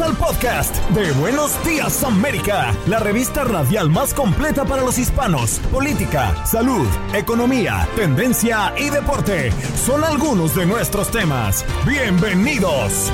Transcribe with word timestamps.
Al 0.00 0.16
podcast 0.16 0.74
de 0.90 1.12
Buenos 1.12 1.52
Días 1.64 2.02
América, 2.02 2.76
la 2.88 2.98
revista 2.98 3.44
radial 3.44 3.90
más 3.90 4.12
completa 4.12 4.64
para 4.64 4.82
los 4.82 4.98
hispanos. 4.98 5.60
Política, 5.70 6.44
salud, 6.44 6.88
economía, 7.14 7.88
tendencia 7.94 8.74
y 8.76 8.90
deporte 8.90 9.52
son 9.76 10.02
algunos 10.02 10.56
de 10.56 10.66
nuestros 10.66 11.12
temas. 11.12 11.64
Bienvenidos. 11.86 13.12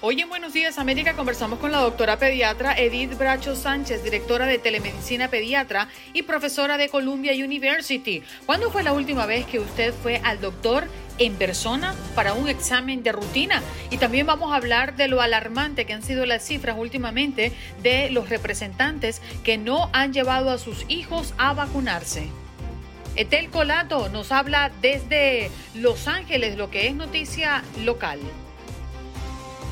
Hoy 0.00 0.20
en 0.20 0.28
Buenos 0.28 0.52
Días 0.52 0.78
América 0.78 1.14
conversamos 1.14 1.58
con 1.58 1.72
la 1.72 1.78
doctora 1.78 2.16
pediatra 2.18 2.78
Edith 2.78 3.18
Bracho 3.18 3.56
Sánchez, 3.56 4.04
directora 4.04 4.46
de 4.46 4.58
Telemedicina 4.58 5.28
Pediatra 5.28 5.88
y 6.12 6.22
profesora 6.22 6.78
de 6.78 6.88
Columbia 6.88 7.32
University. 7.32 8.22
¿Cuándo 8.46 8.70
fue 8.70 8.84
la 8.84 8.92
última 8.92 9.26
vez 9.26 9.46
que 9.46 9.58
usted 9.58 9.92
fue 9.92 10.20
al 10.22 10.40
doctor 10.40 10.86
en 11.18 11.34
persona 11.34 11.94
para 12.14 12.34
un 12.34 12.48
examen 12.48 13.02
de 13.02 13.12
rutina? 13.12 13.62
Y 13.90 13.98
también 13.98 14.26
vamos 14.26 14.52
a 14.52 14.56
hablar 14.56 14.96
de 14.96 15.08
lo 15.08 15.20
alarmante 15.20 15.84
que 15.84 15.92
han 15.92 16.02
sido 16.02 16.26
las 16.26 16.44
cifras 16.44 16.76
últimamente 16.78 17.52
de 17.82 18.10
los 18.10 18.28
representantes 18.28 19.22
que 19.44 19.58
no 19.58 19.90
han 19.92 20.12
llevado 20.12 20.50
a 20.50 20.58
sus 20.58 20.84
hijos 20.88 21.34
a 21.38 21.52
vacunarse. 21.52 22.28
Etel 23.16 23.48
Colato 23.48 24.10
nos 24.10 24.30
habla 24.30 24.70
desde 24.82 25.50
Los 25.74 26.06
Ángeles, 26.06 26.58
lo 26.58 26.70
que 26.70 26.86
es 26.86 26.94
noticia 26.94 27.64
local. 27.82 28.20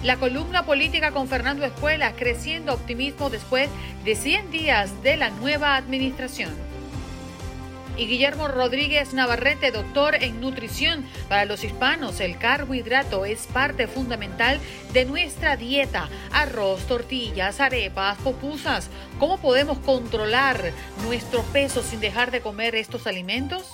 La 0.03 0.17
columna 0.17 0.65
política 0.65 1.13
con 1.13 1.29
Fernando 1.29 1.65
Escuela, 1.65 2.13
creciendo 2.13 2.75
optimismo 2.75 3.31
después 3.31 3.69
de 4.05 4.17
100 4.17 4.51
días 4.51 5.03
de 5.03 5.17
la 5.17 5.31
nueva 5.31 5.77
administración. 5.77 6.74
Y 7.97 8.07
Guillermo 8.07 8.49
Rodríguez 8.49 9.15
Navarrete, 9.15 9.71
doctor 9.71 10.17
en 10.17 10.41
nutrición. 10.41 11.05
Para 11.29 11.45
los 11.45 11.63
hispanos, 11.63 12.19
el 12.21 12.39
carbohidrato 12.39 13.25
es 13.25 13.47
parte 13.47 13.87
fundamental 13.87 14.59
de 14.93 15.05
nuestra 15.05 15.57
dieta. 15.57 16.09
Arroz, 16.33 16.87
tortillas, 16.89 17.61
arepas, 17.61 18.19
popusas. 18.19 18.91
¿Cómo 19.21 19.39
podemos 19.39 19.79
controlar 19.79 20.73
nuestro 21.05 21.43
peso 21.53 21.83
sin 21.83 22.01
dejar 22.01 22.33
de 22.33 22.41
comer 22.41 22.75
estos 22.75 23.07
alimentos? 23.07 23.71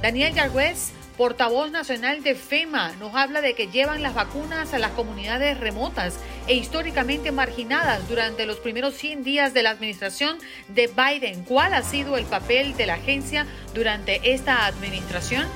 Daniel 0.00 0.32
Yarguez 0.32 0.92
portavoz 1.20 1.70
nacional 1.70 2.22
de 2.22 2.34
FEMA, 2.34 2.92
nos 2.98 3.14
habla 3.14 3.42
de 3.42 3.52
que 3.52 3.66
llevan 3.66 4.02
las 4.02 4.14
vacunas 4.14 4.72
a 4.72 4.78
las 4.78 4.92
comunidades 4.92 5.60
remotas 5.60 6.18
e 6.46 6.54
históricamente 6.54 7.30
marginadas 7.30 8.08
durante 8.08 8.46
los 8.46 8.56
primeros 8.56 8.94
100 8.94 9.22
días 9.22 9.52
de 9.52 9.62
la 9.62 9.68
administración 9.68 10.38
de 10.68 10.86
Biden. 10.86 11.44
¿Cuál 11.44 11.74
ha 11.74 11.82
sido 11.82 12.16
el 12.16 12.24
papel 12.24 12.74
de 12.74 12.86
la 12.86 12.94
agencia 12.94 13.44
durante 13.74 14.32
esta 14.32 14.64
administración? 14.64 15.46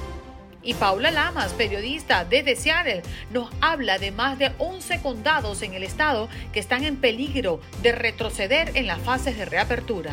Y 0.62 0.74
Paula 0.74 1.10
Lamas, 1.10 1.54
periodista 1.54 2.26
desde 2.26 2.56
Seattle, 2.56 3.02
nos 3.30 3.50
habla 3.62 3.98
de 3.98 4.10
más 4.10 4.38
de 4.38 4.52
11 4.58 5.00
condados 5.00 5.62
en 5.62 5.72
el 5.72 5.82
estado 5.82 6.28
que 6.52 6.60
están 6.60 6.84
en 6.84 6.98
peligro 6.98 7.58
de 7.80 7.92
retroceder 7.92 8.72
en 8.74 8.86
las 8.86 9.00
fases 9.00 9.38
de 9.38 9.46
reapertura. 9.46 10.12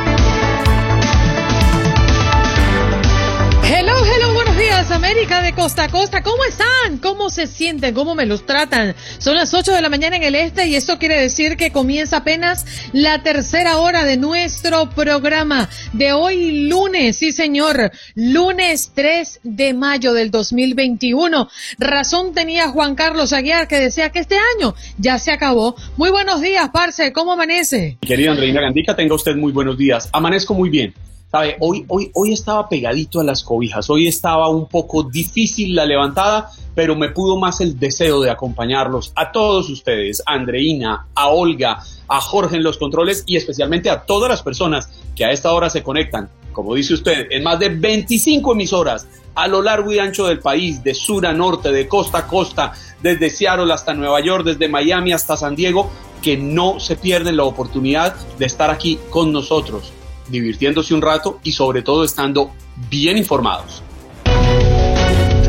Hello, 4.03 4.33
buenos 4.33 4.57
días, 4.57 4.89
América 4.89 5.43
de 5.43 5.53
costa 5.53 5.83
a 5.83 5.87
costa. 5.87 6.23
¿Cómo 6.23 6.43
están? 6.43 6.97
¿Cómo 6.97 7.29
se 7.29 7.45
sienten? 7.45 7.93
¿Cómo 7.93 8.15
me 8.15 8.25
los 8.25 8.47
tratan? 8.47 8.95
Son 9.19 9.35
las 9.35 9.53
8 9.53 9.73
de 9.73 9.81
la 9.81 9.89
mañana 9.89 10.15
en 10.15 10.23
el 10.23 10.33
este 10.33 10.65
y 10.65 10.75
esto 10.75 10.97
quiere 10.97 11.21
decir 11.21 11.55
que 11.55 11.71
comienza 11.71 12.17
apenas 12.17 12.65
la 12.93 13.21
tercera 13.21 13.77
hora 13.77 14.03
de 14.03 14.17
nuestro 14.17 14.89
programa 14.89 15.69
de 15.93 16.13
hoy 16.13 16.67
lunes, 16.67 17.17
sí 17.17 17.31
señor, 17.31 17.91
lunes 18.15 18.91
3 18.95 19.41
de 19.43 19.75
mayo 19.75 20.13
del 20.13 20.31
2021. 20.31 21.47
Razón 21.77 22.33
tenía 22.33 22.69
Juan 22.69 22.95
Carlos 22.95 23.33
Aguiar 23.33 23.67
que 23.67 23.79
decía 23.79 24.09
que 24.09 24.19
este 24.19 24.37
año 24.57 24.73
ya 24.97 25.19
se 25.19 25.31
acabó. 25.31 25.75
Muy 25.97 26.09
buenos 26.09 26.41
días, 26.41 26.69
Parce, 26.73 27.13
¿cómo 27.13 27.33
amanece? 27.33 27.99
Querida 28.01 28.31
Andreina 28.31 28.61
Gandica, 28.61 28.95
tenga 28.95 29.13
usted 29.13 29.35
muy 29.35 29.51
buenos 29.51 29.77
días. 29.77 30.09
Amanezco 30.11 30.55
muy 30.55 30.71
bien. 30.71 30.95
Hoy, 31.33 31.85
hoy, 31.87 32.11
hoy 32.13 32.33
estaba 32.33 32.67
pegadito 32.67 33.21
a 33.21 33.23
las 33.23 33.41
cobijas, 33.41 33.89
hoy 33.89 34.05
estaba 34.05 34.49
un 34.49 34.67
poco 34.67 35.03
difícil 35.03 35.73
la 35.73 35.85
levantada, 35.85 36.51
pero 36.75 36.93
me 36.97 37.07
pudo 37.07 37.37
más 37.37 37.61
el 37.61 37.79
deseo 37.79 38.19
de 38.19 38.29
acompañarlos 38.29 39.13
a 39.15 39.31
todos 39.31 39.69
ustedes, 39.69 40.21
a 40.25 40.33
Andreina, 40.33 41.07
a 41.15 41.29
Olga, 41.29 41.81
a 42.09 42.19
Jorge 42.19 42.57
en 42.57 42.63
los 42.63 42.77
controles 42.77 43.23
y 43.25 43.37
especialmente 43.37 43.89
a 43.89 44.01
todas 44.01 44.29
las 44.29 44.43
personas 44.43 44.89
que 45.15 45.23
a 45.23 45.31
esta 45.31 45.53
hora 45.53 45.69
se 45.69 45.83
conectan, 45.83 46.29
como 46.51 46.75
dice 46.75 46.95
usted, 46.95 47.27
en 47.29 47.43
más 47.43 47.59
de 47.59 47.69
25 47.69 48.51
emisoras 48.51 49.07
a 49.33 49.47
lo 49.47 49.61
largo 49.61 49.89
y 49.93 49.99
ancho 49.99 50.27
del 50.27 50.39
país, 50.39 50.83
de 50.83 50.93
sur 50.93 51.25
a 51.25 51.31
norte, 51.31 51.71
de 51.71 51.87
costa 51.87 52.17
a 52.17 52.27
costa, 52.27 52.73
desde 53.01 53.29
Seattle 53.29 53.71
hasta 53.71 53.93
Nueva 53.93 54.19
York, 54.19 54.43
desde 54.43 54.67
Miami 54.67 55.13
hasta 55.13 55.37
San 55.37 55.55
Diego, 55.55 55.89
que 56.21 56.35
no 56.35 56.81
se 56.81 56.97
pierden 56.97 57.37
la 57.37 57.45
oportunidad 57.45 58.17
de 58.37 58.45
estar 58.45 58.69
aquí 58.69 58.99
con 59.09 59.31
nosotros 59.31 59.93
divirtiéndose 60.31 60.93
un 60.93 61.01
rato 61.01 61.39
y 61.43 61.51
sobre 61.51 61.81
todo 61.81 62.03
estando 62.03 62.51
bien 62.89 63.17
informados. 63.17 63.83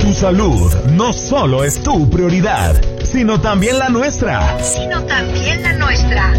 Tu 0.00 0.12
salud 0.12 0.72
no 0.90 1.12
solo 1.12 1.64
es 1.64 1.82
tu 1.82 2.10
prioridad, 2.10 2.80
sino 3.04 3.40
también 3.40 3.78
la 3.78 3.88
nuestra. 3.88 4.62
Sino 4.62 5.02
también 5.04 5.62
la 5.62 5.72
nuestra. 5.74 6.34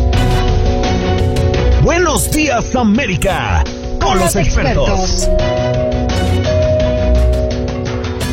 Buenos 1.82 2.32
días 2.32 2.76
América, 2.76 3.64
con, 4.00 4.20
los, 4.20 4.36
expertos. 4.36 5.30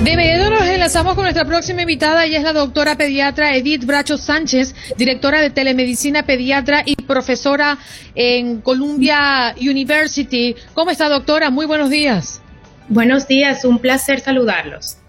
De 0.02 0.12
inmediato 0.12 0.48
nos 0.48 0.62
enlazamos 0.62 1.14
con 1.14 1.24
nuestra 1.24 1.44
próxima 1.44 1.82
invitada, 1.82 2.24
ella 2.24 2.38
es 2.38 2.44
la 2.44 2.54
doctora 2.54 2.96
pediatra 2.96 3.54
Edith 3.54 3.84
Bracho 3.84 4.16
Sánchez, 4.16 4.74
directora 4.96 5.42
de 5.42 5.50
telemedicina 5.50 6.22
pediatra 6.22 6.82
y 6.86 6.96
profesora 6.96 7.76
en 8.14 8.62
Columbia 8.62 9.54
University. 9.60 10.56
¿Cómo 10.72 10.90
está 10.90 11.10
doctora? 11.10 11.50
Muy 11.50 11.66
buenos 11.66 11.90
días. 11.90 12.40
Buenos 12.88 13.28
días, 13.28 13.66
un 13.66 13.78
placer 13.78 14.20
saludarlos. 14.20 14.99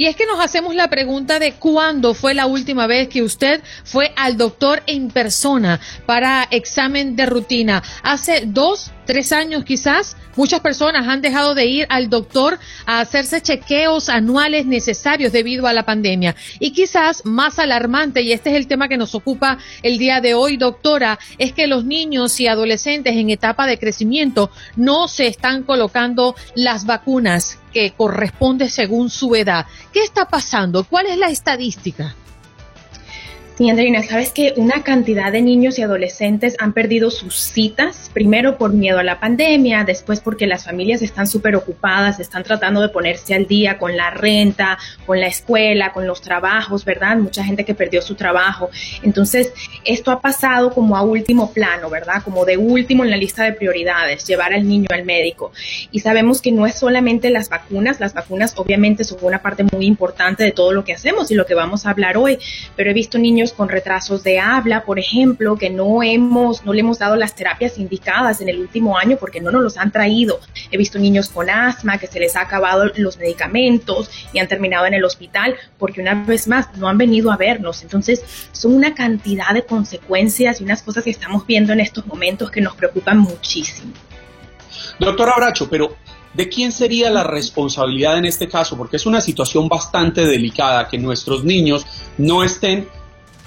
Y 0.00 0.06
es 0.06 0.16
que 0.16 0.24
nos 0.24 0.40
hacemos 0.40 0.74
la 0.74 0.88
pregunta 0.88 1.38
de 1.38 1.52
cuándo 1.52 2.14
fue 2.14 2.32
la 2.32 2.46
última 2.46 2.86
vez 2.86 3.08
que 3.08 3.22
usted 3.22 3.60
fue 3.84 4.14
al 4.16 4.38
doctor 4.38 4.82
en 4.86 5.10
persona 5.10 5.78
para 6.06 6.48
examen 6.50 7.16
de 7.16 7.26
rutina. 7.26 7.82
¿Hace 8.02 8.44
dos, 8.46 8.92
tres 9.04 9.30
años 9.30 9.62
quizás? 9.62 10.16
Muchas 10.36 10.60
personas 10.60 11.06
han 11.06 11.20
dejado 11.20 11.54
de 11.54 11.66
ir 11.66 11.86
al 11.90 12.08
doctor 12.08 12.58
a 12.86 13.00
hacerse 13.00 13.42
chequeos 13.42 14.08
anuales 14.08 14.64
necesarios 14.64 15.32
debido 15.32 15.66
a 15.66 15.74
la 15.74 15.84
pandemia. 15.84 16.34
Y 16.60 16.70
quizás 16.70 17.26
más 17.26 17.58
alarmante, 17.58 18.22
y 18.22 18.32
este 18.32 18.48
es 18.48 18.56
el 18.56 18.68
tema 18.68 18.88
que 18.88 18.96
nos 18.96 19.14
ocupa 19.14 19.58
el 19.82 19.98
día 19.98 20.22
de 20.22 20.32
hoy, 20.32 20.56
doctora, 20.56 21.18
es 21.36 21.52
que 21.52 21.66
los 21.66 21.84
niños 21.84 22.40
y 22.40 22.46
adolescentes 22.46 23.14
en 23.16 23.28
etapa 23.28 23.66
de 23.66 23.78
crecimiento 23.78 24.50
no 24.76 25.08
se 25.08 25.26
están 25.26 25.62
colocando 25.62 26.34
las 26.54 26.86
vacunas 26.86 27.59
que 27.72 27.92
corresponde 27.92 28.68
según 28.68 29.10
su 29.10 29.34
edad. 29.34 29.66
¿Qué 29.92 30.02
está 30.02 30.26
pasando? 30.26 30.84
¿Cuál 30.84 31.06
es 31.06 31.16
la 31.16 31.28
estadística? 31.28 32.14
Sí, 33.60 33.68
Andreina, 33.68 34.02
sabes 34.02 34.32
que 34.32 34.54
una 34.56 34.82
cantidad 34.82 35.30
de 35.30 35.42
niños 35.42 35.78
y 35.78 35.82
adolescentes 35.82 36.56
han 36.60 36.72
perdido 36.72 37.10
sus 37.10 37.34
citas, 37.34 38.10
primero 38.14 38.56
por 38.56 38.72
miedo 38.72 38.98
a 38.98 39.02
la 39.02 39.20
pandemia, 39.20 39.84
después 39.84 40.20
porque 40.20 40.46
las 40.46 40.64
familias 40.64 41.02
están 41.02 41.26
súper 41.26 41.56
ocupadas, 41.56 42.20
están 42.20 42.42
tratando 42.42 42.80
de 42.80 42.88
ponerse 42.88 43.34
al 43.34 43.46
día 43.46 43.76
con 43.76 43.98
la 43.98 44.08
renta, 44.12 44.78
con 45.04 45.20
la 45.20 45.26
escuela, 45.26 45.92
con 45.92 46.06
los 46.06 46.22
trabajos, 46.22 46.86
¿verdad? 46.86 47.18
Mucha 47.18 47.44
gente 47.44 47.66
que 47.66 47.74
perdió 47.74 48.00
su 48.00 48.14
trabajo. 48.14 48.70
Entonces, 49.02 49.52
esto 49.84 50.10
ha 50.10 50.22
pasado 50.22 50.72
como 50.72 50.96
a 50.96 51.02
último 51.02 51.52
plano, 51.52 51.90
¿verdad? 51.90 52.22
Como 52.24 52.46
de 52.46 52.56
último 52.56 53.04
en 53.04 53.10
la 53.10 53.18
lista 53.18 53.44
de 53.44 53.52
prioridades, 53.52 54.24
llevar 54.26 54.54
al 54.54 54.66
niño 54.66 54.86
al 54.90 55.04
médico. 55.04 55.52
Y 55.90 56.00
sabemos 56.00 56.40
que 56.40 56.50
no 56.50 56.66
es 56.66 56.76
solamente 56.76 57.28
las 57.28 57.50
vacunas, 57.50 58.00
las 58.00 58.14
vacunas 58.14 58.54
obviamente 58.56 59.04
son 59.04 59.18
una 59.20 59.42
parte 59.42 59.64
muy 59.70 59.84
importante 59.84 60.44
de 60.44 60.52
todo 60.52 60.72
lo 60.72 60.82
que 60.82 60.94
hacemos 60.94 61.30
y 61.30 61.34
lo 61.34 61.44
que 61.44 61.52
vamos 61.52 61.84
a 61.84 61.90
hablar 61.90 62.16
hoy, 62.16 62.38
pero 62.74 62.90
he 62.90 62.94
visto 62.94 63.18
niños 63.18 63.49
con 63.52 63.68
retrasos 63.68 64.22
de 64.22 64.38
habla, 64.38 64.84
por 64.84 64.98
ejemplo, 64.98 65.56
que 65.56 65.70
no 65.70 66.02
hemos, 66.02 66.64
no 66.64 66.72
le 66.72 66.80
hemos 66.80 66.98
dado 66.98 67.16
las 67.16 67.34
terapias 67.34 67.78
indicadas 67.78 68.40
en 68.40 68.48
el 68.48 68.58
último 68.58 68.96
año 68.96 69.16
porque 69.18 69.40
no 69.40 69.50
nos 69.50 69.62
los 69.62 69.76
han 69.76 69.92
traído. 69.92 70.40
He 70.70 70.76
visto 70.76 70.98
niños 70.98 71.28
con 71.28 71.50
asma 71.50 71.98
que 71.98 72.06
se 72.06 72.20
les 72.20 72.36
ha 72.36 72.42
acabado 72.42 72.90
los 72.96 73.18
medicamentos 73.18 74.10
y 74.32 74.38
han 74.38 74.48
terminado 74.48 74.86
en 74.86 74.94
el 74.94 75.04
hospital 75.04 75.56
porque 75.78 76.00
una 76.00 76.14
vez 76.14 76.48
más 76.48 76.76
no 76.76 76.88
han 76.88 76.98
venido 76.98 77.30
a 77.30 77.36
vernos. 77.36 77.82
Entonces, 77.82 78.22
son 78.52 78.74
una 78.74 78.94
cantidad 78.94 79.52
de 79.52 79.64
consecuencias 79.64 80.60
y 80.60 80.64
unas 80.64 80.82
cosas 80.82 81.04
que 81.04 81.10
estamos 81.10 81.46
viendo 81.46 81.72
en 81.72 81.80
estos 81.80 82.06
momentos 82.06 82.50
que 82.50 82.60
nos 82.60 82.74
preocupan 82.74 83.18
muchísimo. 83.18 83.92
Doctora 84.98 85.34
Bracho, 85.36 85.68
pero 85.68 85.96
¿De 86.32 86.48
quién 86.48 86.70
sería 86.70 87.10
la 87.10 87.24
responsabilidad 87.24 88.16
en 88.18 88.24
este 88.24 88.48
caso? 88.48 88.76
Porque 88.76 88.96
es 88.96 89.06
una 89.06 89.20
situación 89.20 89.68
bastante 89.68 90.24
delicada 90.24 90.86
que 90.86 90.96
nuestros 90.96 91.42
niños 91.42 91.84
no 92.18 92.44
estén 92.44 92.88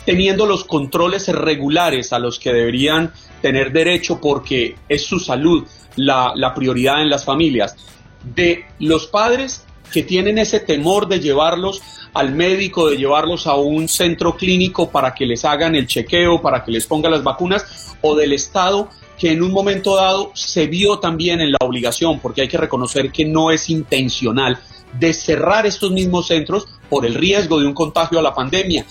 teniendo 0.06 0.46
los 0.46 0.64
controles 0.64 1.28
regulares 1.28 2.14
a 2.14 2.20
los 2.20 2.40
que 2.40 2.54
deberían 2.54 3.14
tener 3.42 3.72
derecho 3.72 4.20
porque 4.22 4.76
es 4.88 5.06
su 5.06 5.20
salud 5.20 5.66
la, 5.96 6.54
prioridad 6.56 7.02
en 7.02 7.10
las 7.10 7.26
familias. 7.26 7.76
De 8.24 8.66
los 8.80 9.08
padres 9.08 9.66
que 9.92 10.04
tienen 10.04 10.38
ese 10.38 10.60
temor 10.60 11.08
de 11.08 11.20
llevarlos 11.20 11.82
al 12.14 12.34
médico, 12.34 12.90
de 12.90 12.98
llevarlos 12.98 13.48
a 13.48 13.56
un 13.56 13.88
centro 13.88 14.36
clínico 14.36 14.90
para 14.90 15.14
que 15.14 15.26
les 15.26 15.46
hagan 15.46 15.76
el 15.76 15.88
chequeo, 15.88 16.42
para 16.42 16.64
que 16.64 16.72
les 16.72 16.86
pongan 16.86 17.12
las 17.12 17.24
vacunas, 17.24 17.96
o 18.02 18.16
del 18.16 18.34
Estado 18.34 18.90
que 19.18 19.32
en 19.32 19.44
un 19.44 19.52
momento 19.52 19.96
dado 19.96 20.32
se 20.34 20.68
vio 20.68 21.00
también 21.00 21.40
en 21.40 21.52
la 21.52 21.60
obligación, 21.62 22.20
porque 22.20 22.42
hay 22.42 22.48
que 22.48 22.58
reconocer 22.58 23.12
que 23.12 23.26
no 23.26 23.52
es 23.52 23.70
intencional, 23.70 24.60
de 25.00 25.14
cerrar 25.14 25.66
estos 25.66 25.92
mismos 25.92 26.28
centros 26.28 26.68
por 26.90 27.06
el 27.06 27.14
riesgo 27.14 27.60
de 27.60 27.68
un 27.68 27.74
contagio 27.74 28.20
a 28.20 28.22
la 28.24 28.34
pandemia, 28.34 28.86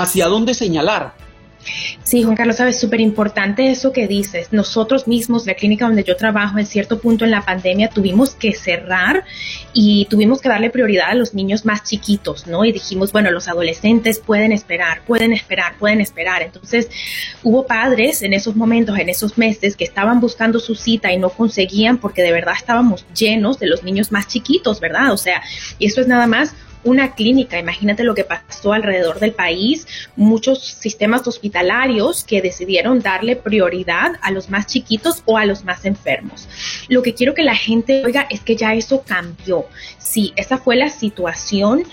hacia 0.00 0.26
dónde 0.26 0.54
señalar. 0.54 1.14
Sí, 2.02 2.22
Juan 2.22 2.36
Carlos, 2.36 2.56
sabes, 2.56 2.80
súper 2.80 3.00
importante 3.00 3.70
eso 3.70 3.92
que 3.92 4.08
dices. 4.08 4.48
Nosotros 4.52 5.06
mismos, 5.06 5.46
la 5.46 5.54
clínica 5.54 5.86
donde 5.86 6.04
yo 6.04 6.16
trabajo, 6.16 6.58
en 6.58 6.66
cierto 6.66 7.00
punto 7.00 7.24
en 7.24 7.30
la 7.30 7.44
pandemia 7.44 7.88
tuvimos 7.88 8.30
que 8.30 8.52
cerrar 8.52 9.24
y 9.72 10.06
tuvimos 10.06 10.40
que 10.40 10.48
darle 10.48 10.70
prioridad 10.70 11.10
a 11.10 11.14
los 11.14 11.34
niños 11.34 11.64
más 11.64 11.84
chiquitos, 11.84 12.46
¿no? 12.46 12.64
Y 12.64 12.72
dijimos, 12.72 13.12
bueno, 13.12 13.30
los 13.30 13.48
adolescentes 13.48 14.18
pueden 14.18 14.52
esperar, 14.52 15.02
pueden 15.06 15.32
esperar, 15.32 15.74
pueden 15.78 16.00
esperar. 16.00 16.42
Entonces, 16.42 16.88
hubo 17.42 17.66
padres 17.66 18.22
en 18.22 18.32
esos 18.32 18.56
momentos, 18.56 18.98
en 18.98 19.08
esos 19.08 19.36
meses, 19.36 19.76
que 19.76 19.84
estaban 19.84 20.20
buscando 20.20 20.58
su 20.58 20.74
cita 20.74 21.12
y 21.12 21.18
no 21.18 21.28
conseguían 21.30 21.98
porque 21.98 22.22
de 22.22 22.32
verdad 22.32 22.54
estábamos 22.56 23.04
llenos 23.14 23.58
de 23.58 23.66
los 23.66 23.82
niños 23.82 24.10
más 24.10 24.26
chiquitos, 24.26 24.80
¿verdad? 24.80 25.12
O 25.12 25.16
sea, 25.16 25.42
y 25.78 25.86
eso 25.86 26.00
es 26.00 26.08
nada 26.08 26.26
más 26.26 26.54
una 26.84 27.14
clínica. 27.14 27.58
Imagínate 27.58 28.04
lo 28.04 28.14
que 28.14 28.24
pasó 28.24 28.72
alrededor 28.72 29.20
del 29.20 29.32
país, 29.32 29.86
muchos 30.16 30.64
sistemas 30.64 31.26
hospitalarios 31.26 32.24
que 32.24 32.42
decidieron 32.42 33.00
darle 33.00 33.36
prioridad 33.36 34.12
a 34.22 34.30
los 34.30 34.50
más 34.50 34.66
chiquitos 34.66 35.22
o 35.26 35.38
a 35.38 35.46
los 35.46 35.64
más 35.64 35.84
enfermos. 35.84 36.48
Lo 36.88 37.02
que 37.02 37.14
quiero 37.14 37.34
que 37.34 37.42
la 37.42 37.56
gente 37.56 38.04
oiga 38.04 38.26
es 38.30 38.40
que 38.40 38.56
ya 38.56 38.74
eso 38.74 39.02
cambió. 39.02 39.66
Sí, 39.98 40.32
esa 40.36 40.58
fue 40.58 40.76
la 40.76 40.90
situación 40.90 41.84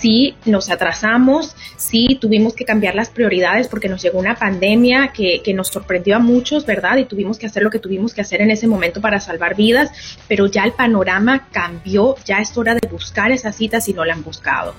sí 0.00 0.34
nos 0.44 0.70
atrasamos, 0.70 1.54
sí 1.76 2.18
tuvimos 2.20 2.54
que 2.54 2.64
cambiar 2.64 2.94
las 2.94 3.10
prioridades 3.10 3.68
porque 3.68 3.88
nos 3.88 4.02
llegó 4.02 4.18
una 4.18 4.34
pandemia 4.34 5.12
que, 5.12 5.42
nos 5.54 5.68
sorprendió 5.68 6.16
a 6.16 6.18
muchos, 6.20 6.64
¿verdad? 6.64 6.96
Y 6.98 7.04
tuvimos 7.04 7.38
que 7.38 7.46
hacer 7.46 7.62
lo 7.62 7.70
que 7.70 7.80
tuvimos 7.80 8.14
que 8.14 8.20
hacer 8.20 8.40
en 8.40 8.50
ese 8.50 8.68
momento 8.68 9.00
para 9.00 9.18
salvar 9.18 9.56
vidas, 9.56 9.90
pero 10.28 10.46
ya 10.46 10.62
el 10.62 10.72
panorama 10.72 11.48
cambió, 11.50 12.14
ya 12.24 12.38
es 12.38 12.56
hora 12.56 12.74
de 12.74 12.86
buscar 12.88 13.32
esas 13.32 13.56
citas 13.56 13.84
si 13.84 13.92
no 13.92 14.04
la 14.04 14.14
han 14.14 14.22
buscado. 14.22 14.74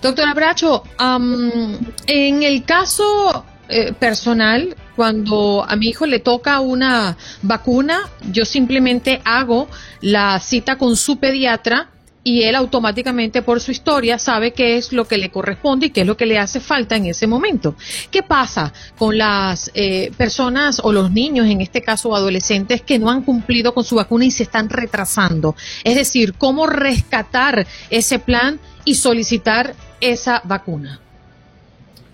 Doctora 0.00 0.32
Bracho, 0.34 0.82
en 2.06 2.42
el 2.42 2.64
caso 2.64 3.44
eh, 3.68 3.92
personal, 3.92 4.76
cuando 4.94 5.64
a 5.68 5.76
mi 5.76 5.88
hijo 5.88 6.06
le 6.06 6.20
toca 6.20 6.60
una 6.60 7.16
vacuna, 7.42 8.08
yo 8.30 8.44
simplemente 8.44 9.20
hago 9.24 9.68
la 10.00 10.38
cita 10.40 10.78
con 10.78 10.96
su 10.96 11.18
pediatra 11.18 11.90
y 12.26 12.42
él 12.42 12.56
automáticamente 12.56 13.40
por 13.40 13.60
su 13.60 13.70
historia 13.70 14.18
sabe 14.18 14.50
qué 14.50 14.76
es 14.76 14.92
lo 14.92 15.06
que 15.06 15.16
le 15.16 15.30
corresponde 15.30 15.86
y 15.86 15.90
qué 15.90 16.00
es 16.00 16.06
lo 16.08 16.16
que 16.16 16.26
le 16.26 16.40
hace 16.40 16.58
falta 16.58 16.96
en 16.96 17.06
ese 17.06 17.28
momento. 17.28 17.76
¿Qué 18.10 18.24
pasa 18.24 18.72
con 18.98 19.16
las 19.16 19.70
eh, 19.74 20.10
personas 20.16 20.80
o 20.82 20.92
los 20.92 21.12
niños, 21.12 21.46
en 21.46 21.60
este 21.60 21.82
caso 21.82 22.16
adolescentes, 22.16 22.82
que 22.82 22.98
no 22.98 23.10
han 23.10 23.22
cumplido 23.22 23.72
con 23.72 23.84
su 23.84 23.94
vacuna 23.94 24.24
y 24.24 24.32
se 24.32 24.42
están 24.42 24.68
retrasando? 24.68 25.54
Es 25.84 25.94
decir, 25.94 26.34
¿cómo 26.34 26.66
rescatar 26.66 27.64
ese 27.90 28.18
plan 28.18 28.58
y 28.84 28.96
solicitar 28.96 29.76
esa 30.00 30.42
vacuna? 30.42 31.05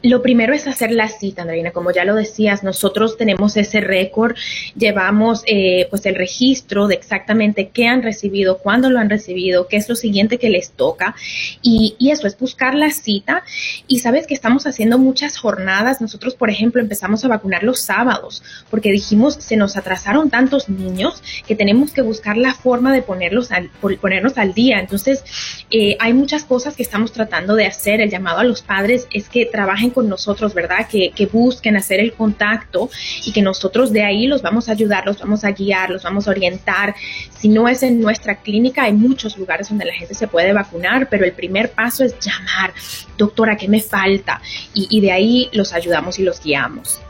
Lo 0.02 0.20
primero 0.20 0.52
es 0.52 0.66
hacer 0.66 0.90
la 0.90 1.08
cita, 1.08 1.42
Andreina. 1.42 1.70
Como 1.70 1.92
ya 1.92 2.04
lo 2.04 2.16
decías, 2.16 2.64
nosotros 2.64 3.16
tenemos 3.16 3.56
ese 3.56 3.80
récord, 3.80 4.34
llevamos 4.76 5.42
eh, 5.46 5.86
pues 5.90 6.04
el 6.06 6.16
registro 6.16 6.88
de 6.88 6.96
exactamente 6.96 7.68
qué 7.68 7.86
han 7.86 8.02
recibido, 8.02 8.58
cuándo 8.58 8.90
lo 8.90 8.98
han 8.98 9.08
recibido, 9.08 9.68
qué 9.68 9.76
es 9.76 9.88
lo 9.88 9.94
siguiente 9.94 10.38
que 10.38 10.50
les 10.50 10.70
toca. 10.70 11.14
Y, 11.62 11.96
eso 12.12 12.26
es 12.26 12.38
buscar 12.38 12.74
la 12.74 12.90
cita. 12.90 13.42
Y 13.86 14.00
sabes 14.00 14.26
que 14.26 14.34
estamos 14.34 14.66
haciendo 14.66 14.98
muchas 14.98 15.38
jornadas. 15.38 16.02
Nosotros, 16.02 16.34
por 16.34 16.50
ejemplo, 16.50 16.82
empezamos 16.82 17.24
a 17.24 17.28
vacunar 17.28 17.62
los 17.62 17.80
sábados 17.80 18.42
porque 18.70 18.90
dijimos 18.90 19.34
se 19.34 19.56
nos 19.56 19.78
atrasaron 19.78 20.28
tantos 20.28 20.68
niños 20.68 21.22
que 21.46 21.56
tenemos 21.56 21.92
que 21.92 22.02
buscar 22.02 22.36
la 22.36 22.52
forma 22.52 22.92
de 22.92 23.00
ponerlos 23.00 23.50
al, 23.50 23.70
ponernos 24.00 24.36
al 24.36 24.52
día. 24.52 24.78
Entonces, 24.78 25.24
eh, 25.70 25.96
hay 26.00 26.12
muchas 26.12 26.44
cosas 26.44 26.74
que 26.74 26.82
estamos 26.82 27.12
tratando 27.12 27.54
de 27.54 27.66
hacer. 27.66 28.00
El 28.00 28.10
llamado 28.10 28.40
a 28.40 28.44
los 28.44 28.62
padres 28.62 29.06
es 29.12 29.28
que 29.28 29.46
trabajen 29.46 29.91
con 29.92 30.08
nosotros, 30.08 30.54
¿verdad? 30.54 30.86
Que, 30.88 31.12
busquen 31.32 31.76
hacer 31.76 32.00
el 32.00 32.12
contacto 32.12 32.90
y 33.24 33.32
que 33.32 33.42
nosotros 33.42 33.92
de 33.92 34.04
ahí 34.04 34.26
los 34.26 34.42
vamos 34.42 34.68
a 34.68 34.72
ayudar, 34.72 35.06
los 35.06 35.18
vamos 35.18 35.44
a 35.44 35.52
guiar, 35.52 35.90
los 35.90 36.02
vamos 36.02 36.28
a 36.28 36.30
orientar. 36.30 36.94
Si 37.30 37.48
no 37.48 37.68
es 37.68 37.82
en 37.82 38.00
nuestra 38.00 38.36
clínica, 38.42 38.84
hay 38.84 38.92
muchos 38.92 39.38
lugares 39.38 39.68
donde 39.68 39.84
la 39.84 39.94
gente 39.94 40.14
se 40.14 40.26
puede 40.26 40.52
vacunar, 40.52 41.08
pero 41.08 41.24
el 41.24 41.32
primer 41.32 41.70
paso 41.70 42.04
es 42.04 42.18
llamar, 42.18 42.72
doctora, 43.16 43.56
¿qué 43.56 43.68
me 43.68 43.80
falta? 43.80 44.42
Y, 44.74 44.88
y 44.90 45.00
de 45.00 45.12
ahí 45.12 45.48
los 45.52 45.72
ayudamos 45.72 46.18
y 46.18 46.22
los 46.22 46.42
guiamos. 46.42 47.00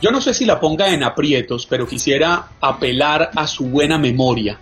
Yo 0.00 0.10
no 0.10 0.20
sé 0.20 0.32
si 0.32 0.44
la 0.44 0.60
ponga 0.60 0.92
en 0.92 1.02
aprietos, 1.02 1.66
pero 1.66 1.86
quisiera 1.86 2.48
apelar 2.60 3.30
a 3.34 3.46
su 3.46 3.66
buena 3.66 3.98
memoria. 3.98 4.58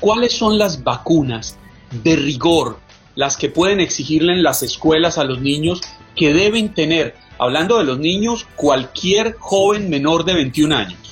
¿Cuáles 0.00 0.32
son 0.32 0.58
las 0.58 0.82
vacunas 0.82 1.58
de 2.02 2.16
rigor, 2.16 2.78
las 3.14 3.36
que 3.36 3.48
pueden 3.48 3.80
exigirle 3.80 4.32
en 4.32 4.42
las 4.42 4.62
escuelas 4.62 5.18
a 5.18 5.24
los 5.24 5.40
niños 5.40 5.80
que 6.14 6.32
deben 6.32 6.74
tener, 6.74 7.14
hablando 7.38 7.78
de 7.78 7.84
los 7.84 7.98
niños, 7.98 8.46
cualquier 8.56 9.34
joven 9.38 9.90
menor 9.90 10.24
de 10.24 10.34
21 10.34 10.74
años? 10.74 11.03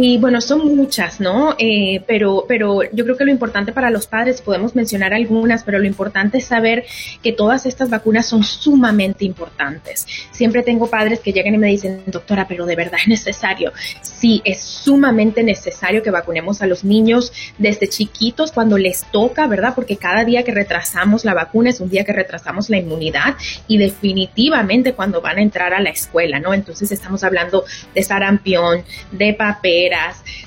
Sí, 0.00 0.16
bueno, 0.16 0.40
son 0.40 0.76
muchas, 0.76 1.20
¿no? 1.20 1.54
Eh, 1.58 2.02
pero, 2.06 2.46
pero 2.48 2.80
yo 2.90 3.04
creo 3.04 3.18
que 3.18 3.24
lo 3.26 3.30
importante 3.30 3.70
para 3.70 3.90
los 3.90 4.06
padres, 4.06 4.40
podemos 4.40 4.74
mencionar 4.74 5.12
algunas, 5.12 5.62
pero 5.62 5.78
lo 5.78 5.84
importante 5.84 6.38
es 6.38 6.46
saber 6.46 6.86
que 7.22 7.32
todas 7.32 7.66
estas 7.66 7.90
vacunas 7.90 8.24
son 8.24 8.42
sumamente 8.42 9.26
importantes. 9.26 10.06
Siempre 10.30 10.62
tengo 10.62 10.86
padres 10.86 11.20
que 11.20 11.34
llegan 11.34 11.54
y 11.54 11.58
me 11.58 11.66
dicen, 11.66 12.02
doctora, 12.06 12.48
pero 12.48 12.64
de 12.64 12.76
verdad 12.76 12.98
es 13.02 13.08
necesario. 13.08 13.74
Sí, 14.00 14.40
es 14.46 14.62
sumamente 14.62 15.42
necesario 15.42 16.02
que 16.02 16.10
vacunemos 16.10 16.62
a 16.62 16.66
los 16.66 16.82
niños 16.82 17.30
desde 17.58 17.86
chiquitos 17.86 18.52
cuando 18.52 18.78
les 18.78 19.04
toca, 19.12 19.46
¿verdad? 19.48 19.74
Porque 19.74 19.98
cada 19.98 20.24
día 20.24 20.44
que 20.44 20.52
retrasamos 20.52 21.26
la 21.26 21.34
vacuna 21.34 21.68
es 21.68 21.80
un 21.80 21.90
día 21.90 22.04
que 22.04 22.14
retrasamos 22.14 22.70
la 22.70 22.78
inmunidad 22.78 23.36
y 23.68 23.76
definitivamente 23.76 24.94
cuando 24.94 25.20
van 25.20 25.36
a 25.36 25.42
entrar 25.42 25.74
a 25.74 25.80
la 25.80 25.90
escuela, 25.90 26.40
¿no? 26.40 26.54
Entonces 26.54 26.90
estamos 26.90 27.22
hablando 27.22 27.64
de 27.94 28.02
sarampión, 28.02 28.82
de 29.12 29.34
papel, 29.34 29.89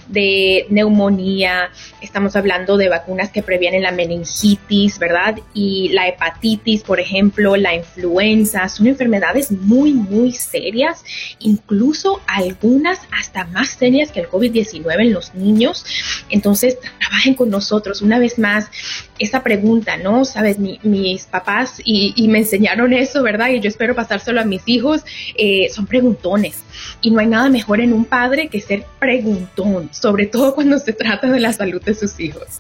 de 0.08 0.66
neumonía, 0.70 1.70
estamos 2.02 2.36
hablando 2.36 2.78
de 2.78 2.90
vacunas 2.90 3.30
que 3.30 3.42
previenen 3.42 3.84
la 3.84 3.92
meningitis, 3.92 5.00
¿verdad? 5.00 5.40
Y 5.54 5.90
la 5.90 6.08
hepatitis, 6.08 6.84
por 6.84 7.00
ejemplo, 7.00 7.56
la 7.56 7.76
influenza, 7.76 8.68
son 8.68 8.88
enfermedades 8.88 9.52
muy, 9.52 9.94
muy 9.94 10.32
serias, 10.32 11.04
incluso 11.40 12.22
algunas 12.28 13.00
hasta 13.12 13.46
más 13.46 13.70
serias 13.70 14.12
que 14.12 14.22
el 14.22 14.30
COVID-19 14.30 15.02
en 15.02 15.14
los 15.14 15.34
niños. 15.36 15.86
Entonces, 16.30 16.78
trabajen 17.00 17.34
con 17.34 17.50
nosotros. 17.50 18.02
Una 18.02 18.20
vez 18.20 18.40
más, 18.40 18.70
esa 19.20 19.44
pregunta, 19.44 19.98
¿no? 19.98 20.26
Sabes, 20.26 20.58
mis 20.60 21.26
papás 21.26 21.82
y, 21.84 22.28
me 22.28 22.40
enseñaron 22.40 22.94
eso, 22.94 23.22
¿verdad? 23.22 23.50
Y 23.50 23.60
yo 23.60 23.70
espero 23.70 23.96
pasárselo 23.96 24.42
a 24.42 24.46
mis 24.46 24.64
hijos, 24.66 25.04
eh, 25.36 25.70
son 25.72 25.86
preguntones. 25.86 26.64
Y 27.02 27.12
no 27.12 27.20
hay 27.20 27.28
nada 27.28 27.50
mejor 27.50 27.80
en 27.80 27.94
un 27.94 28.06
padre 28.06 28.48
que 28.48 28.60
ser 28.60 28.86
preguntón, 29.24 29.90
sobre 29.94 30.26
todo 30.26 30.54
cuando 30.54 30.78
se 30.80 30.94
trata 30.94 31.28
de 31.28 31.40
la 31.40 31.54
salud 31.54 31.82
de 31.82 31.94
sus 31.94 32.20
hijos. 32.20 32.60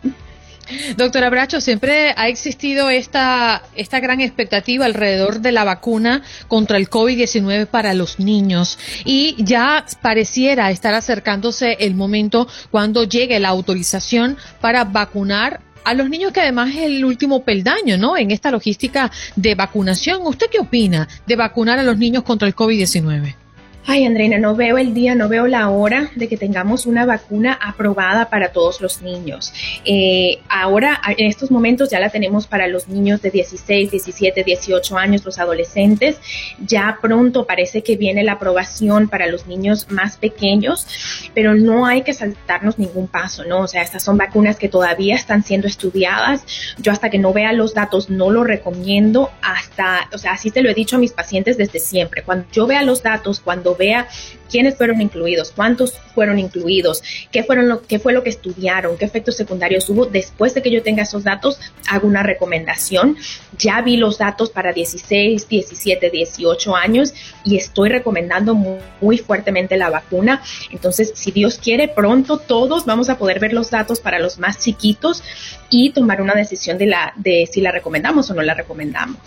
Doctora 0.95 1.29
Bracho, 1.29 1.59
siempre 1.59 2.13
ha 2.15 2.29
existido 2.29 2.89
esta, 2.89 3.63
esta 3.75 3.99
gran 3.99 4.21
expectativa 4.21 4.85
alrededor 4.85 5.41
de 5.41 5.51
la 5.51 5.65
vacuna 5.65 6.23
contra 6.47 6.77
el 6.77 6.89
COVID-19 6.89 7.67
para 7.67 7.93
los 7.93 8.17
niños 8.17 8.79
y 9.03 9.35
ya 9.43 9.85
pareciera 10.01 10.71
estar 10.71 10.93
acercándose 10.93 11.75
el 11.81 11.95
momento 11.95 12.47
cuando 12.71 13.03
llegue 13.03 13.41
la 13.41 13.49
autorización 13.49 14.37
para 14.61 14.85
vacunar 14.85 15.59
a 15.83 15.93
los 15.93 16.09
niños 16.09 16.31
que 16.31 16.39
además 16.39 16.69
es 16.69 16.83
el 16.83 17.03
último 17.03 17.43
peldaño, 17.43 17.97
¿no? 17.97 18.15
En 18.15 18.31
esta 18.31 18.49
logística 18.49 19.11
de 19.35 19.55
vacunación. 19.55 20.21
¿Usted 20.25 20.47
qué 20.49 20.59
opina 20.59 21.09
de 21.27 21.35
vacunar 21.35 21.77
a 21.77 21.83
los 21.83 21.97
niños 21.97 22.23
contra 22.23 22.47
el 22.47 22.55
COVID-19? 22.55 23.42
Ay, 23.85 24.05
Andreina, 24.05 24.37
no 24.37 24.55
veo 24.55 24.77
el 24.77 24.93
día, 24.93 25.13
no 25.13 25.27
veo 25.27 25.45
la 25.45 25.69
hora 25.69 26.09
de 26.15 26.29
que 26.29 26.37
tengamos 26.37 26.85
una 26.85 27.05
vacuna 27.05 27.59
aprobada 27.61 28.29
para 28.29 28.53
todos 28.53 28.79
los 28.79 29.01
niños. 29.01 29.53
Eh, 29.83 30.39
ahora, 30.47 31.01
en 31.17 31.27
estos 31.27 31.51
momentos 31.51 31.89
ya 31.89 31.99
la 31.99 32.09
tenemos 32.09 32.47
para 32.47 32.67
los 32.67 32.87
niños 32.87 33.21
de 33.21 33.29
16, 33.29 33.91
17, 33.91 34.41
18 34.45 34.97
años, 34.97 35.25
los 35.25 35.37
adolescentes. 35.37 36.17
Ya 36.65 36.97
pronto 37.01 37.45
parece 37.45 37.83
que 37.83 37.97
viene 37.97 38.23
la 38.23 38.33
aprobación 38.33 39.09
para 39.09 39.27
los 39.27 39.47
niños 39.47 39.91
más 39.91 40.15
pequeños, 40.15 40.87
pero 41.33 41.53
no 41.53 41.85
hay 41.85 42.03
que 42.03 42.13
saltarnos 42.13 42.79
ningún 42.79 43.07
paso, 43.07 43.43
¿no? 43.43 43.59
O 43.59 43.67
sea, 43.67 43.81
estas 43.81 44.01
son 44.01 44.17
vacunas 44.17 44.55
que 44.55 44.69
todavía 44.69 45.15
están 45.15 45.43
siendo 45.43 45.67
estudiadas. 45.67 46.45
Yo 46.77 46.93
hasta 46.93 47.09
que 47.09 47.19
no 47.19 47.33
vea 47.33 47.51
los 47.51 47.73
datos 47.73 48.09
no 48.09 48.31
lo 48.31 48.45
recomiendo 48.45 49.29
hasta, 49.41 50.07
o 50.13 50.17
sea, 50.17 50.31
así 50.31 50.51
te 50.51 50.61
lo 50.61 50.69
he 50.69 50.73
dicho 50.73 50.95
a 50.95 50.99
mis 50.99 51.11
pacientes 51.11 51.57
desde 51.57 51.79
siempre. 51.79 52.23
Cuando 52.23 52.45
yo 52.53 52.65
vea 52.65 52.81
los 52.83 53.03
datos, 53.03 53.41
cuando 53.41 53.72
vea 53.75 54.07
quiénes 54.53 54.77
fueron 54.77 55.01
incluidos, 55.01 55.51
cuántos 55.51 55.97
fueron 56.13 56.37
incluidos, 56.37 57.01
qué, 57.31 57.43
fueron 57.43 57.67
lo, 57.67 57.81
qué 57.81 57.97
fue 57.97 58.13
lo 58.13 58.21
que 58.21 58.29
estudiaron, 58.29 58.97
qué 58.97 59.05
efectos 59.05 59.35
secundarios 59.35 59.89
hubo. 59.89 60.05
Después 60.05 60.53
de 60.53 60.61
que 60.61 60.69
yo 60.69 60.83
tenga 60.83 61.03
esos 61.03 61.23
datos, 61.23 61.59
hago 61.89 62.07
una 62.07 62.21
recomendación. 62.21 63.17
Ya 63.57 63.81
vi 63.81 63.97
los 63.97 64.19
datos 64.19 64.51
para 64.51 64.71
16, 64.71 65.49
17, 65.49 66.09
18 66.09 66.75
años 66.75 67.13
y 67.43 67.57
estoy 67.57 67.89
recomendando 67.89 68.53
muy, 68.53 69.17
fuertemente 69.17 69.75
la 69.75 69.89
vacuna. 69.89 70.43
Entonces, 70.71 71.13
si 71.15 71.31
Dios 71.31 71.57
quiere, 71.57 71.87
pronto 71.87 72.37
todos 72.37 72.85
vamos 72.85 73.09
a 73.09 73.17
poder 73.17 73.39
ver 73.39 73.53
los 73.53 73.71
datos 73.71 73.99
para 73.99 74.19
los 74.19 74.37
más 74.37 74.59
chiquitos 74.59 75.23
y 75.69 75.91
tomar 75.91 76.21
una 76.21 76.35
decisión 76.35 76.77
de, 76.77 76.85
la, 76.85 77.13
de 77.15 77.49
si 77.51 77.61
la 77.61 77.71
recomendamos 77.71 78.29
o 78.29 78.35
no 78.35 78.43
la 78.43 78.53
recomendamos. 78.53 79.17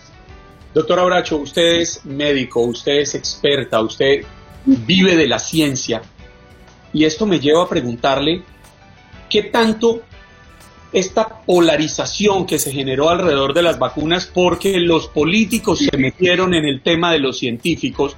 Doctor 0.76 1.00
Abracho, 1.00 1.38
usted 1.38 1.80
es 1.80 2.04
médico, 2.04 2.60
usted 2.60 2.98
es 2.98 3.14
experta, 3.14 3.80
usted 3.80 4.26
vive 4.66 5.16
de 5.16 5.28
la 5.28 5.38
ciencia. 5.38 6.02
Y 6.92 7.04
esto 7.04 7.26
me 7.26 7.40
lleva 7.40 7.62
a 7.62 7.68
preguntarle 7.68 8.42
qué 9.30 9.42
tanto 9.42 10.02
esta 10.92 11.42
polarización 11.44 12.46
que 12.46 12.58
se 12.58 12.72
generó 12.72 13.08
alrededor 13.08 13.54
de 13.54 13.62
las 13.62 13.78
vacunas 13.78 14.26
porque 14.32 14.78
los 14.78 15.08
políticos 15.08 15.80
se 15.80 15.96
metieron 15.96 16.54
en 16.54 16.64
el 16.64 16.80
tema 16.80 17.12
de 17.12 17.18
los 17.18 17.38
científicos 17.38 18.16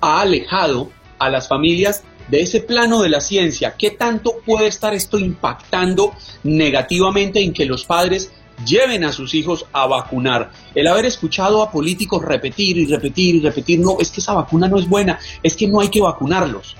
ha 0.00 0.20
alejado 0.20 0.90
a 1.18 1.30
las 1.30 1.48
familias 1.48 2.04
de 2.28 2.42
ese 2.42 2.60
plano 2.60 3.02
de 3.02 3.08
la 3.08 3.20
ciencia. 3.20 3.74
¿Qué 3.78 3.90
tanto 3.90 4.36
puede 4.44 4.66
estar 4.66 4.94
esto 4.94 5.18
impactando 5.18 6.12
negativamente 6.44 7.40
en 7.40 7.52
que 7.52 7.64
los 7.64 7.84
padres 7.84 8.30
lleven 8.64 9.04
a 9.04 9.12
sus 9.12 9.34
hijos 9.34 9.66
a 9.72 9.86
vacunar. 9.86 10.50
El 10.74 10.86
haber 10.86 11.06
escuchado 11.06 11.62
a 11.62 11.70
políticos 11.70 12.24
repetir 12.24 12.78
y 12.78 12.86
repetir 12.86 13.36
y 13.36 13.40
repetir, 13.40 13.80
no, 13.80 13.98
es 14.00 14.10
que 14.10 14.20
esa 14.20 14.34
vacuna 14.34 14.68
no 14.68 14.78
es 14.78 14.88
buena, 14.88 15.18
es 15.42 15.56
que 15.56 15.68
no 15.68 15.80
hay 15.80 15.88
que 15.88 16.00
vacunarlos. 16.00 16.76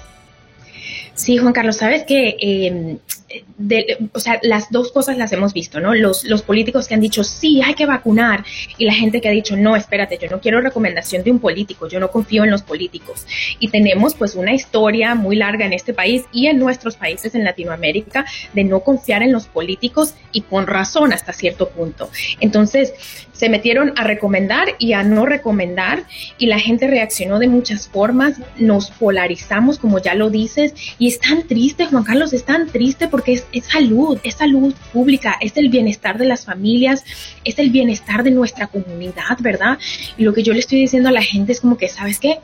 Sí, 1.14 1.36
Juan 1.36 1.52
Carlos, 1.52 1.76
sabes 1.76 2.04
que, 2.04 2.98
em, 3.28 4.08
o 4.12 4.20
sea, 4.20 4.38
las 4.42 4.70
dos 4.70 4.92
cosas 4.92 5.16
las 5.16 5.32
hemos 5.32 5.52
visto, 5.52 5.80
¿no? 5.80 5.94
Los, 5.94 6.24
los 6.24 6.42
políticos 6.42 6.88
que 6.88 6.94
han 6.94 7.00
dicho, 7.00 7.24
sí, 7.24 7.60
hay 7.62 7.74
que 7.74 7.86
vacunar, 7.86 8.44
y 8.76 8.84
la 8.84 8.94
gente 8.94 9.20
que 9.20 9.28
ha 9.28 9.32
dicho, 9.32 9.56
no, 9.56 9.76
espérate, 9.76 10.18
yo 10.20 10.28
no 10.28 10.40
quiero 10.40 10.60
recomendación 10.60 11.22
de 11.22 11.30
un 11.30 11.38
político, 11.38 11.88
yo 11.88 12.00
no 12.00 12.10
confío 12.10 12.44
en 12.44 12.50
los 12.50 12.62
políticos. 12.62 13.26
Y 13.58 13.68
tenemos 13.68 14.14
pues 14.14 14.34
una 14.34 14.54
historia 14.54 15.14
muy 15.14 15.36
larga 15.36 15.66
en 15.66 15.72
este 15.72 15.94
país 15.94 16.24
y 16.32 16.46
en 16.46 16.58
nuestros 16.58 16.96
países 16.96 17.34
en 17.34 17.44
Latinoamérica 17.44 18.24
de 18.52 18.64
no 18.64 18.80
confiar 18.80 19.22
en 19.22 19.32
los 19.32 19.46
políticos 19.46 20.14
y 20.32 20.42
con 20.42 20.66
razón 20.66 21.12
hasta 21.12 21.32
cierto 21.32 21.68
punto. 21.68 22.10
Entonces, 22.40 22.94
se 23.38 23.48
metieron 23.48 23.92
a 23.96 24.02
recomendar 24.02 24.74
y 24.80 24.94
a 24.94 25.04
no 25.04 25.24
recomendar 25.24 26.02
y 26.38 26.46
la 26.46 26.58
gente 26.58 26.88
reaccionó 26.88 27.38
de 27.38 27.46
muchas 27.46 27.86
formas, 27.86 28.40
nos 28.56 28.90
polarizamos 28.90 29.78
como 29.78 30.00
ya 30.00 30.14
lo 30.14 30.28
dices 30.28 30.74
y 30.98 31.06
es 31.06 31.20
tan 31.20 31.46
triste, 31.46 31.86
Juan 31.86 32.02
Carlos, 32.02 32.32
es 32.32 32.44
tan 32.44 32.66
triste 32.66 33.06
porque 33.06 33.17
es, 33.26 33.46
es 33.52 33.64
salud, 33.64 34.18
es 34.22 34.34
salud 34.34 34.74
pública, 34.92 35.36
es 35.40 35.56
el 35.56 35.68
bienestar 35.68 36.18
de 36.18 36.26
las 36.26 36.44
familias, 36.44 37.04
es 37.44 37.58
el 37.58 37.70
bienestar 37.70 38.22
de 38.22 38.30
nuestra 38.30 38.66
comunidad, 38.66 39.38
¿verdad? 39.40 39.78
Y 40.16 40.24
lo 40.24 40.32
que 40.32 40.42
yo 40.42 40.52
le 40.52 40.60
estoy 40.60 40.80
diciendo 40.80 41.08
a 41.08 41.12
la 41.12 41.22
gente 41.22 41.52
es 41.52 41.60
como 41.60 41.76
que, 41.76 41.88
¿sabes 41.88 42.18
qué? 42.18 42.38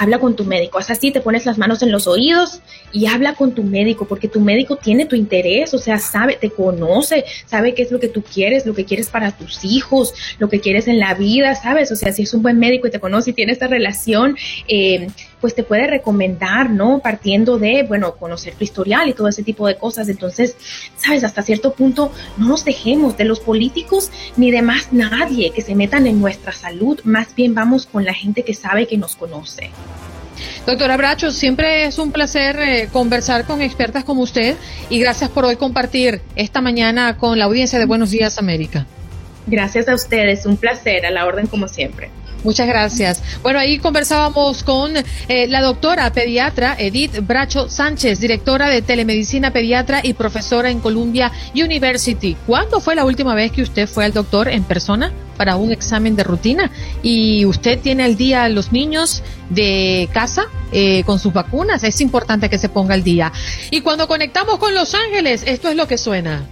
habla 0.00 0.18
con 0.18 0.34
tu 0.34 0.44
médico. 0.44 0.78
Haz 0.78 0.90
así, 0.90 1.10
te 1.10 1.20
pones 1.20 1.44
las 1.44 1.58
manos 1.58 1.82
en 1.82 1.92
los 1.92 2.06
oídos 2.06 2.62
y 2.90 3.06
habla 3.06 3.34
con 3.34 3.54
tu 3.54 3.62
médico, 3.62 4.06
porque 4.06 4.28
tu 4.28 4.40
médico 4.40 4.76
tiene 4.76 5.04
tu 5.04 5.14
interés, 5.14 5.74
o 5.74 5.78
sea, 5.78 5.98
sabe, 5.98 6.38
te 6.40 6.48
conoce, 6.50 7.24
sabe 7.44 7.74
qué 7.74 7.82
es 7.82 7.90
lo 7.90 8.00
que 8.00 8.08
tú 8.08 8.22
quieres, 8.22 8.64
lo 8.64 8.74
que 8.74 8.86
quieres 8.86 9.10
para 9.10 9.32
tus 9.32 9.62
hijos, 9.62 10.14
lo 10.38 10.48
que 10.48 10.60
quieres 10.60 10.88
en 10.88 10.98
la 10.98 11.12
vida, 11.12 11.54
¿sabes? 11.54 11.92
O 11.92 11.96
sea, 11.96 12.12
si 12.12 12.22
es 12.22 12.32
un 12.32 12.40
buen 12.40 12.58
médico 12.58 12.86
y 12.86 12.90
te 12.90 12.98
conoce 12.98 13.30
y 13.30 13.32
tiene 13.34 13.52
esta 13.52 13.66
relación, 13.66 14.38
eh, 14.68 15.08
pues 15.40 15.54
te 15.54 15.62
puede 15.62 15.86
recomendar, 15.86 16.70
¿no? 16.70 17.00
Partiendo 17.00 17.58
de, 17.58 17.84
bueno, 17.84 18.16
conocer 18.16 18.54
tu 18.54 18.64
historial 18.64 19.08
y 19.08 19.14
todo 19.14 19.28
ese 19.28 19.42
tipo 19.42 19.66
de 19.66 19.76
cosas. 19.76 20.08
Entonces, 20.08 20.56
sabes, 20.96 21.24
hasta 21.24 21.42
cierto 21.42 21.72
punto 21.72 22.12
no 22.36 22.48
nos 22.50 22.64
dejemos 22.64 23.16
de 23.16 23.24
los 23.24 23.40
políticos 23.40 24.10
ni 24.36 24.50
de 24.50 24.60
más 24.60 24.92
nadie 24.92 25.52
que 25.52 25.62
se 25.62 25.74
metan 25.74 26.06
en 26.06 26.20
nuestra 26.20 26.52
salud, 26.52 27.00
más 27.04 27.34
bien 27.34 27.54
vamos 27.54 27.86
con 27.86 28.04
la 28.04 28.12
gente 28.12 28.42
que 28.42 28.54
sabe 28.54 28.86
que 28.86 28.98
nos 28.98 29.14
conoce. 29.16 29.70
Doctora 30.66 30.96
Bracho, 30.96 31.30
siempre 31.30 31.84
es 31.84 31.98
un 31.98 32.12
placer 32.12 32.58
eh, 32.60 32.88
conversar 32.92 33.44
con 33.44 33.62
expertas 33.62 34.04
como 34.04 34.22
usted 34.22 34.56
y 34.88 34.98
gracias 34.98 35.30
por 35.30 35.44
hoy 35.44 35.56
compartir 35.56 36.20
esta 36.34 36.60
mañana 36.60 37.16
con 37.16 37.38
la 37.38 37.44
audiencia 37.44 37.78
de 37.78 37.86
Buenos 37.86 38.10
Días 38.10 38.38
América. 38.38 38.86
Gracias 39.46 39.88
a 39.88 39.94
ustedes, 39.94 40.46
un 40.46 40.56
placer, 40.56 41.06
a 41.06 41.10
la 41.10 41.26
orden 41.26 41.46
como 41.46 41.66
siempre. 41.68 42.10
Muchas 42.44 42.66
gracias. 42.66 43.22
Bueno, 43.42 43.58
ahí 43.58 43.78
conversábamos 43.78 44.62
con 44.64 44.94
eh, 44.96 45.46
la 45.48 45.60
doctora 45.60 46.10
pediatra 46.12 46.74
Edith 46.78 47.20
Bracho 47.26 47.68
Sánchez, 47.68 48.20
directora 48.20 48.68
de 48.68 48.82
telemedicina 48.82 49.52
pediatra 49.52 50.00
y 50.02 50.14
profesora 50.14 50.70
en 50.70 50.80
Columbia 50.80 51.30
University. 51.54 52.36
¿Cuándo 52.46 52.80
fue 52.80 52.94
la 52.94 53.04
última 53.04 53.34
vez 53.34 53.52
que 53.52 53.62
usted 53.62 53.86
fue 53.86 54.04
al 54.04 54.12
doctor 54.12 54.48
en 54.48 54.64
persona 54.64 55.12
para 55.36 55.56
un 55.56 55.70
examen 55.70 56.16
de 56.16 56.24
rutina? 56.24 56.70
¿Y 57.02 57.44
usted 57.44 57.78
tiene 57.78 58.04
al 58.04 58.16
día 58.16 58.44
a 58.44 58.48
los 58.48 58.72
niños 58.72 59.22
de 59.50 60.08
casa 60.12 60.44
eh, 60.72 61.02
con 61.04 61.18
sus 61.18 61.32
vacunas? 61.32 61.84
Es 61.84 62.00
importante 62.00 62.48
que 62.48 62.58
se 62.58 62.68
ponga 62.68 62.94
al 62.94 63.04
día. 63.04 63.32
Y 63.70 63.82
cuando 63.82 64.08
conectamos 64.08 64.58
con 64.58 64.74
Los 64.74 64.94
Ángeles, 64.94 65.42
esto 65.46 65.68
es 65.68 65.76
lo 65.76 65.86
que 65.86 65.98
suena. 65.98 66.46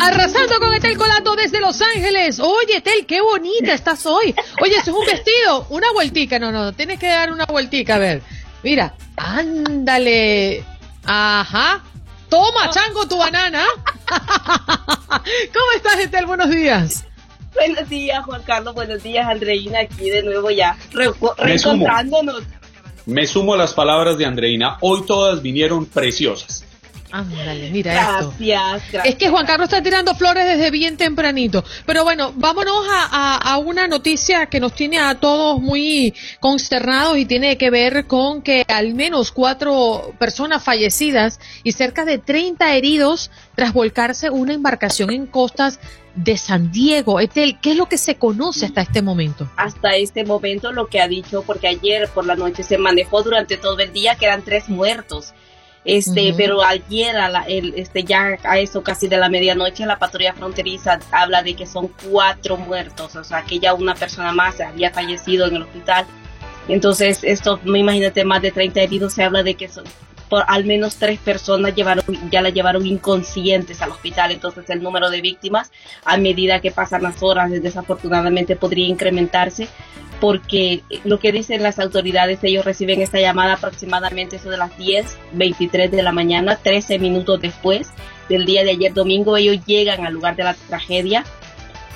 Arrasando 0.00 0.58
con 0.58 0.74
Etel 0.74 0.96
Colato 0.96 1.34
desde 1.36 1.60
Los 1.60 1.80
Ángeles. 1.80 2.40
Oye, 2.40 2.78
Etel, 2.78 3.06
qué 3.06 3.20
bonita 3.20 3.74
estás 3.74 4.06
hoy. 4.06 4.34
Oye, 4.62 4.76
eso 4.76 4.90
es 4.90 4.96
un 4.96 5.06
vestido. 5.06 5.66
Una 5.70 5.92
vueltica. 5.92 6.38
No, 6.38 6.50
no, 6.50 6.72
tienes 6.72 6.98
que 6.98 7.08
dar 7.08 7.32
una 7.32 7.44
vueltica. 7.46 7.96
A 7.96 7.98
ver. 7.98 8.22
Mira. 8.62 8.94
Ándale. 9.16 10.64
Ajá. 11.04 11.82
Toma, 12.28 12.70
chango, 12.70 13.06
tu 13.06 13.18
banana. 13.18 13.64
¿Cómo 14.08 15.72
estás, 15.76 15.98
Etel? 15.98 16.26
Buenos 16.26 16.50
días. 16.50 17.04
Buenos 17.54 17.88
días, 17.88 18.24
Juan 18.24 18.42
Carlos. 18.42 18.74
Buenos 18.74 19.02
días, 19.02 19.26
Andreina. 19.28 19.80
Aquí 19.80 20.08
de 20.10 20.22
nuevo 20.22 20.50
ya 20.50 20.76
reencontrándonos. 20.92 22.42
Me 23.06 23.26
sumo 23.26 23.54
a 23.54 23.56
las 23.56 23.74
palabras 23.74 24.16
de 24.18 24.26
Andreina. 24.26 24.78
Hoy 24.80 25.04
todas 25.06 25.42
vinieron 25.42 25.86
preciosas. 25.86 26.64
Ándale, 27.12 27.70
mira 27.70 27.92
gracias, 27.92 28.20
esto. 28.20 28.34
Gracias. 28.38 29.06
Es 29.06 29.14
que 29.16 29.28
Juan 29.28 29.46
Carlos 29.46 29.68
está 29.68 29.82
tirando 29.82 30.14
flores 30.14 30.44
desde 30.46 30.70
bien 30.70 30.96
tempranito. 30.96 31.64
Pero 31.86 32.04
bueno, 32.04 32.32
vámonos 32.36 32.86
a, 32.90 33.36
a, 33.36 33.58
una 33.58 33.88
noticia 33.88 34.46
que 34.46 34.60
nos 34.60 34.74
tiene 34.74 34.98
a 34.98 35.16
todos 35.16 35.60
muy 35.60 36.14
consternados 36.40 37.18
y 37.18 37.26
tiene 37.26 37.56
que 37.58 37.70
ver 37.70 38.06
con 38.06 38.42
que 38.42 38.64
al 38.68 38.94
menos 38.94 39.32
cuatro 39.32 40.14
personas 40.18 40.62
fallecidas 40.62 41.40
y 41.62 41.72
cerca 41.72 42.04
de 42.04 42.18
30 42.18 42.74
heridos 42.74 43.30
tras 43.54 43.72
volcarse 43.72 44.30
una 44.30 44.54
embarcación 44.54 45.10
en 45.10 45.26
costas 45.26 45.80
de 46.14 46.36
San 46.36 46.70
Diego. 46.72 47.20
Etel, 47.20 47.58
¿qué 47.60 47.72
es 47.72 47.76
lo 47.76 47.86
que 47.86 47.98
se 47.98 48.16
conoce 48.16 48.66
hasta 48.66 48.82
este 48.82 49.02
momento? 49.02 49.48
Hasta 49.56 49.96
este 49.96 50.24
momento 50.24 50.72
lo 50.72 50.88
que 50.88 51.00
ha 51.00 51.08
dicho, 51.08 51.42
porque 51.42 51.68
ayer 51.68 52.08
por 52.08 52.26
la 52.26 52.36
noche 52.36 52.62
se 52.62 52.78
manejó 52.78 53.22
durante 53.22 53.56
todo 53.56 53.78
el 53.78 53.92
día 53.92 54.16
que 54.16 54.26
eran 54.26 54.42
tres 54.42 54.68
muertos 54.68 55.34
este, 55.84 56.34
pero 56.36 56.62
ayer 56.62 57.16
a 57.16 57.28
la, 57.30 57.42
el, 57.44 57.74
este, 57.74 58.04
ya 58.04 58.38
a 58.44 58.58
eso 58.58 58.82
casi 58.82 59.08
de 59.08 59.16
la 59.16 59.30
medianoche 59.30 59.86
la 59.86 59.98
patrulla 59.98 60.34
fronteriza 60.34 61.00
habla 61.10 61.42
de 61.42 61.54
que 61.54 61.66
son 61.66 61.88
cuatro 62.10 62.56
muertos, 62.58 63.16
o 63.16 63.24
sea 63.24 63.42
que 63.42 63.58
ya 63.58 63.72
una 63.72 63.94
persona 63.94 64.32
más 64.32 64.60
había 64.60 64.90
fallecido 64.90 65.46
en 65.46 65.56
el 65.56 65.62
hospital. 65.62 66.06
Entonces, 66.68 67.24
esto, 67.24 67.58
me 67.64 67.78
imagínate, 67.78 68.24
más 68.24 68.42
de 68.42 68.52
30 68.52 68.80
heridos, 68.80 69.14
se 69.14 69.24
habla 69.24 69.42
de 69.42 69.54
que 69.54 69.68
son, 69.68 69.84
por 70.30 70.44
al 70.46 70.64
menos 70.64 70.96
tres 70.96 71.18
personas 71.18 71.74
llevaron, 71.74 72.04
ya 72.30 72.40
la 72.40 72.48
llevaron 72.48 72.86
inconscientes 72.86 73.82
al 73.82 73.90
hospital. 73.90 74.30
Entonces, 74.30 74.70
el 74.70 74.82
número 74.82 75.10
de 75.10 75.20
víctimas, 75.20 75.70
a 76.04 76.16
medida 76.16 76.60
que 76.60 76.70
pasan 76.70 77.02
las 77.02 77.22
horas, 77.22 77.50
desafortunadamente 77.50 78.56
podría 78.56 78.86
incrementarse 78.86 79.68
porque 80.20 80.82
lo 81.04 81.18
que 81.18 81.32
dicen 81.32 81.62
las 81.62 81.78
autoridades, 81.78 82.40
ellos 82.42 82.64
reciben 82.64 83.00
esta 83.00 83.18
llamada 83.18 83.54
aproximadamente 83.54 84.36
eso 84.36 84.50
de 84.50 84.58
las 84.58 84.76
10, 84.76 85.18
23 85.32 85.90
de 85.90 86.02
la 86.02 86.12
mañana, 86.12 86.56
13 86.56 86.98
minutos 86.98 87.40
después 87.40 87.90
del 88.28 88.44
día 88.44 88.62
de 88.62 88.70
ayer 88.70 88.92
domingo, 88.92 89.36
ellos 89.36 89.64
llegan 89.66 90.06
al 90.06 90.12
lugar 90.12 90.36
de 90.36 90.44
la 90.44 90.54
tragedia. 90.54 91.24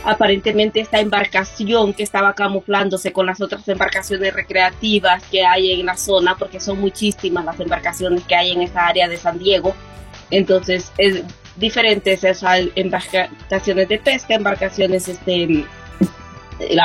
Aparentemente 0.04 0.80
esta 0.80 1.00
embarcación 1.00 1.94
que 1.94 2.02
estaba 2.02 2.34
camuflándose 2.34 3.12
con 3.12 3.26
las 3.26 3.40
otras 3.40 3.66
embarcaciones 3.68 4.34
recreativas 4.34 5.22
que 5.30 5.44
hay 5.46 5.72
en 5.72 5.86
la 5.86 5.96
zona, 5.96 6.36
porque 6.36 6.60
son 6.60 6.80
muchísimas 6.80 7.44
las 7.44 7.58
embarcaciones 7.58 8.22
que 8.24 8.34
hay 8.34 8.52
en 8.52 8.62
esa 8.62 8.86
área 8.86 9.08
de 9.08 9.16
San 9.16 9.38
Diego, 9.38 9.74
entonces 10.30 10.92
es 10.98 11.22
diferentes 11.56 12.24
esas 12.24 12.60
embarcaciones 12.74 13.88
de 13.88 13.98
pesca, 13.98 14.34
embarcaciones 14.34 15.08
este 15.08 15.64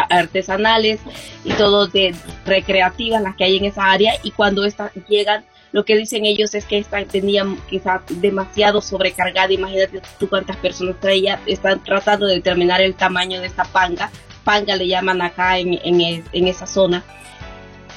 artesanales 0.09 0.99
y 1.43 1.51
todo 1.53 1.87
de 1.87 2.15
recreativas 2.45 3.21
las 3.21 3.35
que 3.35 3.43
hay 3.43 3.57
en 3.57 3.65
esa 3.65 3.91
área 3.91 4.13
y 4.23 4.31
cuando 4.31 4.65
estas 4.65 4.91
llegan 5.07 5.43
lo 5.71 5.85
que 5.85 5.95
dicen 5.95 6.25
ellos 6.25 6.55
es 6.55 6.65
que 6.65 6.77
esta 6.77 7.03
tenían 7.05 7.57
quizás 7.69 8.01
demasiado 8.09 8.81
sobrecargada 8.81 9.53
imagínate 9.53 10.01
tú 10.19 10.29
cuántas 10.29 10.57
personas 10.57 10.99
traía 10.99 11.39
están 11.45 11.83
tratando 11.83 12.25
de 12.27 12.35
determinar 12.35 12.81
el 12.81 12.95
tamaño 12.95 13.39
de 13.41 13.47
esta 13.47 13.63
panga 13.63 14.11
panga 14.43 14.75
le 14.75 14.87
llaman 14.87 15.21
acá 15.21 15.59
en, 15.59 15.79
en, 15.83 16.23
en 16.31 16.47
esa 16.47 16.65
zona 16.65 17.03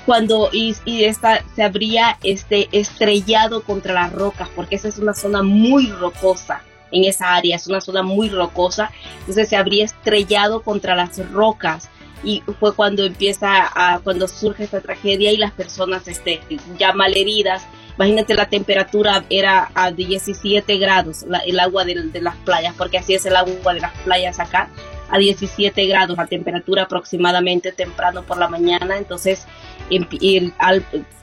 cuando 0.04 0.50
y, 0.52 0.74
y, 0.84 1.04
esta 1.04 1.44
se 1.54 1.62
habría 1.62 2.18
este 2.24 2.68
estrellado 2.72 3.62
contra 3.62 3.94
las 3.94 4.12
rocas 4.12 4.48
porque 4.54 4.74
esa 4.74 4.88
es 4.88 4.98
una 4.98 5.14
zona 5.14 5.42
muy 5.42 5.90
rocosa 5.90 6.62
en 6.92 7.04
esa 7.04 7.34
área, 7.34 7.56
es 7.56 7.66
una 7.66 7.80
zona 7.80 8.02
muy 8.02 8.28
rocosa, 8.28 8.90
entonces 9.20 9.48
se 9.48 9.56
habría 9.56 9.84
estrellado 9.84 10.62
contra 10.62 10.94
las 10.94 11.18
rocas 11.32 11.88
y 12.24 12.42
fue 12.60 12.74
cuando 12.74 13.04
empieza 13.04 13.70
a, 13.74 14.00
cuando 14.00 14.28
surge 14.28 14.64
esta 14.64 14.80
tragedia 14.80 15.32
y 15.32 15.36
las 15.36 15.52
personas 15.52 16.06
este, 16.08 16.40
ya 16.78 16.92
malheridas, 16.92 17.66
imagínate 17.96 18.34
la 18.34 18.48
temperatura 18.48 19.24
era 19.28 19.70
a 19.74 19.90
17 19.90 20.76
grados 20.78 21.24
el 21.46 21.60
agua 21.60 21.84
de, 21.84 21.94
las 22.20 22.36
playas, 22.36 22.74
porque 22.76 22.98
así 22.98 23.14
es 23.14 23.26
el 23.26 23.36
agua 23.36 23.74
de 23.74 23.80
las 23.80 23.92
playas 23.98 24.38
acá, 24.40 24.68
a 25.10 25.18
17 25.18 25.86
grados 25.86 26.16
la 26.16 26.26
temperatura 26.26 26.84
aproximadamente 26.84 27.72
temprano 27.72 28.22
por 28.22 28.38
la 28.38 28.48
mañana, 28.48 28.96
entonces 28.98 29.46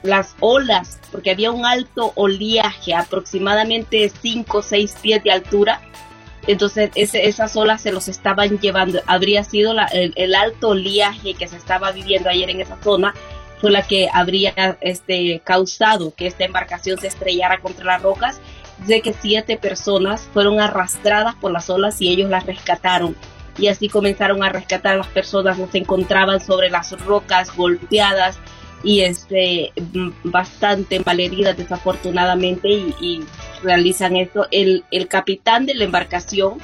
las 0.02 0.36
olas, 0.38 1.00
porque 1.10 1.30
había 1.30 1.50
un 1.50 1.64
alto 1.64 2.12
oleaje, 2.14 2.94
aproximadamente 2.94 4.10
5 4.22 4.58
o 4.58 4.62
6 4.62 4.96
pies 5.02 5.24
de 5.24 5.32
altura, 5.32 5.80
entonces 6.46 6.90
esas 6.94 7.56
olas 7.56 7.82
se 7.82 7.92
los 7.92 8.08
estaban 8.08 8.58
llevando, 8.58 9.00
habría 9.06 9.44
sido 9.44 9.74
el, 9.92 10.34
alto 10.34 10.70
oleaje 10.70 11.34
que 11.34 11.48
se 11.48 11.56
estaba 11.56 11.92
viviendo 11.92 12.28
ayer 12.28 12.50
en 12.50 12.60
esa 12.60 12.76
zona, 12.82 13.14
fue 13.60 13.70
la 13.70 13.82
que 13.82 14.08
habría 14.12 14.78
este, 14.80 15.40
causado 15.44 16.14
que 16.14 16.26
esta 16.26 16.44
embarcación 16.44 16.98
se 16.98 17.08
estrellara 17.08 17.58
contra 17.58 17.84
las 17.84 18.02
rocas, 18.02 18.40
de 18.86 19.02
que 19.02 19.12
siete 19.12 19.58
personas 19.58 20.22
fueron 20.32 20.60
arrastradas 20.60 21.34
por 21.34 21.52
las 21.52 21.68
olas 21.68 22.00
y 22.00 22.08
ellos 22.08 22.30
las 22.30 22.46
rescataron. 22.46 23.14
Y 23.58 23.66
así 23.66 23.90
comenzaron 23.90 24.42
a 24.42 24.48
rescatar 24.48 24.94
a 24.94 24.98
las 24.98 25.08
personas 25.08 25.58
se 25.70 25.78
encontraban 25.78 26.40
sobre 26.40 26.70
las 26.70 26.98
rocas 27.04 27.54
golpeadas 27.54 28.38
y 28.82 29.00
este 29.00 29.72
bastante 30.24 31.00
malheridas 31.04 31.56
desafortunadamente 31.56 32.68
y, 32.68 33.22
realizan 33.62 34.16
esto. 34.16 34.46
El, 34.50 34.84
el 34.90 35.06
capitán 35.06 35.66
de 35.66 35.74
la 35.74 35.84
embarcación 35.84 36.54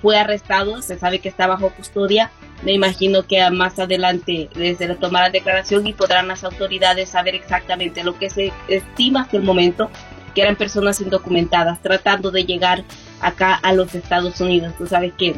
fue 0.00 0.16
arrestado, 0.16 0.80
se 0.80 0.96
sabe 0.96 1.18
que 1.18 1.28
está 1.28 1.48
bajo 1.48 1.70
custodia. 1.70 2.30
Me 2.62 2.72
imagino 2.72 3.26
que 3.26 3.50
más 3.50 3.80
adelante 3.80 4.48
desde 4.54 4.86
le 4.86 4.94
tomarán 4.94 5.32
declaración 5.32 5.86
y 5.88 5.92
podrán 5.92 6.28
las 6.28 6.44
autoridades 6.44 7.08
saber 7.08 7.34
exactamente 7.34 8.04
lo 8.04 8.16
que 8.16 8.30
se 8.30 8.52
estima 8.68 9.22
hasta 9.22 9.36
el 9.36 9.42
momento 9.42 9.90
que 10.36 10.42
eran 10.42 10.54
personas 10.54 11.00
indocumentadas 11.00 11.80
tratando 11.80 12.30
de 12.30 12.44
llegar 12.44 12.84
acá 13.20 13.54
a 13.54 13.72
los 13.72 13.94
Estados 13.94 14.40
Unidos. 14.40 14.74
Tú 14.76 14.86
sabes 14.86 15.14
que 15.18 15.34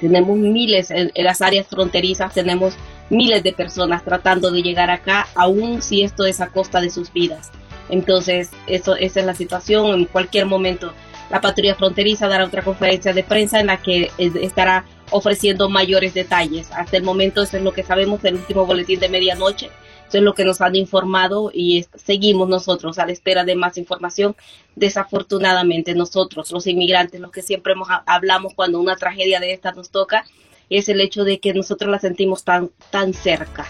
tenemos 0.00 0.36
miles 0.36 0.90
en, 0.90 1.12
las 1.14 1.42
áreas 1.42 1.66
fronterizas, 1.66 2.32
tenemos 2.32 2.74
miles 3.12 3.42
de 3.42 3.52
personas 3.52 4.04
tratando 4.04 4.50
de 4.50 4.62
llegar 4.62 4.90
acá, 4.90 5.28
aún 5.34 5.82
si 5.82 6.02
esto 6.02 6.24
es 6.24 6.40
a 6.40 6.48
costa 6.48 6.80
de 6.80 6.90
sus 6.90 7.12
vidas. 7.12 7.52
Entonces, 7.88 8.50
eso, 8.66 8.96
esa 8.96 9.20
es 9.20 9.26
la 9.26 9.34
situación. 9.34 9.86
En 9.92 10.04
cualquier 10.06 10.46
momento, 10.46 10.92
la 11.30 11.40
patrulla 11.40 11.74
fronteriza 11.74 12.26
dará 12.26 12.44
otra 12.44 12.62
conferencia 12.62 13.12
de 13.12 13.22
prensa 13.22 13.60
en 13.60 13.66
la 13.66 13.82
que 13.82 14.10
estará 14.18 14.86
ofreciendo 15.10 15.68
mayores 15.68 16.14
detalles. 16.14 16.70
Hasta 16.72 16.96
el 16.96 17.02
momento, 17.02 17.42
eso 17.42 17.58
es 17.58 17.62
lo 17.62 17.72
que 17.72 17.82
sabemos 17.82 18.22
del 18.22 18.36
último 18.36 18.64
boletín 18.64 18.98
de 18.98 19.10
medianoche. 19.10 19.70
Eso 20.08 20.18
es 20.18 20.24
lo 20.24 20.34
que 20.34 20.44
nos 20.44 20.60
han 20.60 20.76
informado 20.76 21.50
y 21.52 21.86
seguimos 21.94 22.48
nosotros 22.48 22.98
a 22.98 23.06
la 23.06 23.12
espera 23.12 23.44
de 23.44 23.56
más 23.56 23.78
información. 23.78 24.36
Desafortunadamente, 24.74 25.94
nosotros, 25.94 26.50
los 26.50 26.66
inmigrantes, 26.66 27.20
los 27.20 27.30
que 27.30 27.42
siempre 27.42 27.74
hablamos 28.06 28.54
cuando 28.54 28.80
una 28.80 28.96
tragedia 28.96 29.40
de 29.40 29.52
esta 29.52 29.72
nos 29.72 29.90
toca, 29.90 30.24
es 30.78 30.88
el 30.88 31.00
hecho 31.00 31.24
de 31.24 31.38
que 31.38 31.52
nosotros 31.52 31.90
la 31.90 31.98
sentimos 31.98 32.44
tan, 32.44 32.70
tan 32.90 33.12
cerca. 33.12 33.66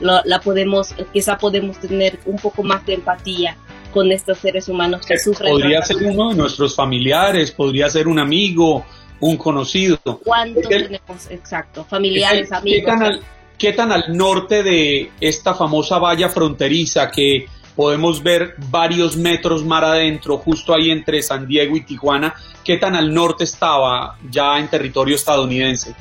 La, 0.00 0.40
podemos, 0.40 0.94
quizá 1.12 1.38
podemos 1.38 1.78
tener 1.78 2.18
un 2.26 2.36
poco 2.36 2.62
más 2.62 2.84
de 2.84 2.94
empatía 2.94 3.56
con 3.92 4.10
estos 4.10 4.38
seres 4.38 4.68
humanos 4.68 5.06
que 5.06 5.18
sufren. 5.18 5.52
Podría 5.52 5.82
ser 5.82 5.96
uno 5.98 6.30
de 6.30 6.36
nuestros 6.36 6.74
familiares, 6.74 7.52
podría 7.52 7.88
ser 7.88 8.08
un 8.08 8.18
amigo, 8.18 8.84
un 9.20 9.36
conocido. 9.36 9.98
¿Cuántos 10.24 10.68
tenemos? 10.68 11.30
Exacto, 11.30 11.84
familiares, 11.84 12.50
amigos. 12.50 13.20
¿Qué 13.56 13.72
tan 13.72 13.92
al 13.92 14.16
norte 14.16 14.64
de 14.64 15.12
esta 15.20 15.54
famosa 15.54 15.98
valla 15.98 16.28
fronteriza 16.28 17.12
que 17.12 17.46
podemos 17.76 18.20
ver 18.20 18.56
varios 18.70 19.16
metros 19.16 19.64
mar 19.64 19.84
adentro, 19.84 20.38
justo 20.38 20.74
ahí 20.74 20.90
entre 20.90 21.22
San 21.22 21.46
Diego 21.46 21.76
y 21.76 21.82
Tijuana, 21.82 22.34
qué 22.64 22.76
tan 22.76 22.96
al 22.96 23.14
norte 23.14 23.44
estaba 23.44 24.18
ya 24.28 24.58
en 24.58 24.68
territorio 24.68 25.14
estadounidense? 25.14 25.94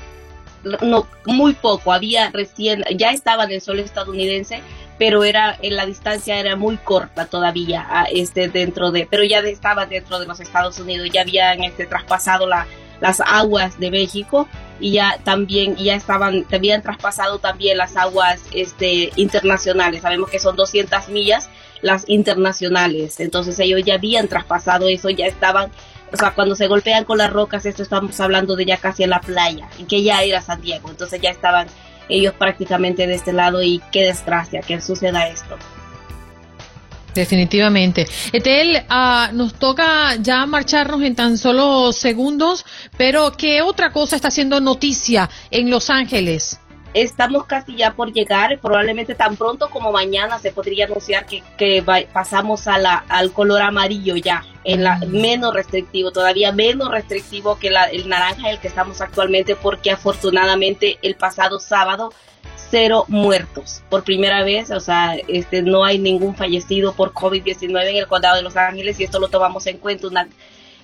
No, 0.63 1.07
muy 1.25 1.53
poco, 1.53 1.91
había 1.91 2.29
recién, 2.29 2.83
ya 2.95 3.11
estaba 3.11 3.45
en 3.45 3.51
el 3.51 3.61
suelo 3.61 3.81
estadounidense, 3.81 4.61
pero 5.01 5.23
era 5.23 5.57
en 5.63 5.75
la 5.75 5.87
distancia 5.87 6.39
era 6.39 6.55
muy 6.55 6.77
corta 6.77 7.25
todavía 7.25 8.05
este 8.11 8.49
dentro 8.49 8.91
de 8.91 9.07
pero 9.09 9.23
ya 9.23 9.39
estaba 9.39 9.87
dentro 9.87 10.19
de 10.19 10.27
los 10.27 10.39
Estados 10.39 10.77
Unidos 10.79 11.09
ya 11.11 11.21
habían 11.21 11.63
este 11.63 11.87
traspasado 11.87 12.45
la, 12.45 12.67
las 12.99 13.19
aguas 13.19 13.79
de 13.79 13.89
México 13.89 14.47
y 14.79 14.91
ya 14.91 15.17
también 15.23 15.75
ya 15.75 15.95
estaban 15.95 16.45
habían 16.53 16.83
traspasado 16.83 17.39
también 17.39 17.77
las 17.79 17.97
aguas 17.97 18.41
este 18.53 19.11
internacionales. 19.15 20.03
Sabemos 20.03 20.29
que 20.29 20.37
son 20.37 20.55
200 20.55 21.09
millas 21.09 21.49
las 21.81 22.07
internacionales 22.07 23.19
entonces 23.19 23.57
ellos 23.57 23.81
ya 23.83 23.95
habían 23.95 24.27
traspasado 24.27 24.87
eso 24.87 25.09
ya 25.09 25.25
estaban 25.25 25.71
o 26.11 26.17
sea 26.17 26.31
cuando 26.33 26.55
se 26.55 26.67
golpean 26.67 27.05
con 27.05 27.17
las 27.17 27.31
rocas 27.31 27.65
esto 27.65 27.83
estamos 27.83 28.19
hablando 28.19 28.55
de 28.55 28.65
ya 28.65 28.77
casi 28.77 29.03
en 29.03 29.09
la 29.11 29.21
playa 29.21 29.67
y 29.77 29.83
que 29.83 30.03
ya 30.03 30.21
era 30.23 30.41
San 30.41 30.61
Diego 30.61 30.89
entonces 30.89 31.21
ya 31.21 31.29
estaban 31.29 31.67
ellos 32.09 32.33
prácticamente 32.37 33.07
de 33.07 33.15
este 33.15 33.33
lado 33.33 33.61
y 33.63 33.81
qué 33.91 34.03
desgracia 34.03 34.61
que 34.61 34.81
suceda 34.81 35.27
esto 35.27 35.57
Definitivamente. 37.13 38.07
Etel, 38.31 38.83
uh, 38.89 39.35
nos 39.35 39.55
toca 39.55 40.15
ya 40.15 40.45
marcharnos 40.45 41.01
en 41.01 41.15
tan 41.15 41.37
solo 41.37 41.91
segundos, 41.91 42.65
pero 42.97 43.33
¿qué 43.33 43.61
otra 43.61 43.91
cosa 43.91 44.15
está 44.15 44.29
haciendo 44.29 44.61
noticia 44.61 45.29
en 45.49 45.69
Los 45.69 45.89
Ángeles? 45.89 46.59
Estamos 46.93 47.45
casi 47.45 47.75
ya 47.77 47.93
por 47.93 48.11
llegar, 48.11 48.59
probablemente 48.59 49.15
tan 49.15 49.37
pronto 49.37 49.69
como 49.69 49.91
mañana 49.91 50.39
se 50.39 50.51
podría 50.51 50.85
anunciar 50.85 51.25
que, 51.25 51.41
que 51.57 51.83
pasamos 52.11 52.67
a 52.67 52.77
la, 52.77 53.05
al 53.07 53.31
color 53.31 53.61
amarillo 53.61 54.17
ya 54.17 54.43
en 54.63 54.83
la 54.83 54.99
menos 55.07 55.53
restrictivo, 55.53 56.11
todavía 56.11 56.51
menos 56.51 56.91
restrictivo 56.91 57.57
que 57.57 57.71
la, 57.71 57.85
el 57.85 58.09
naranja 58.09 58.49
el 58.49 58.59
que 58.59 58.67
estamos 58.67 58.99
actualmente, 58.99 59.55
porque 59.55 59.91
afortunadamente 59.91 60.99
el 61.01 61.15
pasado 61.15 61.59
sábado 61.59 62.11
cero 62.71 63.05
muertos. 63.07 63.83
Por 63.89 64.03
primera 64.03 64.43
vez, 64.43 64.71
o 64.71 64.79
sea, 64.79 65.15
este 65.27 65.61
no 65.61 65.83
hay 65.83 65.99
ningún 65.99 66.35
fallecido 66.35 66.93
por 66.93 67.13
COVID-19 67.13 67.89
en 67.89 67.97
el 67.97 68.07
condado 68.07 68.37
de 68.37 68.41
Los 68.41 68.55
Ángeles 68.55 68.99
y 68.99 69.03
esto 69.03 69.19
lo 69.19 69.27
tomamos 69.27 69.67
en 69.67 69.77
cuenta 69.77 70.07
una 70.07 70.27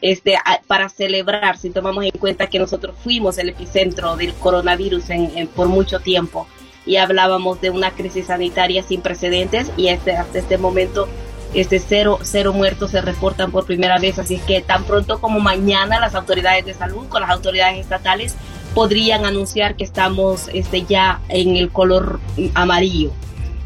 este, 0.02 0.38
para 0.68 0.90
celebrar, 0.90 1.58
si 1.58 1.70
tomamos 1.70 2.04
en 2.04 2.12
cuenta 2.12 2.48
que 2.48 2.60
nosotros 2.60 2.96
fuimos 3.04 3.38
el 3.38 3.50
epicentro 3.50 4.16
del 4.16 4.34
coronavirus 4.34 5.10
en, 5.10 5.48
por 5.48 5.68
mucho 5.68 6.00
tiempo. 6.00 6.48
Y 6.86 6.98
hablábamos 6.98 7.60
de 7.60 7.70
una 7.70 7.92
crisis 7.92 8.28
sanitaria 8.28 8.82
sin 8.82 9.02
precedentes 9.02 9.72
y 9.76 9.90
este, 9.90 10.16
hasta 10.16 10.40
este 10.40 10.58
momento 10.58 11.08
este 11.54 11.80
cero, 11.80 12.20
cero 12.24 12.54
muertos 12.54 12.92
se 12.92 13.02
reportan 13.02 13.52
por 13.52 13.66
primera 13.66 14.00
vez, 14.00 14.20
así 14.20 14.36
es 14.36 14.42
que 14.42 14.62
tan 14.62 14.84
pronto 14.84 15.20
como 15.20 15.40
mañana 15.40 16.00
las 16.00 16.14
autoridades 16.14 16.66
de 16.66 16.74
salud 16.74 17.08
con 17.08 17.22
las 17.22 17.32
autoridades 17.32 17.80
estatales 17.80 18.36
podrían 18.74 19.26
anunciar 19.26 19.76
que 19.76 19.84
estamos 19.84 20.50
este, 20.54 20.84
ya 20.84 21.22
en 21.30 21.56
el 21.56 21.70
color 21.72 22.20
amarillo. 22.54 23.12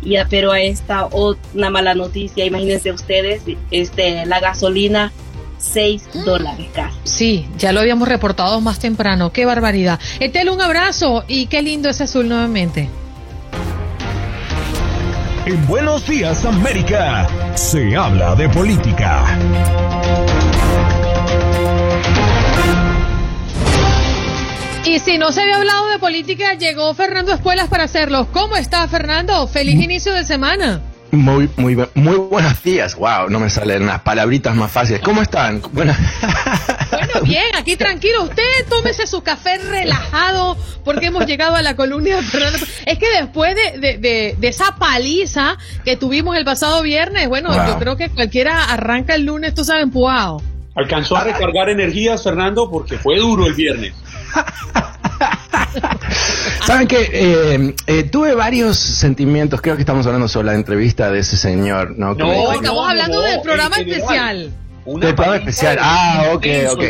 Y, 0.03 0.15
pero 0.29 0.51
a 0.51 0.61
esta 0.61 1.07
una 1.07 1.69
mala 1.69 1.93
noticia, 1.93 2.45
imagínense 2.45 2.91
ustedes, 2.91 3.43
este, 3.71 4.25
la 4.25 4.39
gasolina 4.39 5.11
6 5.61 6.09
mm. 6.13 6.23
dólares 6.25 6.67
casi. 6.73 6.97
Sí, 7.03 7.47
ya 7.57 7.71
lo 7.71 7.79
habíamos 7.79 8.07
reportado 8.07 8.59
más 8.61 8.79
temprano. 8.79 9.31
Qué 9.31 9.45
barbaridad. 9.45 9.99
Etel, 10.19 10.49
un 10.49 10.61
abrazo 10.61 11.23
y 11.27 11.45
qué 11.45 11.61
lindo 11.61 11.89
ese 11.89 12.03
azul 12.03 12.27
nuevamente. 12.27 12.89
En 15.45 15.67
Buenos 15.67 16.07
Días 16.07 16.45
América 16.45 17.27
se 17.55 17.95
habla 17.95 18.35
de 18.35 18.49
política. 18.49 19.25
Y 24.85 24.99
si 24.99 25.17
no 25.17 25.31
se 25.31 25.41
había 25.41 25.57
hablado 25.57 25.87
de 25.89 25.99
política, 25.99 26.53
llegó 26.55 26.93
Fernando 26.93 27.33
Espuelas 27.33 27.69
para 27.69 27.85
hacerlo. 27.85 28.27
¿Cómo 28.33 28.57
está 28.57 28.87
Fernando? 28.87 29.47
Feliz 29.47 29.77
mm. 29.77 29.81
inicio 29.81 30.13
de 30.13 30.25
semana. 30.25 30.81
Muy, 31.11 31.49
muy, 31.57 31.75
muy 31.93 32.15
buenos 32.15 32.63
días. 32.63 32.95
Wow, 32.95 33.29
no 33.29 33.39
me 33.39 33.49
salen 33.49 33.85
las 33.85 34.01
palabritas 34.01 34.55
más 34.55 34.71
fáciles. 34.71 35.01
¿Cómo 35.01 35.21
están? 35.21 35.61
Bueno, 35.73 35.93
bueno 36.91 37.21
bien, 37.23 37.53
aquí 37.57 37.75
tranquilo. 37.75 38.23
Usted 38.23 38.43
tómese 38.69 39.05
su 39.07 39.21
café 39.21 39.57
relajado 39.57 40.55
porque 40.85 41.07
hemos 41.07 41.25
llegado 41.25 41.55
a 41.55 41.61
la 41.61 41.75
columna 41.75 42.15
de 42.15 42.21
Fernando. 42.23 42.57
Es 42.85 42.97
que 42.97 43.09
después 43.19 43.55
de, 43.55 43.97
de, 43.97 44.35
de, 44.37 44.47
esa 44.47 44.77
paliza 44.77 45.57
que 45.83 45.97
tuvimos 45.97 46.37
el 46.37 46.45
pasado 46.45 46.81
viernes, 46.81 47.27
bueno, 47.27 47.53
yo 47.53 47.77
creo 47.77 47.97
que 47.97 48.09
cualquiera 48.09 48.63
arranca 48.63 49.15
el 49.15 49.25
lunes, 49.25 49.53
tú 49.53 49.65
sabes, 49.65 49.83
empujado. 49.83 50.41
¿Alcanzó 50.75 51.17
a 51.17 51.25
recargar 51.25 51.67
energías, 51.67 52.23
Fernando? 52.23 52.69
Porque 52.69 52.97
fue 52.97 53.17
duro 53.17 53.47
el 53.47 53.53
viernes. 53.53 53.93
Saben 56.65 56.87
que 56.87 57.09
eh, 57.11 57.75
eh, 57.87 58.03
tuve 58.03 58.35
varios 58.35 58.77
sentimientos. 58.77 59.61
Creo 59.61 59.75
que 59.75 59.81
estamos 59.81 60.05
hablando 60.05 60.27
sobre 60.27 60.47
la 60.47 60.55
entrevista 60.55 61.11
de 61.11 61.19
ese 61.19 61.37
señor, 61.37 61.97
¿no? 61.97 62.13
No, 62.13 62.53
estamos 62.53 62.89
hablando 62.89 63.21
del 63.21 63.41
programa 63.41 63.77
especial. 63.77 64.51
del 64.85 65.15
programa 65.15 65.37
especial. 65.37 65.77
Ah, 65.79 66.31
ok, 66.33 66.45
ok. 66.71 66.83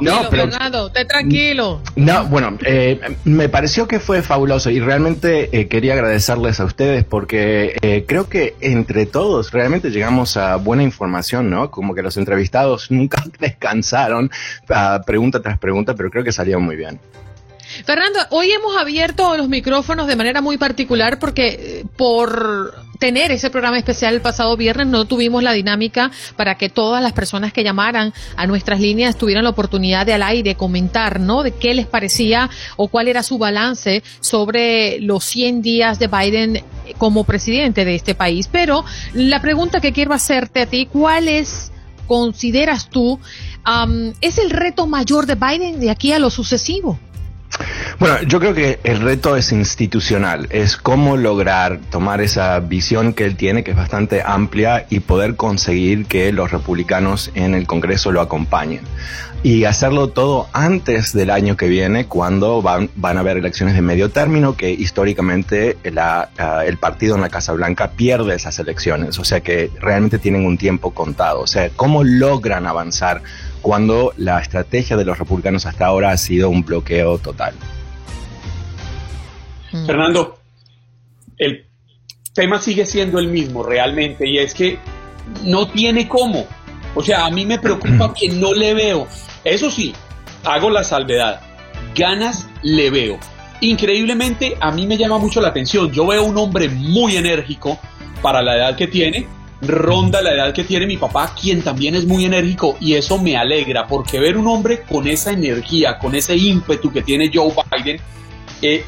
no, 0.00 0.28
pero, 0.30 0.50
Fernando, 0.50 0.90
te 0.90 1.04
tranquilo. 1.04 1.80
No, 1.96 2.26
bueno, 2.26 2.58
eh, 2.64 3.16
me 3.24 3.48
pareció 3.48 3.86
que 3.86 4.00
fue 4.00 4.22
fabuloso 4.22 4.70
y 4.70 4.80
realmente 4.80 5.68
quería 5.68 5.94
agradecerles 5.94 6.60
a 6.60 6.64
ustedes 6.64 7.04
porque 7.04 8.04
creo 8.06 8.28
que 8.28 8.54
entre 8.60 9.06
todos 9.06 9.52
realmente 9.52 9.90
llegamos 9.90 10.36
a 10.36 10.56
buena 10.56 10.82
información, 10.82 11.50
¿no? 11.50 11.70
Como 11.70 11.94
que 11.94 12.02
los 12.02 12.16
entrevistados 12.16 12.90
nunca 12.90 13.22
descansaron, 13.38 14.30
pregunta 15.06 15.40
tras 15.40 15.58
pregunta, 15.58 15.94
pero 15.94 16.10
creo 16.10 16.24
que 16.24 16.32
salió 16.32 16.60
muy 16.60 16.76
bien. 16.76 17.00
Fernando, 17.84 18.18
hoy 18.30 18.50
hemos 18.50 18.76
abierto 18.76 19.36
los 19.36 19.48
micrófonos 19.48 20.06
de 20.06 20.16
manera 20.16 20.40
muy 20.40 20.58
particular 20.58 21.18
porque 21.18 21.48
eh, 21.48 21.84
por 21.96 22.84
tener 22.98 23.32
ese 23.32 23.50
programa 23.50 23.78
especial 23.78 24.14
el 24.14 24.20
pasado 24.20 24.56
viernes 24.56 24.86
no 24.86 25.04
tuvimos 25.04 25.42
la 25.42 25.52
dinámica 25.52 26.10
para 26.36 26.56
que 26.56 26.68
todas 26.68 27.02
las 27.02 27.12
personas 27.12 27.52
que 27.52 27.64
llamaran 27.64 28.12
a 28.36 28.46
nuestras 28.46 28.80
líneas 28.80 29.16
tuvieran 29.16 29.44
la 29.44 29.50
oportunidad 29.50 30.06
de 30.06 30.14
al 30.14 30.22
aire 30.22 30.54
comentar, 30.54 31.20
¿no? 31.20 31.42
De 31.42 31.52
qué 31.52 31.74
les 31.74 31.86
parecía 31.86 32.48
o 32.76 32.88
cuál 32.88 33.08
era 33.08 33.22
su 33.22 33.38
balance 33.38 34.02
sobre 34.20 35.00
los 35.00 35.24
100 35.24 35.62
días 35.62 35.98
de 35.98 36.06
Biden 36.06 36.64
como 36.98 37.24
presidente 37.24 37.84
de 37.84 37.94
este 37.94 38.14
país. 38.14 38.48
Pero 38.50 38.84
la 39.12 39.40
pregunta 39.40 39.80
que 39.80 39.92
quiero 39.92 40.14
hacerte 40.14 40.62
a 40.62 40.66
ti, 40.66 40.86
¿cuál 40.86 41.28
es, 41.28 41.72
consideras 42.06 42.88
tú, 42.88 43.18
es 44.20 44.38
el 44.38 44.50
reto 44.50 44.86
mayor 44.86 45.26
de 45.26 45.34
Biden 45.34 45.80
de 45.80 45.90
aquí 45.90 46.12
a 46.12 46.18
lo 46.18 46.30
sucesivo? 46.30 46.98
Bueno, 47.98 48.22
yo 48.22 48.40
creo 48.40 48.54
que 48.54 48.80
el 48.82 49.00
reto 49.00 49.36
es 49.36 49.52
institucional, 49.52 50.48
es 50.50 50.76
cómo 50.76 51.16
lograr 51.16 51.78
tomar 51.90 52.20
esa 52.20 52.58
visión 52.60 53.12
que 53.12 53.24
él 53.24 53.36
tiene, 53.36 53.62
que 53.62 53.70
es 53.70 53.76
bastante 53.76 54.22
amplia, 54.24 54.86
y 54.90 55.00
poder 55.00 55.36
conseguir 55.36 56.06
que 56.06 56.32
los 56.32 56.50
republicanos 56.50 57.30
en 57.34 57.54
el 57.54 57.66
Congreso 57.66 58.12
lo 58.12 58.20
acompañen. 58.20 58.82
Y 59.44 59.64
hacerlo 59.64 60.08
todo 60.08 60.48
antes 60.54 61.12
del 61.12 61.28
año 61.28 61.56
que 61.56 61.68
viene, 61.68 62.06
cuando 62.06 62.62
van, 62.62 62.88
a 63.02 63.20
haber 63.20 63.36
elecciones 63.36 63.74
de 63.74 63.82
medio 63.82 64.10
término, 64.10 64.56
que 64.56 64.70
históricamente 64.70 65.76
el 65.84 66.78
partido 66.78 67.14
en 67.14 67.20
la 67.20 67.28
Casa 67.28 67.52
Blanca 67.52 67.90
pierde 67.90 68.34
esas 68.34 68.58
elecciones, 68.58 69.18
o 69.18 69.24
sea 69.24 69.40
que 69.40 69.70
realmente 69.80 70.18
tienen 70.18 70.46
un 70.46 70.56
tiempo 70.56 70.94
contado. 70.94 71.42
O 71.42 71.46
sea, 71.46 71.68
cómo 71.76 72.04
logran 72.04 72.66
avanzar 72.66 73.22
cuando 73.64 74.12
la 74.18 74.40
estrategia 74.40 74.94
de 74.94 75.06
los 75.06 75.18
republicanos 75.18 75.64
hasta 75.64 75.86
ahora 75.86 76.10
ha 76.10 76.18
sido 76.18 76.50
un 76.50 76.62
bloqueo 76.66 77.16
total. 77.16 77.54
Mm. 79.72 79.86
Fernando, 79.86 80.38
el 81.38 81.64
tema 82.34 82.60
sigue 82.60 82.84
siendo 82.84 83.18
el 83.18 83.28
mismo 83.28 83.62
realmente 83.62 84.28
y 84.28 84.36
es 84.36 84.52
que 84.52 84.78
no 85.44 85.66
tiene 85.68 86.06
cómo. 86.06 86.46
O 86.94 87.02
sea, 87.02 87.24
a 87.24 87.30
mí 87.30 87.46
me 87.46 87.58
preocupa 87.58 88.12
que 88.20 88.28
no 88.28 88.52
le 88.52 88.74
veo. 88.74 89.08
Eso 89.44 89.70
sí, 89.70 89.94
hago 90.44 90.68
la 90.68 90.84
salvedad. 90.84 91.40
Ganas 91.94 92.50
le 92.62 92.90
veo. 92.90 93.18
Increíblemente, 93.62 94.58
a 94.60 94.72
mí 94.72 94.86
me 94.86 94.98
llama 94.98 95.16
mucho 95.16 95.40
la 95.40 95.48
atención. 95.48 95.90
Yo 95.90 96.06
veo 96.06 96.22
un 96.22 96.36
hombre 96.36 96.68
muy 96.68 97.16
enérgico 97.16 97.78
para 98.20 98.42
la 98.42 98.58
edad 98.58 98.76
que 98.76 98.88
tiene, 98.88 99.26
ronda 99.66 100.22
la 100.22 100.32
edad 100.32 100.52
que 100.52 100.64
tiene 100.64 100.86
mi 100.86 100.96
papá, 100.96 101.34
quien 101.40 101.62
también 101.62 101.94
es 101.94 102.06
muy 102.06 102.24
enérgico, 102.24 102.76
y 102.80 102.94
eso 102.94 103.18
me 103.18 103.36
alegra, 103.36 103.86
porque 103.86 104.18
ver 104.20 104.36
un 104.36 104.46
hombre 104.46 104.82
con 104.82 105.06
esa 105.06 105.32
energía, 105.32 105.98
con 105.98 106.14
ese 106.14 106.36
ímpetu 106.36 106.92
que 106.92 107.02
tiene 107.02 107.30
Joe 107.32 107.52
Biden, 107.70 108.00
eh, 108.62 108.84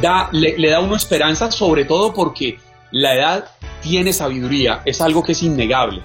da, 0.00 0.28
le, 0.32 0.56
da 0.68 0.80
una 0.80 0.96
esperanza, 0.96 1.50
sobre 1.50 1.84
todo 1.84 2.12
porque 2.12 2.58
la 2.90 3.14
edad 3.14 3.44
tiene 3.82 4.12
sabiduría, 4.12 4.82
es 4.84 5.00
algo 5.00 5.22
que 5.22 5.32
es 5.32 5.42
innegable, 5.42 6.02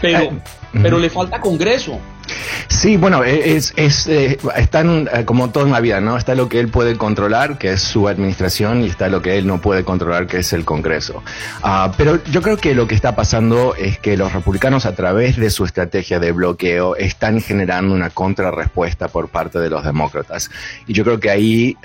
pero, 0.00 0.30
pero 0.72 0.98
le 0.98 1.10
falta 1.10 1.40
Congreso. 1.40 1.98
Sí, 2.68 2.96
bueno, 2.96 3.24
e, 3.24 3.56
es, 3.56 3.72
es 3.76 4.06
eh, 4.06 4.38
están 4.56 5.08
eh, 5.12 5.24
como 5.24 5.50
todo 5.50 5.64
en 5.64 5.72
la 5.72 5.80
vida, 5.80 6.00
¿no? 6.00 6.16
Está 6.16 6.34
lo 6.34 6.48
que 6.48 6.60
él 6.60 6.68
puede 6.68 6.96
controlar, 6.96 7.58
que 7.58 7.72
es 7.72 7.80
su 7.80 8.08
administración, 8.08 8.82
y 8.82 8.86
está 8.86 9.08
lo 9.08 9.22
que 9.22 9.38
él 9.38 9.46
no 9.46 9.60
puede 9.60 9.84
controlar, 9.84 10.26
que 10.26 10.38
es 10.38 10.52
el 10.52 10.64
Congreso. 10.64 11.22
Ah, 11.62 11.92
pero 11.96 12.22
yo 12.24 12.42
creo 12.42 12.56
que 12.56 12.74
lo 12.74 12.86
que 12.86 12.94
está 12.94 13.14
pasando 13.14 13.74
es 13.74 13.98
que 13.98 14.16
los 14.16 14.32
republicanos, 14.32 14.86
a 14.86 14.94
través 14.94 15.36
de 15.36 15.50
su 15.50 15.64
estrategia 15.64 16.20
de 16.20 16.32
bloqueo, 16.32 16.96
están 16.96 17.40
generando 17.40 17.94
una 17.94 18.10
contrarrespuesta 18.10 19.08
por 19.08 19.28
parte 19.28 19.58
de 19.58 19.70
los 19.70 19.84
demócratas. 19.84 20.50
Y 20.86 20.92
yo 20.92 21.04
creo 21.04 21.20
que 21.20 21.30
ahí, 21.30 21.76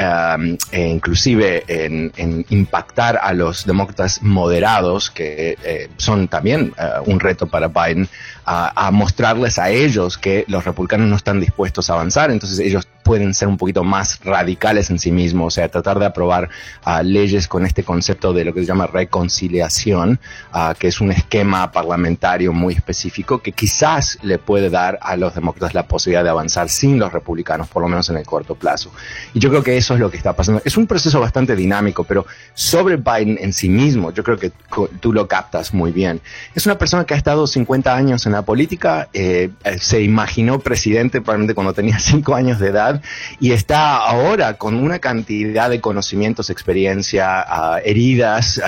e 0.72 0.88
inclusive 0.88 1.64
en, 1.68 2.12
impactar 2.50 3.20
a 3.22 3.34
los 3.34 3.66
demócratas 3.66 4.22
moderados, 4.22 5.10
que 5.10 5.58
eh, 5.64 5.90
son 5.98 6.28
también 6.28 6.74
un 7.06 7.20
reto 7.20 7.48
para 7.48 7.68
Biden, 7.68 8.08
a 8.46 8.92
mostrarles 8.92 9.60
a 9.60 9.70
ellos 9.70 10.18
que 10.18 10.41
los 10.48 10.64
republicanos 10.64 11.08
no 11.08 11.16
están 11.16 11.40
dispuestos 11.40 11.90
a 11.90 11.94
avanzar, 11.94 12.32
entonces 12.32 12.60
ellos 12.60 12.88
pueden 13.04 13.34
ser 13.34 13.48
un 13.48 13.58
poquito 13.58 13.84
más 13.84 14.20
radicales 14.24 14.90
en 14.90 15.00
sí 15.00 15.12
mismos, 15.12 15.48
o 15.48 15.56
sea, 15.56 15.70
tratar 15.70 16.00
de 16.00 16.06
aprobar 16.06 16.50
uh, 16.86 17.04
leyes 17.04 17.48
con 17.48 17.66
este 17.66 17.84
concepto 17.84 18.34
de 18.34 18.46
lo 18.46 18.54
que 18.54 18.62
se 18.62 18.68
llama 18.68 18.88
reconciliación, 18.88 20.20
uh, 20.54 20.74
que 20.78 20.88
es 20.88 21.02
un 21.02 21.12
esquema 21.12 21.72
parlamentario 21.72 22.54
muy 22.54 22.74
específico 22.74 23.40
que 23.40 23.52
quizás 23.52 24.18
le 24.22 24.38
puede 24.38 24.70
dar 24.70 25.00
a 25.02 25.16
los 25.16 25.36
demócratas 25.36 25.74
la 25.74 25.88
posibilidad 25.88 26.24
de 26.24 26.30
avanzar 26.30 26.70
sin 26.70 27.00
los 27.00 27.12
republicanos, 27.12 27.68
por 27.68 27.82
lo 27.82 27.88
menos 27.88 28.10
en 28.10 28.18
el 28.18 28.26
corto 28.26 28.56
plazo. 28.56 28.92
Y 29.34 29.40
yo 29.40 29.50
creo 29.50 29.64
que 29.64 29.78
eso 29.78 29.94
es 29.94 30.00
lo 30.00 30.10
que 30.10 30.18
está 30.18 30.34
pasando. 30.34 30.62
Es 30.66 30.78
un 30.78 30.88
proceso 30.88 31.20
bastante 31.20 31.56
dinámico, 31.56 32.04
pero 32.04 32.26
sobre 32.54 32.98
Biden 32.98 33.38
en 33.40 33.54
sí 33.54 33.70
mismo, 33.70 34.12
yo 34.12 34.24
creo 34.24 34.38
que 34.38 34.52
tú 35.00 35.14
lo 35.14 35.28
captas 35.28 35.74
muy 35.74 35.92
bien. 35.92 36.22
Es 36.56 36.66
una 36.66 36.78
persona 36.78 37.06
que 37.06 37.14
ha 37.14 37.18
estado 37.18 37.48
50 37.48 37.96
años 37.96 38.26
en 38.26 38.32
la 38.34 38.42
política, 38.42 39.10
eh, 39.14 39.50
se 39.80 40.02
imaginó 40.02 40.60
presidente 40.60 41.22
probablemente 41.22 41.54
cuando 41.54 41.74
tenía 41.74 42.00
5 42.00 42.36
años 42.36 42.60
de 42.60 42.70
edad, 42.70 42.91
y 43.40 43.52
está 43.52 43.98
ahora 43.98 44.56
con 44.56 44.76
una 44.76 45.00
cantidad 45.00 45.70
de 45.70 45.80
conocimientos, 45.80 46.50
experiencia, 46.50 47.46
heridas 47.84 48.62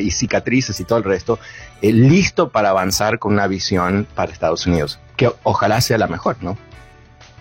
y 0.00 0.10
cicatrices 0.10 0.78
y 0.80 0.84
todo 0.84 0.98
el 0.98 1.04
resto 1.04 1.38
eh, 1.82 1.92
listo 1.92 2.50
para 2.50 2.70
avanzar 2.70 3.18
con 3.18 3.32
una 3.32 3.46
visión 3.46 4.06
para 4.14 4.32
Estados 4.32 4.66
Unidos, 4.66 4.98
que 5.16 5.32
ojalá 5.44 5.80
sea 5.80 5.96
la 5.96 6.06
mejor, 6.06 6.36
¿no? 6.42 6.58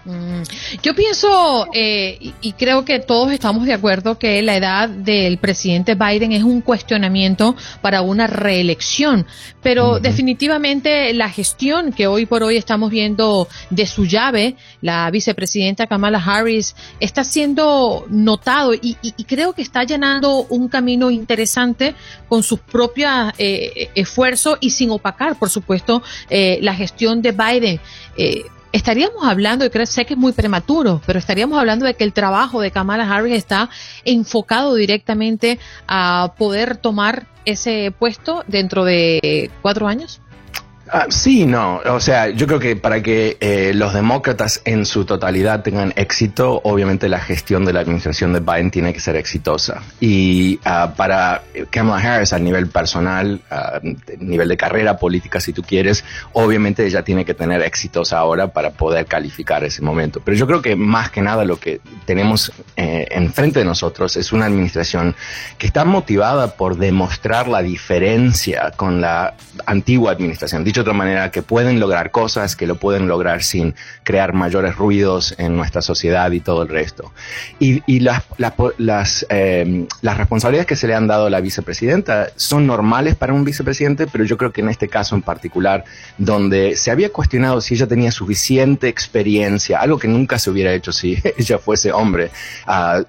Mm, 0.10 0.42
yo 0.82 0.96
pienso 0.96 1.68
eh, 1.72 2.34
y, 2.42 2.54
creo 2.54 2.84
que 2.84 3.00
todos 3.00 3.32
estamos 3.32 3.68
de 3.68 3.74
acuerdo 3.74 4.18
que 4.18 4.42
la 4.42 4.56
edad 4.56 4.90
del 4.90 5.38
presidente 5.38 5.94
Biden 5.94 6.32
es 6.32 6.42
un 6.42 6.62
cuestionamiento 6.62 7.56
para 7.82 8.02
una 8.02 8.26
reelección, 8.26 9.28
pero 9.62 10.00
definitivamente 10.00 11.14
la 11.14 11.30
gestión 11.30 11.94
que 11.94 12.08
hoy 12.08 12.26
por 12.26 12.42
hoy 12.42 12.58
estamos 12.58 12.90
viendo 12.90 13.48
de 13.70 13.86
su 13.86 14.06
llave, 14.06 14.56
la 14.82 15.12
vicepresidenta 15.12 15.86
Kamala 15.86 16.18
Harris, 16.18 16.76
está 17.00 17.24
siendo 17.24 18.08
notado 18.10 18.74
y, 18.74 18.96
creo 19.28 19.54
que 19.54 19.62
está 19.62 19.84
llenando 19.84 20.48
un 20.50 20.70
camino 20.70 21.12
interesante 21.12 21.94
con 22.28 22.42
sus 22.42 22.60
propios 22.62 23.32
eh, 23.38 23.92
esfuerzos 23.94 24.58
y 24.60 24.72
sin 24.72 24.90
opacar, 24.90 25.38
por 25.38 25.52
supuesto, 25.52 26.02
eh, 26.32 26.58
la 26.64 26.74
gestión 26.74 27.22
de 27.22 27.32
Biden. 27.32 27.80
Eh, 28.18 28.44
estaríamos 28.72 29.24
hablando, 29.24 29.66
y 29.66 29.70
creo, 29.70 29.86
sé 29.86 30.06
que 30.06 30.14
es 30.14 30.20
muy 30.20 30.32
prematuro, 30.32 31.02
pero 31.06 31.20
estaríamos 31.20 31.60
hablando 31.60 31.86
de 31.86 31.96
que 31.96 32.04
el 32.04 32.14
trabajo 32.14 32.62
de 32.62 32.72
Kamala 32.72 33.10
Harris 33.10 33.36
está 33.36 33.70
enfocado 34.06 34.76
directamente 34.76 35.60
a 35.88 36.34
poder 36.38 36.78
tomar 36.78 37.28
ese 37.46 37.94
puesto 37.98 38.44
dentro 38.48 38.86
de 38.86 39.50
cuatro 39.62 39.88
años. 39.88 40.22
Ah, 40.92 41.06
sí, 41.10 41.46
no. 41.46 41.82
O 41.86 42.00
sea, 42.00 42.30
yo 42.30 42.48
creo 42.48 42.60
que 42.60 42.76
para 42.76 43.04
que 43.04 43.38
eh, 43.40 43.74
los 43.76 43.94
demócratas 43.94 44.62
en 44.66 44.86
su 44.88 45.06
totalidad 45.06 45.62
tengan 45.62 45.94
éxito, 45.96 46.62
obviamente 46.64 47.08
la 47.10 47.20
gestión 47.20 47.64
de 47.64 47.74
la 47.74 47.82
administración 47.82 48.34
de 48.34 48.40
Biden 48.40 48.72
tiene 48.72 48.92
que 48.92 49.00
ser 49.00 49.16
exitosa. 49.16 49.84
Y 50.00 50.60
ah, 50.66 50.94
para 50.98 51.44
Kamala 51.70 52.16
Harris 52.16 52.34
a 52.34 52.40
nivel 52.40 52.68
personal, 52.70 53.40
a 53.52 53.80
nivel 54.18 54.48
de 54.48 54.58
carrera 54.58 54.98
política, 54.98 55.40
si 55.40 55.54
tú 55.54 55.62
quieres, 55.62 56.04
obviamente 56.34 56.88
ella 56.88 57.04
tiene 57.04 57.24
que 57.24 57.36
tener 57.36 57.62
éxitos 57.62 58.12
ahora 58.12 58.48
para 58.48 58.72
poder 58.72 59.06
calificar 59.06 59.64
ese 59.64 59.84
momento. 59.84 60.22
Pero 60.26 60.38
yo 60.38 60.48
creo 60.48 60.64
que 60.64 60.76
más 60.76 61.12
que 61.12 61.22
nada 61.22 61.46
lo 61.46 61.60
que 61.60 61.82
tenemos 62.06 62.52
eh, 62.76 63.08
enfrente 63.12 63.60
de 63.60 63.66
nosotros 63.66 64.18
es 64.18 64.32
una 64.32 64.48
administración 64.48 65.16
que 65.60 65.68
está 65.68 65.86
motivada 65.86 66.56
por 66.56 66.78
demostrar 66.78 67.48
la 67.48 67.62
diferencia 67.62 68.72
con 68.76 69.02
la 69.02 69.36
antigua 69.68 70.12
administración. 70.14 70.64
Dicho 70.64 70.79
de 70.80 70.82
otra 70.82 70.94
manera, 70.94 71.32
que 71.32 71.42
pueden 71.42 71.80
lograr 71.80 72.12
cosas, 72.12 72.56
que 72.56 72.66
lo 72.66 72.76
pueden 72.76 73.08
lograr 73.08 73.44
sin 73.44 73.76
crear 74.04 74.34
mayores 74.34 74.76
ruidos 74.76 75.36
en 75.38 75.56
nuestra 75.56 75.82
sociedad 75.82 76.32
y 76.32 76.40
todo 76.40 76.64
el 76.64 76.70
resto. 76.70 77.12
Y, 77.60 78.00
las, 78.00 78.24
las, 78.78 79.26
em, 79.30 79.88
las, 80.02 80.18
responsabilidades 80.18 80.68
que 80.68 80.76
se 80.76 80.88
le 80.88 80.96
han 80.96 81.08
dado 81.08 81.26
a 81.26 81.30
la 81.30 81.42
vicepresidenta 81.42 82.30
son 82.36 82.66
normales 82.66 83.16
para 83.16 83.34
un 83.34 83.44
vicepresidente, 83.44 84.08
pero 84.08 84.24
yo 84.24 84.38
creo 84.38 84.52
que 84.52 84.62
en 84.62 84.70
este 84.70 84.88
caso 84.88 85.16
en 85.16 85.22
particular, 85.22 85.84
donde 86.18 86.76
se 86.76 86.92
había 86.92 87.10
cuestionado 87.10 87.60
si 87.62 87.74
ella 87.76 87.88
tenía 87.88 88.12
suficiente 88.12 88.88
experiencia, 88.88 89.80
algo 89.80 90.00
que 90.00 90.08
nunca 90.08 90.40
se 90.40 90.50
hubiera 90.50 90.74
hecho 90.74 90.92
si 90.92 91.18
ella 91.38 91.58
fuese 91.58 91.92
hombre, 91.92 92.32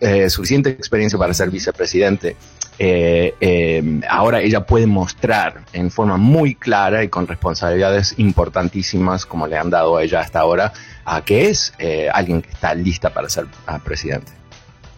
eh, 0.00 0.28
suficiente 0.28 0.70
experiencia 0.70 1.18
para 1.18 1.34
ser 1.34 1.50
vicepresidente, 1.50 2.36
eh, 2.82 3.34
eh, 3.42 4.00
ahora 4.08 4.40
ella 4.40 4.64
puede 4.64 4.86
mostrar 4.86 5.66
en 5.74 5.90
forma 5.90 6.16
muy 6.16 6.54
clara 6.54 7.04
y 7.04 7.08
con 7.08 7.26
responsabilidades 7.26 8.14
importantísimas 8.16 9.26
como 9.26 9.46
le 9.46 9.58
han 9.58 9.68
dado 9.68 9.98
a 9.98 10.02
ella 10.02 10.20
hasta 10.20 10.40
ahora, 10.40 10.72
a 11.04 11.22
que 11.22 11.48
es 11.48 11.74
eh, 11.78 12.08
alguien 12.10 12.40
que 12.40 12.48
está 12.48 12.74
lista 12.74 13.12
para 13.12 13.28
ser 13.28 13.44
ah, 13.66 13.80
presidente. 13.84 14.32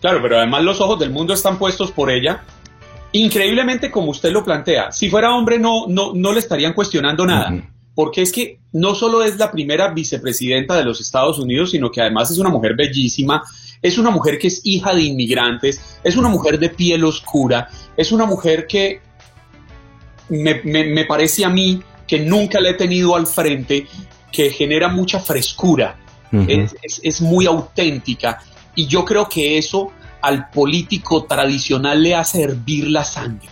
Claro, 0.01 0.23
pero 0.23 0.39
además 0.39 0.63
los 0.63 0.81
ojos 0.81 1.01
del 1.01 1.11
mundo 1.11 1.35
están 1.35 1.59
puestos 1.59 1.91
por 1.91 2.09
ella. 2.09 2.45
Increíblemente 3.11 3.91
como 3.91 4.13
usted 4.13 4.31
lo 4.31 4.45
plantea, 4.45 4.93
si 4.93 5.11
fuera 5.11 5.35
hombre 5.35 5.59
no, 5.59 5.89
no, 5.89 6.13
no 6.15 6.33
le 6.33 6.39
estarían 6.39 6.75
cuestionando 6.75 7.27
nada. 7.27 7.53
Porque 7.97 8.23
es 8.23 8.31
que 8.31 8.61
no 8.71 8.95
solo 8.95 9.25
es 9.25 9.39
la 9.39 9.51
primera 9.51 9.89
vicepresidenta 9.89 10.77
de 10.77 10.85
los 10.85 11.01
Estados 11.01 11.41
Unidos, 11.41 11.73
sino 11.73 11.91
que 11.91 12.01
además 12.01 12.31
es 12.31 12.39
una 12.39 12.49
mujer 12.49 12.77
bellísima, 12.77 13.43
es 13.83 13.99
una 13.99 14.11
mujer 14.11 14.39
que 14.39 14.47
es 14.47 14.61
hija 14.65 14.95
de 14.95 15.03
inmigrantes, 15.03 15.99
es 16.05 16.17
una 16.17 16.29
mujer 16.29 16.59
de 16.59 16.71
piel 16.71 17.05
oscura, 17.05 17.69
es 17.97 18.13
una 18.13 18.25
mujer 18.25 18.67
que 18.67 19.01
me, 20.29 21.05
parece 21.05 21.45
a 21.45 21.51
mí 21.51 21.83
que 22.07 22.21
nunca 22.21 22.61
la 22.61 22.71
he 22.71 22.75
tenido 22.75 23.17
al 23.17 23.27
frente, 23.27 23.87
que 24.31 24.51
genera 24.51 24.89
mucha 24.89 25.19
frescura, 25.19 25.99
es, 26.33 27.21
muy 27.21 27.47
auténtica. 27.47 28.41
Y 28.75 28.87
yo 28.87 29.05
creo 29.05 29.29
que 29.29 29.59
eso 29.59 29.93
al 30.23 30.49
político 30.49 31.25
tradicional 31.25 32.03
le 32.03 32.15
hace 32.15 32.43
hervir 32.43 32.87
la 32.89 33.05
sangre. 33.05 33.49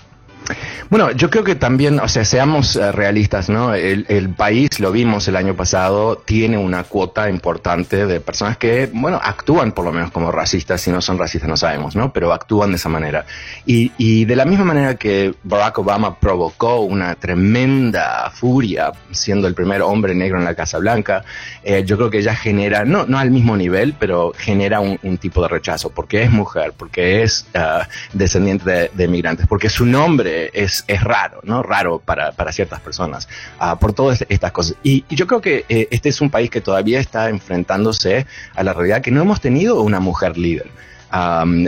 Bueno, 0.88 1.10
yo 1.12 1.30
creo 1.30 1.44
que 1.44 1.54
también, 1.54 2.00
o 2.00 2.08
sea, 2.08 2.24
seamos 2.24 2.76
eh, 2.76 2.92
realistas, 2.92 3.48
¿no? 3.48 3.74
El, 3.74 4.30
país, 4.36 4.80
lo 4.80 4.92
vimos 4.92 5.26
el 5.28 5.36
año 5.36 5.54
pasado, 5.54 6.16
tiene 6.16 6.56
una 6.56 6.84
cuota 6.84 7.28
importante 7.28 8.06
de 8.06 8.20
personas 8.20 8.56
que, 8.56 8.88
bueno, 8.92 9.20
actúan 9.22 9.72
por 9.72 9.84
lo 9.84 9.92
menos 9.92 10.10
como 10.10 10.30
racistas, 10.30 10.80
si 10.80 10.90
no 10.90 11.00
son 11.00 11.18
racistas 11.18 11.48
no 11.48 11.56
sabemos, 11.56 11.96
¿no? 11.96 12.12
Pero 12.12 12.32
actúan 12.32 12.70
de 12.70 12.76
esa 12.76 12.88
manera. 12.88 13.24
Y, 13.66 13.92
y 13.98 14.24
de 14.24 14.36
la 14.36 14.44
misma 14.44 14.64
manera 14.64 14.94
que 14.94 15.34
Barack 15.42 15.78
Obama 15.78 16.18
provocó 16.18 16.80
una 16.80 17.14
tremenda 17.14 18.30
furia 18.30 18.92
siendo 19.10 19.48
el 19.48 19.54
primer 19.54 19.82
hombre 19.82 20.14
negro 20.14 20.38
en 20.38 20.44
la 20.44 20.54
Casa 20.54 20.78
Blanca, 20.78 21.24
eh, 21.62 21.84
yo 21.84 21.96
creo 21.96 22.10
que 22.10 22.18
ella 22.18 22.34
genera, 22.34 22.84
no, 22.84 23.06
no 23.06 23.18
al 23.18 23.30
mismo 23.30 23.56
nivel, 23.56 23.94
pero 23.98 24.32
genera 24.36 24.80
un, 24.80 24.98
tipo 25.18 25.42
de 25.42 25.48
rechazo, 25.48 25.90
porque 25.90 26.22
es 26.22 26.30
mujer, 26.30 26.72
porque 26.76 27.22
es 27.22 27.46
uh, 27.54 27.84
descendiente 28.12 28.70
de, 28.70 28.90
de 28.94 29.08
migrantes, 29.08 29.46
porque 29.46 29.68
su 29.68 29.84
nombre 29.84 30.39
es 30.52 30.84
es, 30.86 31.04
raro, 31.04 31.40
¿no? 31.42 31.62
Raro 31.62 32.00
para, 32.00 32.32
ciertas 32.52 32.80
personas, 32.80 33.28
ah, 33.58 33.78
por 33.78 33.92
todas 33.92 34.24
estas 34.28 34.52
cosas. 34.52 34.76
Y, 34.82 35.04
yo 35.10 35.26
creo 35.26 35.40
que 35.40 35.64
eh, 35.68 35.88
este 35.90 36.08
es 36.08 36.20
un 36.20 36.30
país 36.30 36.50
que 36.50 36.60
todavía 36.60 37.00
está 37.00 37.28
enfrentándose 37.28 38.26
a 38.54 38.62
la 38.62 38.72
realidad 38.72 39.02
que 39.02 39.10
no 39.10 39.22
hemos 39.22 39.40
tenido 39.40 39.80
una 39.82 40.00
mujer 40.00 40.36
líder. 40.38 40.70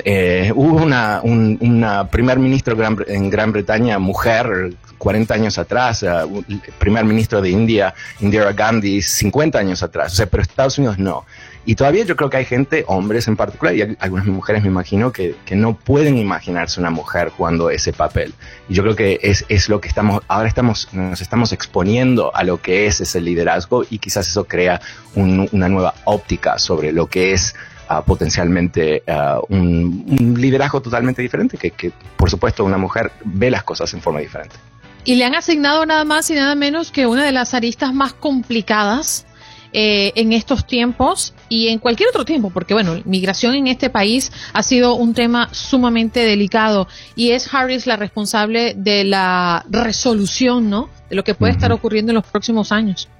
Eh, 0.04 0.52
hubo 0.54 0.76
una, 0.76 1.20
una 1.22 2.08
primer 2.08 2.38
ministro 2.38 2.76
en 3.08 3.28
Gran 3.28 3.52
Bretaña, 3.52 3.98
mujer, 3.98 4.72
40 5.02 5.35
años 5.35 5.58
atrás, 5.58 6.04
uh, 6.04 6.44
primer 6.78 7.04
ministro 7.04 7.42
de 7.42 7.50
India, 7.50 7.92
Indira 8.20 8.52
Gandhi, 8.52 9.02
50 9.02 9.58
años 9.58 9.82
atrás, 9.82 10.12
o 10.12 10.16
sea, 10.16 10.26
pero 10.26 10.44
Estados 10.44 10.78
Unidos 10.78 10.96
no. 10.96 11.24
Y 11.64 11.77
todavía 11.77 12.05
yo 12.05 12.16
creo 12.16 12.29
que 12.29 12.38
hay 12.38 12.44
gente, 12.44 12.85
hombres 12.88 13.29
en 13.29 13.37
particular, 13.37 13.75
y 13.75 13.96
algunas 14.01 14.27
mujeres 14.27 14.62
me 14.62 14.68
imagino, 14.68 15.12
que, 15.12 15.37
que 15.44 15.55
no 15.55 15.77
pueden 15.77 16.18
imaginarse 16.18 16.81
una 16.81 16.90
mujer 16.90 17.29
jugando 17.29 17.70
ese 17.70 17.92
papel. 17.92 18.35
Y 18.68 18.75
yo 18.75 18.83
creo 18.83 18.96
que 18.96 19.20
es, 19.22 19.44
es 19.48 19.68
lo 19.68 19.81
que 19.81 19.88
estamos, 19.88 20.22
ahora 20.27 20.48
estamos, 20.48 20.88
nos 20.92 21.20
estamos 21.20 21.53
exponiendo 21.53 22.35
a 22.35 22.42
lo 22.42 22.61
que 22.61 22.87
es 22.87 23.01
ese 23.01 23.20
liderazgo 23.20 23.85
y 23.88 23.98
quizás 23.98 24.27
eso 24.27 24.44
crea 24.44 24.81
una 25.14 25.68
nueva 25.68 25.94
óptica 26.05 26.59
sobre 26.59 26.90
lo 26.90 27.07
que 27.07 27.33
es 27.33 27.55
uh, 27.88 28.03
potencialmente 28.03 29.05
uh, 29.07 29.44
un, 29.48 30.05
un, 30.20 30.40
liderazgo 30.40 30.83
totalmente 30.83 31.22
diferente, 31.22 31.57
que, 31.59 31.70
que 31.70 31.92
por 32.16 32.29
supuesto 32.29 32.64
una 32.64 32.79
mujer 32.79 33.12
ve 33.25 33.51
las 33.51 33.62
cosas 33.62 33.92
en 33.94 34.01
forma 34.01 34.18
diferente. 34.18 34.57
Y 35.05 35.16
le 35.16 35.25
han 35.25 35.35
asignado 35.35 35.87
nada 35.87 36.05
más 36.05 36.29
y 36.31 36.35
nada 36.35 36.55
menos 36.55 36.90
que 36.90 37.07
una 37.07 37.25
de 37.25 37.33
las 37.33 37.55
aristas 37.55 37.92
más 37.92 38.12
complicadas 38.12 39.27
eh, 39.75 40.12
en 40.16 40.35
estos 40.35 40.66
tiempos 40.66 41.33
y 41.52 41.68
en 41.68 41.78
cualquier 41.78 42.08
otro 42.08 42.24
tiempo, 42.24 42.48
porque 42.48 42.72
bueno, 42.72 43.02
migración 43.04 43.54
en 43.54 43.66
este 43.66 43.90
país 43.90 44.32
ha 44.54 44.62
sido 44.62 44.94
un 44.94 45.12
tema 45.12 45.50
sumamente 45.52 46.20
delicado 46.20 46.88
y 47.14 47.32
es 47.32 47.52
Harris 47.52 47.86
la 47.86 47.96
responsable 47.96 48.72
de 48.74 49.04
la 49.04 49.62
resolución, 49.68 50.70
¿no? 50.70 50.88
De 51.10 51.16
lo 51.16 51.24
que 51.24 51.34
puede 51.34 51.52
estar 51.52 51.70
ocurriendo 51.70 52.10
en 52.12 52.14
los 52.14 52.24
próximos 52.24 52.72
años. 52.72 53.10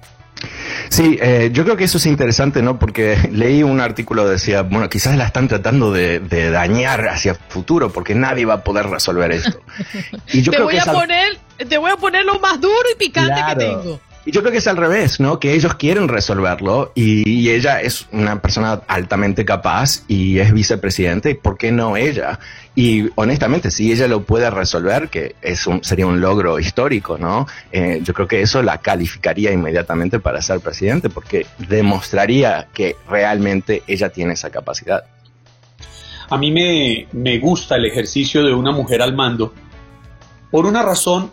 Sí, 0.89 1.19
eh, 1.21 1.51
yo 1.53 1.63
creo 1.63 1.77
que 1.77 1.83
eso 1.83 1.99
es 1.99 2.07
interesante, 2.07 2.63
¿no? 2.63 2.79
Porque 2.79 3.17
leí 3.31 3.61
un 3.61 3.79
artículo 3.79 4.23
que 4.23 4.31
decía, 4.31 4.63
bueno, 4.63 4.89
quizás 4.89 5.15
la 5.15 5.25
están 5.25 5.47
tratando 5.47 5.91
de, 5.91 6.19
dañar 6.49 7.07
hacia 7.09 7.35
futuro 7.35 7.93
porque 7.93 8.15
nadie 8.15 8.45
va 8.45 8.55
a 8.55 8.63
poder 8.63 8.87
resolver 8.87 9.31
esto. 9.31 9.61
Y 10.33 10.41
yo 10.41 10.51
te 10.51 10.61
voy 10.61 10.77
a 10.77 10.85
poner, 10.85 11.37
te 11.69 11.77
voy 11.77 11.91
a 11.91 11.97
poner 11.97 12.25
lo 12.25 12.39
más 12.39 12.59
duro 12.59 12.83
y 12.91 12.97
picante 12.97 13.39
que 13.47 13.55
tengo. 13.57 14.01
Y 14.25 14.31
yo 14.31 14.39
creo 14.39 14.53
que 14.53 14.59
es 14.59 14.67
al 14.67 14.77
revés, 14.77 15.19
¿no? 15.19 15.37
Que 15.37 15.53
ellos 15.53 15.75
quieren 15.75 16.07
resolverlo 16.07 16.93
y, 16.95 17.49
ella 17.49 17.81
es 17.81 18.07
una 18.11 18.41
persona 18.41 18.81
altamente 18.87 19.43
capaz 19.43 20.03
y 20.07 20.39
es 20.39 20.53
vicepresidente, 20.53 21.31
¿y 21.31 21.33
por 21.33 21.57
qué 21.57 21.71
no 21.71 21.97
ella? 21.97 22.39
Y 22.73 23.09
honestamente, 23.15 23.69
si 23.69 23.91
ella 23.91 24.07
lo 24.07 24.23
puede 24.23 24.49
resolver, 24.49 25.09
que 25.09 25.35
es 25.41 25.67
un, 25.67 25.83
sería 25.83 26.07
un 26.07 26.21
logro 26.21 26.57
histórico, 26.57 27.17
¿no? 27.17 27.47
Eh, 27.71 27.99
yo 28.01 28.13
creo 28.13 28.27
que 28.27 28.41
eso 28.41 28.63
la 28.63 28.77
calificaría 28.77 29.51
inmediatamente 29.51 30.19
para 30.19 30.41
ser 30.41 30.61
presidente 30.61 31.09
porque 31.09 31.45
demostraría 31.57 32.67
que 32.73 32.95
realmente 33.09 33.83
ella 33.87 34.09
tiene 34.09 34.33
esa 34.33 34.49
capacidad. 34.49 35.03
A 36.29 36.37
mí 36.37 36.51
me, 36.51 37.07
me 37.11 37.39
gusta 37.39 37.75
el 37.75 37.85
ejercicio 37.85 38.43
de 38.43 38.53
una 38.53 38.71
mujer 38.71 39.01
al 39.01 39.13
mando 39.13 39.53
por 40.49 40.65
una 40.65 40.81
razón 40.81 41.31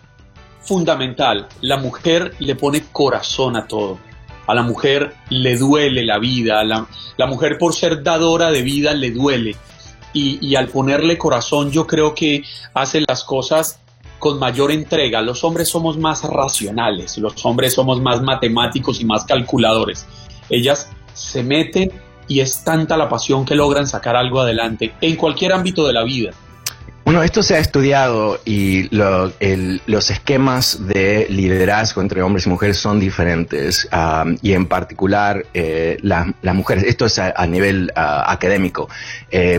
fundamental. 0.63 1.49
La 1.61 1.77
mujer 1.77 2.35
le 2.39 2.55
pone 2.55 2.85
corazón 2.93 3.57
a 3.57 3.67
todo. 3.67 3.99
A 4.47 4.55
la 4.55 4.63
mujer 4.63 5.15
le 5.29 5.57
duele 5.57 6.05
la 6.05 6.19
vida. 6.19 6.65
La, 6.65 7.27
mujer 7.27 7.59
por 7.59 7.75
ser 7.75 8.03
dadora 8.03 8.51
de 8.51 8.63
vida 8.63 8.95
le 8.95 9.11
duele. 9.11 9.57
Y, 10.13 10.45
y, 10.45 10.57
al 10.57 10.69
ponerle 10.69 11.17
corazón 11.17 11.71
yo 11.71 11.87
creo 11.87 12.15
que 12.15 12.43
hace 12.75 13.05
las 13.07 13.23
cosas 13.23 13.79
con 14.19 14.39
mayor 14.39 14.73
entrega. 14.73 15.23
Los 15.23 15.45
hombres 15.45 15.69
somos 15.69 15.99
más 15.99 16.25
racionales, 16.25 17.17
los 17.19 17.45
hombres 17.47 17.75
somos 17.75 18.01
más 18.01 18.21
matemáticos 18.23 19.01
y 19.01 19.05
más 19.05 19.25
calculadores. 19.25 20.07
Ellas 20.49 20.91
se 21.15 21.45
meten 21.45 21.93
y 22.27 22.41
es 22.41 22.63
tanta 22.63 22.97
la 22.97 23.09
pasión 23.09 23.45
que 23.45 23.57
logran 23.57 23.87
sacar 23.87 24.15
algo 24.15 24.41
adelante 24.41 24.95
en 25.01 25.17
cualquier 25.17 25.53
ámbito 25.53 25.87
de 25.87 25.93
la 25.93 26.05
vida. 26.05 26.31
Bueno, 27.11 27.25
esto 27.25 27.43
se 27.43 27.57
ha 27.57 27.59
estudiado 27.59 28.39
y 28.45 28.89
los 28.93 30.11
esquemas 30.11 30.87
de 30.87 31.27
liderazgo 31.29 32.03
entre 32.03 32.23
hombres 32.23 32.47
y 32.47 32.49
mujeres 32.49 32.77
son 32.77 33.01
diferentes 33.01 33.89
y 34.43 34.53
en 34.53 34.67
particular 34.67 35.45
eh, 35.53 35.99
las 36.03 36.55
mujeres, 36.55 36.85
esto 36.85 37.07
es 37.07 37.19
a, 37.19 37.45
nivel 37.49 37.91
académico, 37.97 38.89
eh, 39.29 39.59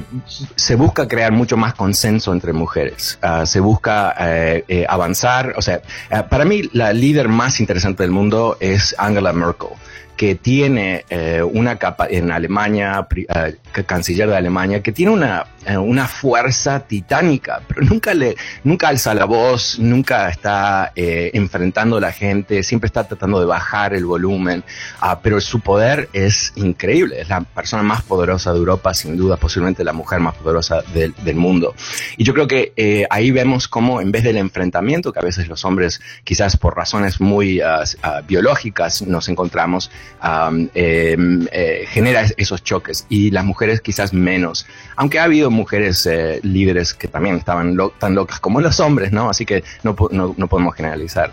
se 0.55 0.75
busca 0.75 1.09
crear 1.09 1.33
mucho 1.33 1.57
más 1.57 1.73
consenso 1.73 2.31
entre 2.31 2.53
mujeres, 2.53 3.19
ah, 3.21 3.45
se 3.45 3.59
busca 3.59 4.15
eh, 4.17 4.85
avanzar, 4.87 5.53
o 5.57 5.61
sea, 5.61 5.81
para 6.29 6.45
mí 6.45 6.69
la 6.71 6.93
líder 6.93 7.27
más 7.27 7.59
interesante 7.59 8.03
del 8.03 8.13
mundo 8.13 8.55
es 8.61 8.95
Angela 8.97 9.33
Merkel 9.33 9.71
que 10.15 10.35
tiene 10.35 11.05
eh, 11.09 11.41
una 11.41 11.77
capa 11.77 12.07
en 12.09 12.31
Alemania, 12.31 13.07
eh, 13.15 13.55
canciller 13.85 14.29
de 14.29 14.37
Alemania, 14.37 14.83
que 14.83 14.91
tiene 14.91 15.11
una, 15.11 15.45
eh, 15.65 15.77
una 15.77 16.07
fuerza 16.07 16.81
titánica, 16.81 17.61
pero 17.67 17.81
nunca 17.81 18.13
le, 18.13 18.35
nunca 18.63 18.89
alza 18.89 19.13
la 19.13 19.25
voz, 19.25 19.79
nunca 19.79 20.29
está 20.29 20.91
enfrentando 20.95 21.97
a 21.97 22.01
la 22.01 22.11
gente, 22.11 22.63
siempre 22.63 22.87
está 22.87 23.07
tratando 23.07 23.39
de 23.39 23.45
bajar 23.45 23.93
el 23.93 24.05
volumen, 24.05 24.63
ah, 24.99 25.19
pero 25.21 25.41
su 25.41 25.59
poder 25.59 26.09
es 26.13 26.53
increíble, 26.55 27.21
es 27.21 27.29
la 27.29 27.41
persona 27.41 27.83
más 27.83 28.03
poderosa 28.03 28.51
de 28.51 28.59
Europa, 28.59 28.93
sin 28.93 29.17
duda, 29.17 29.37
posiblemente 29.37 29.83
la 29.83 29.93
mujer 29.93 30.19
más 30.19 30.35
poderosa 30.35 30.81
del, 30.93 31.13
del 31.23 31.35
mundo. 31.35 31.73
Y 32.17 32.23
yo 32.23 32.33
creo 32.33 32.47
que 32.47 33.07
ahí 33.09 33.31
vemos 33.31 33.67
cómo 33.67 34.01
en 34.01 34.11
vez 34.11 34.23
del 34.23 34.37
enfrentamiento, 34.37 35.11
que 35.11 35.19
a 35.19 35.23
veces 35.23 35.47
los 35.47 35.65
hombres 35.65 36.01
quizás 36.23 36.57
por 36.57 36.75
razones 36.75 37.19
muy 37.19 37.61
ah, 37.61 37.83
ah, 38.03 38.21
biológicas 38.27 39.01
nos 39.01 39.29
encontramos, 39.29 39.91
Em, 40.23 41.47
eh, 41.51 41.85
genera 41.87 42.27
esos 42.37 42.63
choques 42.63 43.07
y 43.09 43.31
las 43.31 43.43
mujeres 43.43 43.81
quizás 43.81 44.13
menos. 44.13 44.67
Aunque 44.95 45.17
ha 45.17 45.23
habido 45.23 45.49
mujeres 45.49 46.05
eh, 46.05 46.39
líderes 46.43 46.93
que 46.93 47.07
también 47.07 47.37
estaban 47.37 47.75
tan 47.97 48.13
locas 48.13 48.39
como 48.39 48.61
los 48.61 48.79
hombres, 48.79 49.11
¿no? 49.11 49.31
Así 49.31 49.47
que 49.47 49.63
no, 49.81 49.95
no, 50.11 50.47
podemos 50.47 50.75
generalizar. 50.75 51.31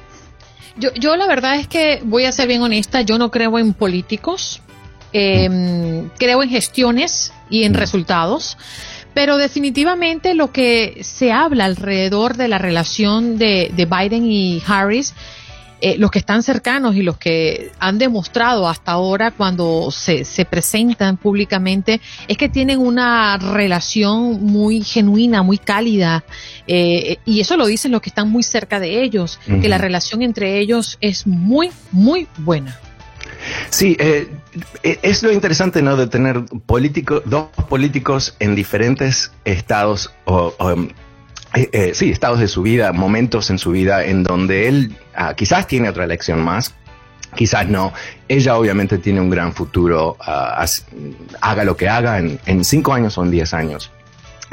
Yo, 0.78 0.90
yo 0.94 1.16
la 1.16 1.26
verdad 1.26 1.56
es 1.56 1.68
que 1.68 2.00
voy 2.02 2.24
a 2.24 2.32
ser 2.32 2.48
bien 2.48 2.62
honesta, 2.62 3.02
yo 3.02 3.18
no 3.18 3.30
creo 3.30 3.58
en 3.58 3.74
políticos, 3.74 4.62
em, 5.12 6.08
creo 6.18 6.42
en 6.42 6.48
gestiones 6.48 7.34
y 7.50 7.64
en 7.64 7.72
mm. 7.72 7.76
resultados. 7.76 8.56
Pero 9.12 9.36
definitivamente 9.36 10.34
lo 10.34 10.50
que 10.50 10.98
se 11.02 11.30
habla 11.30 11.66
alrededor 11.66 12.36
de 12.36 12.48
la 12.48 12.56
relación 12.56 13.36
de, 13.36 13.70
de 13.74 13.84
Biden 13.84 14.24
y 14.24 14.62
Harris 14.66 15.14
eh, 15.80 15.96
los 15.96 16.10
que 16.10 16.18
están 16.18 16.42
cercanos 16.42 16.96
y 16.96 17.02
los 17.02 17.18
que 17.18 17.70
han 17.78 17.98
demostrado 17.98 18.68
hasta 18.68 18.92
ahora 18.92 19.30
cuando 19.30 19.90
se, 19.90 20.24
se 20.24 20.44
presentan 20.44 21.16
públicamente 21.16 22.00
es 22.26 22.36
que 22.36 22.48
tienen 22.48 22.80
una 22.80 23.38
relación 23.38 24.42
muy 24.44 24.82
genuina, 24.82 25.42
muy 25.42 25.58
cálida, 25.58 26.24
eh, 26.66 27.18
y 27.24 27.40
eso 27.40 27.56
lo 27.56 27.66
dicen 27.66 27.92
los 27.92 28.00
que 28.00 28.10
están 28.10 28.28
muy 28.28 28.42
cerca 28.42 28.80
de 28.80 29.02
ellos, 29.02 29.38
que 29.46 29.68
la 29.68 29.78
relación 29.78 30.22
entre 30.22 30.58
ellos 30.58 30.98
es 31.00 31.26
muy, 31.26 31.70
muy 31.92 32.26
buena. 32.38 32.78
Sí, 33.70 33.96
eh, 34.00 34.28
es 34.82 35.22
lo 35.22 35.32
interesante, 35.32 35.82
¿no? 35.82 35.96
De 35.96 36.06
tener 36.06 36.44
políticos, 36.66 37.22
dos 37.26 37.46
políticos 37.68 38.34
en 38.40 38.54
diferentes 38.54 39.32
estados 39.44 40.12
o, 40.24 40.54
o 40.58 40.88
eh, 41.54 41.68
eh, 41.72 41.92
sí, 41.94 42.10
estados 42.10 42.40
de 42.40 42.48
su 42.48 42.62
vida, 42.62 42.92
momentos 42.92 43.50
en 43.50 43.58
su 43.58 43.70
vida 43.70 44.04
en 44.04 44.22
donde 44.22 44.68
él 44.68 44.96
ah, 45.14 45.34
quizás 45.34 45.66
tiene 45.66 45.88
otra 45.88 46.04
elección 46.04 46.40
más, 46.40 46.74
quizás 47.34 47.68
no. 47.68 47.92
Ella 48.28 48.56
obviamente 48.56 48.98
tiene 48.98 49.20
un 49.20 49.30
gran 49.30 49.52
futuro, 49.52 50.16
ah, 50.20 50.64
haga 51.40 51.64
lo 51.64 51.76
que 51.76 51.88
haga 51.88 52.18
en, 52.18 52.38
en 52.46 52.64
cinco 52.64 52.92
años 52.92 53.16
o 53.18 53.24
en 53.24 53.30
diez 53.30 53.54
años. 53.54 53.90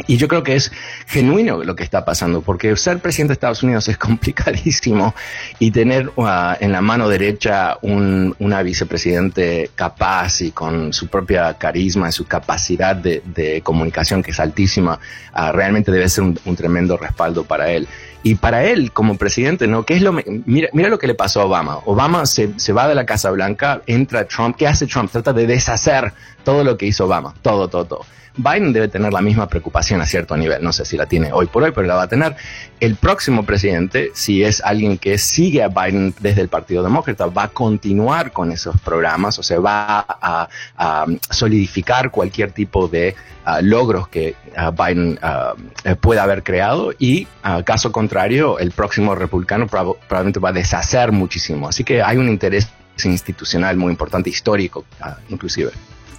Y 0.07 0.17
yo 0.17 0.27
creo 0.27 0.43
que 0.43 0.55
es 0.55 0.71
genuino 1.07 1.63
lo 1.63 1.75
que 1.75 1.83
está 1.83 2.03
pasando, 2.03 2.41
porque 2.41 2.75
ser 2.75 2.99
presidente 2.99 3.29
de 3.29 3.33
Estados 3.33 3.63
Unidos 3.63 3.87
es 3.87 3.97
complicadísimo 4.05 5.15
y 5.59 5.71
tener 5.71 6.09
uh, 6.15 6.55
en 6.59 6.71
la 6.71 6.81
mano 6.81 7.07
derecha 7.07 7.77
un, 7.81 8.35
una 8.39 8.61
vicepresidente 8.61 9.71
capaz 9.75 10.41
y 10.41 10.51
con 10.51 10.91
su 10.91 11.07
propia 11.07 11.53
carisma 11.53 12.09
y 12.09 12.11
su 12.11 12.25
capacidad 12.25 12.95
de, 12.95 13.23
comunicación 13.63 14.21
que 14.21 14.31
es 14.31 14.39
altísima, 14.39 14.99
uh, 15.33 15.51
realmente 15.51 15.91
debe 15.91 16.09
ser 16.09 16.23
un, 16.23 16.39
un, 16.45 16.55
tremendo 16.55 16.97
respaldo 16.97 17.45
para 17.45 17.71
él. 17.71 17.87
Y 18.21 18.35
para 18.35 18.65
él 18.65 18.91
como 18.91 19.17
presidente, 19.17 19.67
¿no? 19.67 19.85
¿Qué 19.85 19.95
es 19.95 20.01
lo 20.01 20.11
mira, 20.11 20.69
mira 20.73 20.89
lo 20.89 20.97
que 20.97 21.05
le 21.05 21.13
pasó 21.13 21.41
a 21.41 21.45
Obama. 21.45 21.77
Obama 21.85 22.25
se, 22.25 22.59
se 22.59 22.73
va 22.73 22.87
de 22.87 22.95
la 22.95 23.05
Casa 23.05 23.29
Blanca, 23.29 23.81
entra 23.85 24.25
Trump. 24.25 24.55
¿Qué 24.57 24.67
hace 24.67 24.87
Trump? 24.87 25.11
Trata 25.11 25.31
de 25.31 25.45
deshacer 25.45 26.11
todo 26.45 26.63
lo 26.63 26.77
que 26.77 26.85
hizo 26.85 27.05
Obama. 27.05 27.33
Todo, 27.41 27.67
todo, 27.67 27.83
todo. 27.83 28.05
Biden 28.37 28.73
debe 28.73 28.87
tener 28.87 29.13
la 29.13 29.21
misma 29.21 29.47
preocupación 29.47 30.01
a 30.01 30.05
cierto 30.05 30.35
nivel. 30.35 30.61
No 30.61 30.73
sé 30.73 30.85
si 30.85 30.97
la 30.97 31.05
tiene 31.05 31.31
hoy 31.31 31.45
por 31.47 31.63
hoy, 31.63 31.71
pero 31.71 31.87
la 31.87 31.95
va 31.95 32.03
a 32.03 32.07
tener. 32.07 32.35
El 32.79 32.95
próximo 32.95 33.45
presidente, 33.45 34.11
si 34.13 34.43
es 34.43 34.61
alguien 34.61 34.97
que 34.97 35.17
sigue 35.17 35.63
a 35.63 35.69
Biden 35.69 36.13
desde 36.19 36.41
el 36.41 36.49
Partido 36.49 36.83
Demócrata, 36.83 37.27
va 37.27 37.43
a 37.43 37.47
continuar 37.47 38.31
con 38.31 38.51
esos 38.51 38.79
programas, 38.81 39.39
o 39.39 39.43
sea, 39.43 39.59
va 39.59 40.05
a, 40.07 40.47
solidificar 41.29 42.11
cualquier 42.11 42.51
tipo 42.51 42.87
de 42.87 43.15
ah, 43.45 43.61
logros 43.61 44.07
que 44.07 44.35
ah, 44.55 44.71
Biden 44.71 45.17
ah, 45.21 45.53
pueda 46.01 46.23
haber 46.23 46.43
creado 46.43 46.91
y, 46.97 47.27
caso 47.63 47.91
contrario, 47.91 48.59
el 48.59 48.71
próximo 48.71 49.15
republicano 49.15 49.67
probablemente 49.67 50.39
va 50.39 50.49
a 50.49 50.53
deshacer 50.53 51.11
muchísimo. 51.11 51.69
Así 51.69 51.83
que 51.83 52.01
hay 52.01 52.17
un 52.17 52.27
interés 52.27 52.67
institucional 53.03 53.77
muy 53.77 53.91
importante, 53.91 54.29
histórico 54.29 54.85
inclusive. 55.29 55.71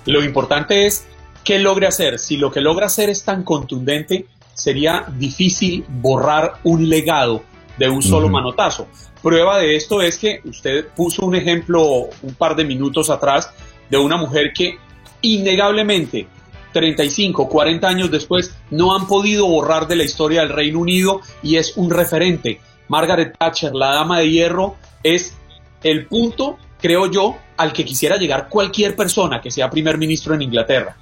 Lo 0.07 0.25
importante 0.25 0.87
es 0.87 1.07
qué 1.45 1.59
logre 1.59 1.87
hacer. 1.87 2.19
Si 2.19 2.37
lo 2.37 2.51
que 2.51 2.61
logra 2.61 2.87
hacer 2.87 3.11
es 3.11 3.25
tan 3.25 3.43
contundente, 3.43 4.27
sería 4.55 5.05
difícil 5.17 5.85
borrar 5.89 6.55
un 6.65 6.89
legado 6.89 7.43
de 7.77 7.89
un 7.89 8.03
solo 8.03 8.29
manotazo. 8.29 8.89
Prueba 9.23 9.59
de 9.59 9.77
esto 9.77 10.01
es 10.03 10.19
que 10.19 10.41
usted 10.45 10.87
puso 10.95 11.27
un 11.27 11.35
ejemplo 11.35 12.09
un 12.23 12.35
par 12.39 12.57
de 12.57 12.65
minutos 12.65 13.11
atrás 13.11 13.53
de 13.91 13.99
una 13.99 14.17
mujer 14.17 14.53
que 14.53 14.79
innegablemente 15.21 16.27
35, 16.73 17.49
40 17.49 17.89
años 17.89 18.11
después 18.11 18.55
no 18.71 18.95
han 18.95 19.07
podido 19.07 19.47
borrar 19.47 19.89
de 19.89 19.97
la 19.97 20.05
historia 20.05 20.43
del 20.43 20.51
Reino 20.51 20.81
Unido 20.81 21.21
y 21.43 21.57
es 21.57 21.77
un 21.77 21.91
referente. 21.91 22.61
Margaret 22.89 23.35
Thatcher, 23.39 23.75
la 23.75 23.95
dama 23.95 24.21
de 24.21 24.31
hierro, 24.31 24.77
es 25.03 25.35
el 25.83 26.07
punto, 26.07 26.59
creo 26.81 27.11
yo, 27.11 27.37
al 27.57 27.73
que 27.73 27.85
quisiera 27.85 28.17
llegar 28.17 28.49
cualquier 28.49 28.95
persona 28.95 29.41
que 29.41 29.51
sea 29.51 29.71
primer 29.71 29.99
ministro 29.99 30.35
en 30.35 30.43
Inglaterra. 30.43 30.97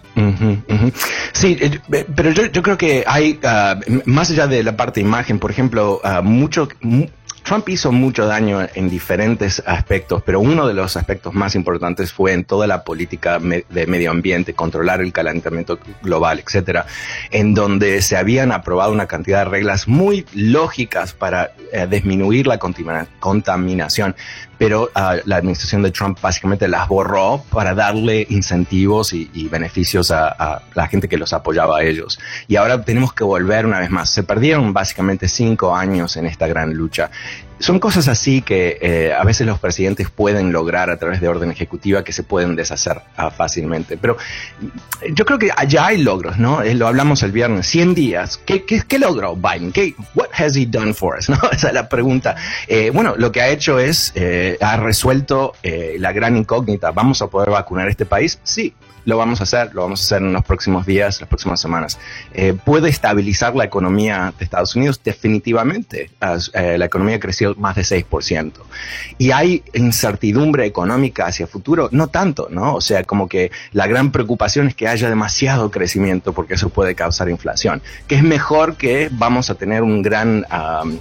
Sí, 1.32 1.56
eh, 1.60 1.80
pero 2.14 2.30
yo, 2.30 2.46
yo, 2.46 2.62
creo 2.62 2.78
que 2.78 3.04
hay, 3.06 3.40
ah, 3.42 3.78
más 4.04 4.30
allá 4.30 4.46
de 4.46 4.62
la 4.62 4.76
parte 4.76 5.00
imagen, 5.00 5.38
por 5.38 5.50
ejemplo, 5.50 6.00
uh, 6.04 6.22
mucho, 6.22 6.68
Trump 7.44 7.68
hizo 7.68 7.92
mucho 7.92 8.26
daño 8.26 8.66
en 8.74 8.88
diferentes 8.88 9.62
aspectos, 9.66 10.22
pero 10.24 10.40
uno 10.40 10.66
de 10.66 10.72
los 10.72 10.96
aspectos 10.96 11.34
más 11.34 11.54
importantes 11.54 12.10
fue 12.10 12.32
en 12.32 12.44
toda 12.44 12.66
la 12.66 12.84
política 12.84 13.38
de 13.38 13.86
medio 13.86 14.10
ambiente, 14.10 14.54
controlar 14.54 15.02
el 15.02 15.12
calentamiento 15.12 15.78
global, 16.02 16.42
etcétera, 16.44 16.86
en 17.30 17.52
donde 17.52 18.00
se 18.00 18.16
habían 18.16 18.50
aprobado 18.50 18.92
una 18.92 19.06
cantidad 19.06 19.40
de 19.40 19.50
reglas 19.50 19.86
muy 19.86 20.24
lógicas 20.32 21.12
para 21.12 21.52
eh, 21.70 21.86
disminuir 21.88 22.46
la 22.46 22.58
contaminación, 22.58 24.16
pero 24.58 24.84
uh, 24.84 25.20
la 25.24 25.36
administración 25.36 25.82
de 25.82 25.90
Trump 25.90 26.18
básicamente 26.20 26.68
las 26.68 26.88
borró 26.88 27.44
para 27.50 27.74
darle 27.74 28.26
incentivos 28.30 29.12
y, 29.12 29.48
beneficios 29.50 30.10
a, 30.10 30.62
la 30.74 30.88
gente 30.88 31.08
que 31.08 31.18
los 31.18 31.32
apoyaba 31.32 31.78
a 31.78 31.82
ellos. 31.82 32.18
Y 32.48 32.56
ahora 32.56 32.82
tenemos 32.82 33.12
que 33.12 33.24
volver 33.24 33.66
una 33.66 33.78
vez 33.78 33.90
más. 33.90 34.10
Se 34.10 34.22
perdieron 34.22 34.72
básicamente 34.72 35.28
cinco 35.28 35.76
años 35.76 36.16
en 36.16 36.26
esta 36.26 36.46
gran 36.46 36.74
lucha 36.74 37.10
son 37.58 37.78
cosas 37.78 38.08
así 38.08 38.42
que 38.42 38.78
eh, 38.80 39.12
a 39.12 39.22
veces 39.24 39.46
los 39.46 39.58
presidentes 39.58 40.10
pueden 40.10 40.52
lograr 40.52 40.90
a 40.90 40.98
través 40.98 41.20
de 41.20 41.28
orden 41.28 41.50
ejecutiva 41.50 42.02
que 42.02 42.12
se 42.12 42.22
pueden 42.22 42.56
deshacer 42.56 43.00
uh, 43.18 43.30
fácilmente. 43.30 43.96
Pero 43.96 44.16
yo 45.12 45.24
creo 45.24 45.38
que 45.38 45.50
allá 45.56 45.86
hay 45.86 46.02
logros, 46.02 46.38
¿no? 46.38 46.62
Eh, 46.62 46.74
lo 46.74 46.86
hablamos 46.86 47.22
el 47.22 47.32
viernes, 47.32 47.66
100 47.68 47.94
días. 47.94 48.38
¿Qué, 48.44 48.64
qué, 48.64 48.82
qué 48.86 48.98
logró 48.98 49.36
Biden? 49.36 49.72
¿Qué, 49.72 49.94
what 50.14 50.28
has 50.36 50.56
he 50.56 50.66
done 50.66 50.94
for 50.94 51.16
us? 51.16 51.28
Esa 51.52 51.68
es 51.68 51.74
la 51.74 51.88
pregunta. 51.88 52.34
Eh, 52.66 52.90
bueno, 52.92 53.14
lo 53.16 53.30
que 53.30 53.40
ha 53.40 53.48
hecho 53.48 53.78
es, 53.78 54.12
eh, 54.14 54.58
ha 54.60 54.76
resuelto 54.76 55.54
eh, 55.62 55.96
la 55.98 56.12
gran 56.12 56.36
incógnita. 56.36 56.90
¿Vamos 56.90 57.22
a 57.22 57.28
poder 57.28 57.50
vacunar 57.50 57.88
este 57.88 58.04
país? 58.04 58.38
Sí 58.42 58.74
lo 59.04 59.16
vamos 59.16 59.40
a 59.40 59.44
hacer, 59.44 59.74
lo 59.74 59.82
vamos 59.82 60.00
a 60.00 60.04
hacer 60.04 60.22
en 60.22 60.32
los 60.32 60.44
próximos 60.44 60.86
días, 60.86 61.20
las 61.20 61.28
próximas 61.28 61.60
semanas. 61.60 61.98
Eh, 62.32 62.54
¿Puede 62.64 62.88
estabilizar 62.88 63.54
la 63.54 63.64
economía 63.64 64.32
de 64.38 64.44
Estados 64.44 64.74
Unidos? 64.76 65.00
Definitivamente. 65.02 66.10
Eh, 66.54 66.78
la 66.78 66.84
economía 66.84 67.20
creció 67.20 67.54
más 67.56 67.76
de 67.76 67.82
6%. 67.82 68.52
¿Y 69.18 69.30
hay 69.30 69.62
incertidumbre 69.74 70.66
económica 70.66 71.26
hacia 71.26 71.44
el 71.44 71.50
futuro? 71.50 71.88
No 71.92 72.08
tanto, 72.08 72.48
¿no? 72.50 72.74
O 72.74 72.80
sea, 72.80 73.04
como 73.04 73.28
que 73.28 73.50
la 73.72 73.86
gran 73.86 74.12
preocupación 74.12 74.68
es 74.68 74.74
que 74.74 74.88
haya 74.88 75.08
demasiado 75.08 75.70
crecimiento 75.70 76.32
porque 76.32 76.54
eso 76.54 76.68
puede 76.68 76.94
causar 76.94 77.28
inflación, 77.28 77.82
que 78.06 78.16
es 78.16 78.22
mejor 78.22 78.76
que 78.76 79.08
vamos 79.12 79.50
a 79.50 79.54
tener 79.54 79.82
un 79.82 80.02
gran, 80.02 80.46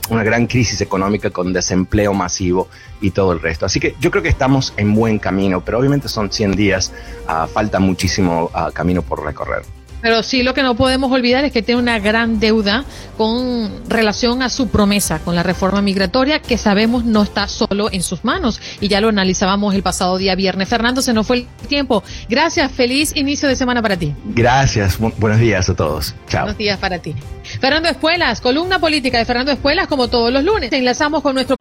una 0.10 0.24
gran 0.24 0.48
crisis 0.48 0.82
económica 0.82 1.30
con 1.30 1.54
desempleo 1.54 2.14
masivo 2.14 2.70
y 3.02 3.12
todo 3.12 3.34
el 3.34 3.42
resto. 3.42 3.66
Así 3.66 3.80
que 3.80 3.96
yo 4.00 4.12
creo 4.12 4.24
que 4.24 4.30
estamos 4.30 4.74
en 4.78 4.94
buen 4.96 5.20
camino, 5.20 5.62
pero 5.64 5.80
obviamente 5.80 6.08
son 6.08 6.32
100 6.32 6.56
días, 6.56 6.94
uh, 7.28 7.48
falta 7.48 7.80
muchísimo 7.94 8.50
uh, 8.54 8.72
camino 8.74 9.02
por 9.02 9.24
recorrer. 9.24 9.64
Pero 10.04 10.22
sí 10.22 10.44
lo 10.44 10.54
que 10.54 10.64
no 10.64 10.76
podemos 10.76 11.10
olvidar 11.14 11.46
es 11.46 11.54
que 11.54 11.62
tiene 11.62 11.80
una 11.80 11.98
gran 11.98 12.42
deuda 12.42 12.84
con 13.18 13.72
relación 13.88 14.42
a 14.42 14.50
su 14.50 14.68
promesa 14.68 15.20
con 15.20 15.34
la 15.34 15.44
reforma 15.44 15.82
migratoria 15.82 16.42
que 16.42 16.58
sabemos 16.58 17.06
no 17.06 17.24
está 17.24 17.48
solo 17.48 17.90
en 17.90 18.04
sus 18.04 18.26
manos 18.26 18.60
y 18.82 18.90
ya 18.90 19.00
lo 19.00 19.08
analizábamos 19.08 19.74
el 19.74 19.82
pasado 19.82 20.18
día 20.18 20.36
viernes. 20.36 20.68
Fernando, 20.68 21.02
se 21.02 21.14
nos 21.14 21.26
fue 21.26 21.38
el 21.38 21.48
tiempo. 21.70 22.04
Gracias, 22.28 22.70
feliz 22.74 23.16
inicio 23.16 23.48
de 23.48 23.56
semana 23.56 23.82
para 23.82 23.96
ti. 23.96 24.14
Gracias, 24.26 25.00
buenos 25.00 25.40
días 25.40 25.70
a 25.70 25.76
todos. 25.76 26.14
Chao. 26.28 26.42
Buenos 26.42 26.58
días 26.58 26.78
para 26.80 27.00
ti. 27.00 27.16
Fernando 27.62 27.88
Espuelas, 27.88 28.42
columna 28.42 28.80
política 28.80 29.20
de 29.20 29.24
Fernando 29.24 29.54
Espuelas 29.54 29.88
como 29.88 30.10
todos 30.10 30.34
los 30.34 30.44
lunes. 30.44 30.74
Enlazamos 30.74 31.22
con 31.22 31.36
nuestro... 31.36 31.56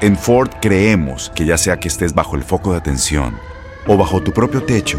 En 0.00 0.16
Ford 0.16 0.48
creemos 0.62 1.30
que 1.34 1.44
ya 1.44 1.58
sea 1.58 1.78
que 1.78 1.88
estés 1.88 2.14
bajo 2.14 2.36
el 2.36 2.42
foco 2.42 2.72
de 2.72 2.78
atención 2.78 3.36
o 3.86 3.98
bajo 3.98 4.22
tu 4.22 4.32
propio 4.32 4.62
techo, 4.62 4.98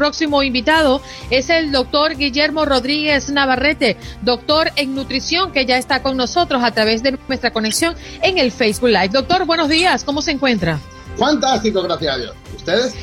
próximo 0.00 0.42
invitado 0.42 1.02
es 1.28 1.50
el 1.50 1.72
doctor 1.72 2.16
Guillermo 2.16 2.64
Rodríguez 2.64 3.28
Navarrete, 3.28 3.98
doctor 4.22 4.72
en 4.76 4.94
nutrición, 4.94 5.52
que 5.52 5.66
ya 5.66 5.76
está 5.76 6.02
con 6.02 6.16
nosotros 6.16 6.62
a 6.64 6.70
través 6.70 7.02
de 7.02 7.18
nuestra 7.28 7.50
conexión 7.50 7.94
en 8.22 8.38
el 8.38 8.50
Facebook 8.50 8.88
Live. 8.88 9.10
Doctor, 9.10 9.44
buenos 9.44 9.68
días, 9.68 10.02
¿cómo 10.02 10.22
se 10.22 10.30
encuentra? 10.30 10.78
Fantástico, 11.18 11.82
gracias 11.82 12.14
a 12.14 12.16
Dios. 12.16 12.34
¿Ustedes? 12.56 12.94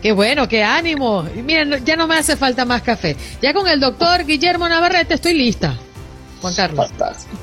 Qué 0.00 0.12
bueno, 0.12 0.46
qué 0.46 0.62
ánimo. 0.62 1.24
Miren, 1.34 1.84
ya 1.84 1.96
no 1.96 2.06
me 2.06 2.16
hace 2.16 2.36
falta 2.36 2.64
más 2.64 2.82
café. 2.82 3.16
Ya 3.42 3.52
con 3.52 3.66
el 3.66 3.80
doctor 3.80 4.24
Guillermo 4.24 4.68
Navarrete 4.68 5.14
estoy 5.14 5.34
lista. 5.34 5.76
Juan 6.40 6.54
Carlos. 6.54 6.86
Fantástico. 6.90 7.36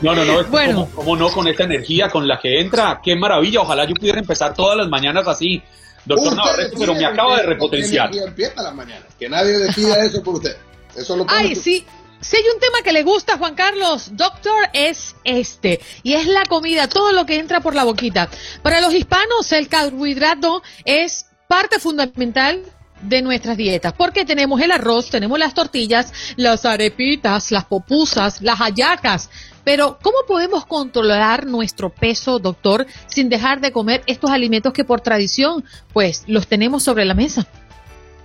No, 0.00 0.14
no, 0.14 0.24
no. 0.24 0.42
Bueno. 0.44 0.88
¿Cómo, 0.94 1.16
no 1.16 1.28
con 1.28 1.46
esta 1.48 1.64
energía 1.64 2.08
con 2.08 2.26
la 2.26 2.40
que 2.40 2.60
entra? 2.62 2.98
Qué 3.04 3.14
maravilla. 3.14 3.60
Ojalá 3.60 3.84
yo 3.84 3.94
pudiera 3.94 4.20
empezar 4.20 4.54
todas 4.54 4.78
las 4.78 4.88
mañanas 4.88 5.28
así 5.28 5.62
Doctor 6.04 6.36
Navarrete, 6.36 6.76
pero 6.78 6.94
me 6.94 7.04
acaba 7.04 7.36
de 7.38 7.42
repotenciar. 7.44 8.14
empieza 8.14 8.62
la 8.62 8.72
mañana. 8.72 9.06
Que 9.18 9.28
nadie 9.28 9.58
decida 9.58 10.04
eso 10.04 10.22
por 10.22 10.36
usted. 10.36 10.56
Eso 10.96 11.16
lo 11.16 11.26
Ay, 11.28 11.54
sí. 11.54 11.84
Si 12.20 12.36
hay 12.36 12.42
un 12.52 12.60
tema 12.60 12.82
que 12.82 12.92
le 12.92 13.02
gusta 13.02 13.34
a 13.34 13.38
Juan 13.38 13.54
Carlos, 13.54 14.10
doctor, 14.12 14.68
es 14.74 15.16
este, 15.24 15.80
y 16.02 16.12
es 16.14 16.26
la 16.26 16.44
comida, 16.44 16.86
todo 16.86 17.12
lo 17.12 17.24
que 17.24 17.38
entra 17.38 17.60
por 17.60 17.74
la 17.74 17.84
boquita. 17.84 18.28
Para 18.62 18.82
los 18.82 18.92
hispanos, 18.92 19.50
el 19.52 19.68
carbohidrato 19.68 20.62
es 20.84 21.26
parte 21.48 21.78
fundamental 21.78 22.62
de 23.02 23.22
nuestras 23.22 23.56
dietas, 23.56 23.92
porque 23.92 24.24
tenemos 24.24 24.60
el 24.60 24.70
arroz, 24.72 25.10
tenemos 25.10 25.38
las 25.38 25.54
tortillas, 25.54 26.12
las 26.36 26.64
arepitas, 26.64 27.50
las 27.50 27.64
popusas, 27.64 28.40
las 28.42 28.58
hallacas, 28.58 29.30
pero, 29.64 29.98
¿cómo 30.02 30.18
podemos 30.26 30.64
controlar 30.66 31.46
nuestro 31.46 31.90
peso, 31.90 32.38
doctor, 32.38 32.86
sin 33.06 33.28
dejar 33.28 33.60
de 33.60 33.72
comer 33.72 34.02
estos 34.06 34.30
alimentos 34.30 34.72
que 34.72 34.84
por 34.84 35.00
tradición, 35.00 35.64
pues, 35.92 36.24
los 36.26 36.46
tenemos 36.46 36.82
sobre 36.82 37.04
la 37.04 37.14
mesa? 37.14 37.46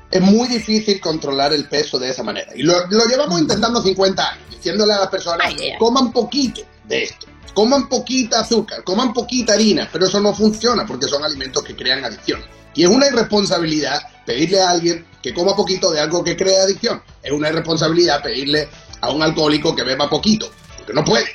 Es 0.09 0.21
muy 0.21 0.47
difícil 0.47 0.99
controlar 1.01 1.51
el 1.53 1.67
peso 1.67 1.99
de 1.99 2.09
esa 2.09 2.23
manera. 2.23 2.51
Y 2.55 2.63
lo, 2.63 2.73
llevamos 3.07 3.39
intentando 3.39 3.81
50 3.81 4.31
años, 4.31 4.43
diciéndole 4.49 4.93
a 4.93 4.99
las 4.99 5.09
personas, 5.09 5.53
coman 5.77 6.11
poquito 6.11 6.61
de 6.85 7.03
esto, 7.03 7.27
coman 7.53 7.89
poquita 7.89 8.39
azúcar, 8.39 8.83
coman 8.83 9.13
poquita 9.13 9.53
harina, 9.53 9.89
pero 9.91 10.05
eso 10.05 10.21
no 10.21 10.33
funciona 10.33 10.85
porque 10.85 11.07
son 11.07 11.23
alimentos 11.23 11.63
que 11.63 11.75
crean 11.75 12.05
adicción. 12.05 12.41
Y 12.73 12.83
es 12.83 12.89
una 12.89 13.07
irresponsabilidad 13.07 14.01
pedirle 14.25 14.61
a 14.61 14.69
alguien 14.69 15.05
que 15.21 15.33
coma 15.33 15.55
poquito 15.55 15.91
de 15.91 15.99
algo 15.99 16.23
que 16.23 16.35
crea 16.35 16.63
adicción. 16.63 17.01
Es 17.21 17.31
una 17.31 17.49
irresponsabilidad 17.49 18.21
pedirle 18.21 18.67
a 19.01 19.11
un 19.11 19.21
alcohólico 19.21 19.75
que 19.75 19.83
beba 19.83 20.09
poquito 20.09 20.49
que 20.85 20.93
no 20.93 21.03
puede. 21.03 21.27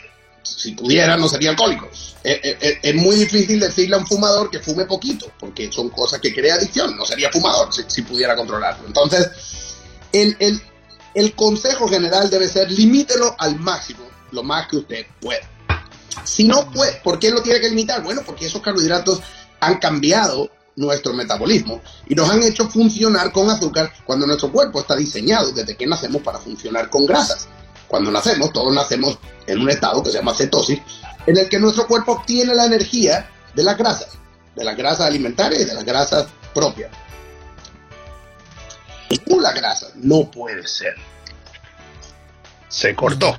Si 0.43 0.73
pudiera, 0.73 1.17
no 1.17 1.29
sería 1.29 1.51
alcohólico. 1.51 1.89
Es, 2.23 2.95
muy 2.95 3.17
difícil 3.17 3.61
decirle 3.61 3.97
a 3.97 3.99
un 3.99 4.07
fumador 4.07 4.51
que 4.51 4.61
fume 4.61 4.85
poquito, 4.85 5.31
porque 5.39 5.71
son 5.71 5.91
cosas 5.91 6.21
que 6.21 6.35
crea 6.35 6.55
adicción. 6.55 6.97
No 6.97 7.05
sería 7.05 7.31
fumador 7.31 7.69
si, 7.73 8.03
pudiera 8.03 8.37
controlarlo. 8.37 8.87
Entonces, 8.87 9.29
el, 10.13 10.37
el, 10.39 10.61
el 11.15 11.35
consejo 11.35 11.89
general 11.89 12.31
debe 12.31 12.49
ser 12.49 12.71
limítelo 12.71 13.35
al 13.39 13.59
máximo, 13.59 14.01
lo 14.33 14.43
más 14.43 14.69
que 14.69 14.79
usted 14.79 15.07
pueda. 15.21 15.49
Si 16.25 16.45
no 16.45 16.71
puede, 16.71 16.93
¿por 17.03 17.19
qué 17.19 17.31
lo 17.31 17.43
tiene 17.43 17.61
que 17.61 17.69
limitar? 17.69 18.03
Bueno, 18.03 18.23
porque 18.25 18.47
esos 18.47 18.63
carbohidratos 18.63 19.21
han 19.61 19.79
cambiado 19.79 20.51
nuestro 20.77 21.13
metabolismo 21.13 21.81
y 22.09 22.15
nos 22.15 22.31
han 22.31 22.43
hecho 22.43 22.69
funcionar 22.69 23.33
con 23.33 23.51
azúcar 23.51 23.93
cuando 24.05 24.27
nuestro 24.27 24.51
cuerpo 24.51 24.81
está 24.81 24.97
diseñado 24.97 25.53
desde 25.53 25.77
que 25.77 25.87
nacemos 25.87 26.23
para 26.23 26.39
funcionar 26.39 26.89
con 26.91 27.07
grasas. 27.07 27.49
Cuando 27.89 28.11
nacemos, 28.11 28.53
todos 28.53 28.73
nacemos 28.73 29.19
en 29.47 29.61
un 29.61 29.69
estado 29.69 30.03
que 30.03 30.11
se 30.11 30.19
llama 30.19 30.35
cetosis, 30.35 30.81
en 31.27 31.37
el 31.37 31.49
que 31.49 31.59
nuestro 31.59 31.87
cuerpo 31.87 32.13
obtiene 32.13 32.55
la 32.55 32.67
energía 32.67 33.29
de 33.55 33.65
las 33.65 33.77
grasas, 33.77 34.19
de 34.55 34.65
las 34.65 34.77
grasas 34.77 35.07
alimentarias 35.07 35.63
y 35.63 35.65
de 35.65 35.75
las 35.75 35.85
grasas 35.85 36.29
propias. 36.55 36.91
La 39.41 39.53
grasa 39.53 39.87
no 39.97 40.31
puede 40.31 40.67
ser. 40.67 40.95
Se 42.69 42.95
cortó. 42.95 43.37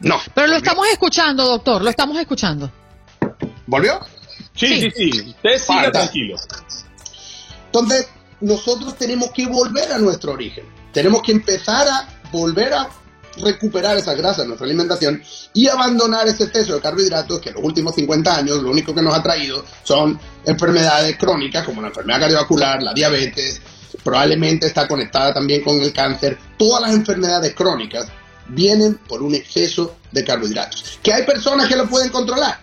No. 0.00 0.18
Pero 0.34 0.46
lo 0.48 0.56
estamos 0.56 0.86
escuchando, 0.88 1.44
doctor, 1.44 1.82
lo 1.82 1.90
estamos 1.90 2.18
escuchando. 2.18 2.70
¿Volvió? 3.66 4.00
Sí, 4.54 4.80
sí, 4.80 4.90
sí. 4.90 5.10
Usted 5.28 5.58
siga 5.58 5.92
tranquilo. 5.92 6.36
Entonces, 7.66 8.08
nosotros 8.40 8.96
tenemos 8.96 9.30
que 9.30 9.46
volver 9.46 9.92
a 9.92 9.98
nuestro 9.98 10.32
origen. 10.32 10.64
Tenemos 10.92 11.22
que 11.22 11.32
empezar 11.32 11.88
a 11.88 12.08
volver 12.30 12.72
a 12.74 12.88
recuperar 13.38 13.96
esa 13.96 14.14
grasa 14.14 14.42
en 14.42 14.48
nuestra 14.48 14.66
alimentación 14.66 15.22
y 15.54 15.68
abandonar 15.68 16.28
ese 16.28 16.44
exceso 16.44 16.74
de 16.74 16.80
carbohidratos 16.80 17.40
que 17.40 17.48
en 17.48 17.54
los 17.54 17.64
últimos 17.64 17.94
50 17.94 18.36
años 18.36 18.62
lo 18.62 18.70
único 18.70 18.94
que 18.94 19.00
nos 19.00 19.14
ha 19.14 19.22
traído 19.22 19.64
son 19.82 20.20
enfermedades 20.44 21.16
crónicas 21.16 21.64
como 21.64 21.80
la 21.80 21.88
enfermedad 21.88 22.20
cardiovascular, 22.20 22.82
la 22.82 22.92
diabetes, 22.92 23.60
probablemente 24.02 24.66
está 24.66 24.86
conectada 24.86 25.32
también 25.32 25.62
con 25.62 25.80
el 25.80 25.92
cáncer. 25.92 26.38
Todas 26.58 26.82
las 26.82 26.92
enfermedades 26.92 27.54
crónicas 27.54 28.08
vienen 28.48 28.96
por 29.08 29.22
un 29.22 29.34
exceso 29.34 29.96
de 30.10 30.24
carbohidratos. 30.24 30.98
¿Que 31.02 31.12
hay 31.12 31.24
personas 31.24 31.68
que 31.68 31.76
lo 31.76 31.88
pueden 31.88 32.10
controlar? 32.10 32.60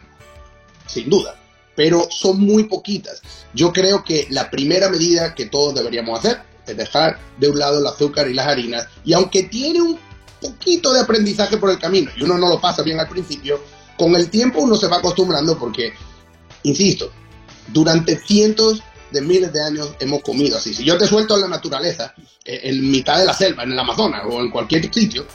Sin 0.86 1.10
duda, 1.10 1.39
pero 1.80 2.10
son 2.12 2.42
muy 2.42 2.66
poquitas. 2.66 3.22
Yo 3.54 3.72
creo 3.72 4.04
que 4.04 4.28
la 4.32 4.50
primera 4.52 4.90
medida 4.90 5.34
que 5.34 5.46
todos 5.46 5.74
deberíamos 5.74 6.20
hacer 6.20 6.42
es 6.68 6.76
dejar 6.76 7.18
de 7.38 7.48
un 7.48 7.58
lado 7.58 7.80
el 7.80 7.88
azúcar 7.88 8.28
y 8.28 8.34
las 8.34 8.48
harinas 8.48 8.90
y 9.06 9.14
aunque 9.14 9.44
tiene 9.44 9.82
un 9.82 9.98
poquito 10.42 10.92
de 10.92 11.00
aprendizaje 11.00 11.56
por 11.56 11.70
el 11.70 11.80
camino 11.80 12.12
y 12.18 12.24
uno 12.24 12.38
no 12.38 12.50
lo 12.50 12.60
pasa 12.60 12.84
bien 12.84 13.00
al 13.00 13.08
principio, 13.08 13.62
con 13.98 14.14
el 14.16 14.30
tiempo 14.30 14.60
uno 14.60 14.76
se 14.76 14.88
va 14.88 14.98
acostumbrando 14.98 15.58
porque, 15.58 15.94
insisto, 16.64 17.14
durante 17.70 18.18
cientos 18.18 18.84
de 19.12 19.22
miles 19.22 19.54
de 19.54 19.64
años 19.64 19.92
hemos 20.02 20.22
comido 20.22 20.58
así. 20.58 20.74
Si 20.74 20.84
yo 20.84 20.98
te 20.98 21.08
suelto 21.08 21.36
en 21.36 21.44
la 21.44 21.48
naturaleza, 21.48 22.14
eh, 22.44 22.60
en 22.64 22.92
mitad 22.92 23.20
de 23.20 23.26
la 23.26 23.34
selva, 23.34 23.64
en 23.64 23.72
el 23.72 23.80
Amazonas 23.80 24.24
o 24.30 24.42
en 24.42 24.52
cualquier 24.52 24.94
sitio, 24.94 25.26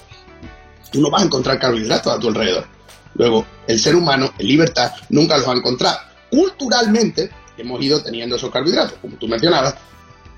tú 0.92 1.00
no 1.00 1.08
vas 1.08 1.22
a 1.22 1.24
encontrar 1.24 1.58
carbohidratos 1.58 2.12
a 2.12 2.18
tu 2.18 2.28
alrededor. 2.28 2.66
Luego, 3.14 3.46
el 3.66 3.80
ser 3.80 3.96
humano, 3.96 4.30
en 4.36 4.46
libertad, 4.46 4.92
nunca 5.08 5.38
los 5.38 5.48
ha 5.48 5.52
encontrado. 5.52 6.12
Culturalmente, 6.34 7.30
hemos 7.56 7.80
ido 7.82 8.02
teniendo 8.02 8.34
esos 8.34 8.50
carbohidratos, 8.50 8.98
como 9.00 9.16
tú 9.16 9.28
mencionabas, 9.28 9.76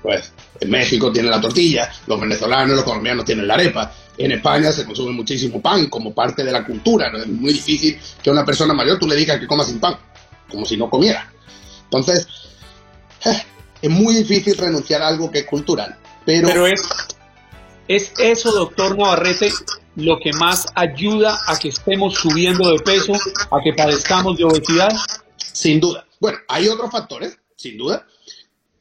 pues 0.03 0.31
en 0.59 0.69
México 0.69 1.11
tienen 1.11 1.31
la 1.31 1.41
tortilla, 1.41 1.91
los 2.05 2.19
venezolanos, 2.19 2.75
los 2.75 2.85
colombianos 2.85 3.25
tienen 3.25 3.47
la 3.47 3.55
arepa, 3.55 3.91
en 4.17 4.31
España 4.31 4.71
se 4.71 4.85
consume 4.85 5.11
muchísimo 5.11 5.61
pan 5.61 5.87
como 5.87 6.13
parte 6.13 6.43
de 6.43 6.51
la 6.51 6.63
cultura. 6.65 7.11
Es 7.17 7.27
muy 7.27 7.53
difícil 7.53 7.99
que 8.21 8.29
a 8.29 8.33
una 8.33 8.45
persona 8.45 8.73
mayor 8.73 8.99
tú 8.99 9.07
le 9.07 9.15
digas 9.15 9.39
que 9.39 9.47
coma 9.47 9.63
sin 9.63 9.79
pan, 9.79 9.95
como 10.49 10.65
si 10.65 10.77
no 10.77 10.89
comiera. 10.89 11.31
Entonces, 11.85 12.27
eh, 13.25 13.43
es 13.81 13.89
muy 13.89 14.15
difícil 14.15 14.57
renunciar 14.57 15.01
a 15.01 15.07
algo 15.07 15.31
que 15.31 15.39
es 15.39 15.45
cultural. 15.45 15.97
Pero, 16.25 16.47
pero 16.47 16.67
es, 16.67 16.81
es 17.87 18.13
eso, 18.17 18.51
doctor 18.51 18.97
Navarrete, 18.97 19.51
lo 19.95 20.19
que 20.19 20.31
más 20.33 20.67
ayuda 20.75 21.39
a 21.47 21.57
que 21.57 21.69
estemos 21.69 22.13
subiendo 22.13 22.71
de 22.71 22.79
peso, 22.79 23.13
a 23.13 23.61
que 23.63 23.73
padezcamos 23.73 24.37
de 24.37 24.43
obesidad? 24.43 24.89
Sin 25.37 25.79
duda. 25.79 26.05
Bueno, 26.19 26.39
hay 26.47 26.67
otros 26.67 26.91
factores, 26.91 27.37
sin 27.55 27.77
duda. 27.77 28.05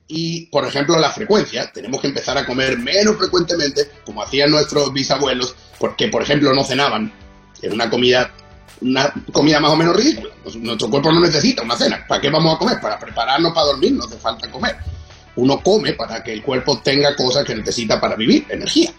Y, 0.09 0.47
por 0.47 0.65
ejemplo, 0.65 0.99
la 0.99 1.11
frecuencia. 1.11 1.71
Tenemos 1.73 2.01
que 2.01 2.09
empezar 2.09 2.39
a 2.39 2.47
comer 2.47 2.79
menos 2.79 3.17
frecuentemente, 3.17 3.91
como 4.05 4.23
hacían 4.23 4.51
nuestros 4.51 4.93
bisabuelos, 4.93 5.55
porque, 5.79 6.09
por 6.09 6.23
ejemplo, 6.23 6.53
no 6.55 6.65
cenaban. 6.65 7.13
Era 7.61 7.75
una 7.75 7.91
comida, 7.91 8.33
una 8.81 9.13
comida 9.33 9.59
más 9.61 9.73
o 9.73 9.77
menos 9.77 9.97
ridícula. 9.97 10.31
Nuestro 10.61 10.91
cuerpo 10.91 11.11
no 11.13 11.21
necesita 11.21 11.63
una 11.63 11.77
cena. 11.77 12.05
¿Para 12.07 12.21
qué 12.21 12.31
vamos 12.31 12.55
a 12.55 12.59
comer? 12.59 12.81
Para 12.81 12.99
prepararnos 12.99 13.53
para 13.53 13.67
dormir, 13.67 13.93
no 13.93 14.05
hace 14.05 14.17
falta 14.17 14.51
comer. 14.51 14.77
Uno 15.37 15.61
come 15.63 15.93
para 15.93 16.23
que 16.23 16.33
el 16.33 16.43
cuerpo 16.43 16.81
tenga 16.81 17.15
cosas 17.17 17.45
que 17.45 17.55
necesita 17.55 18.01
para 18.01 18.17
vivir, 18.17 18.47
energía. 18.49 18.93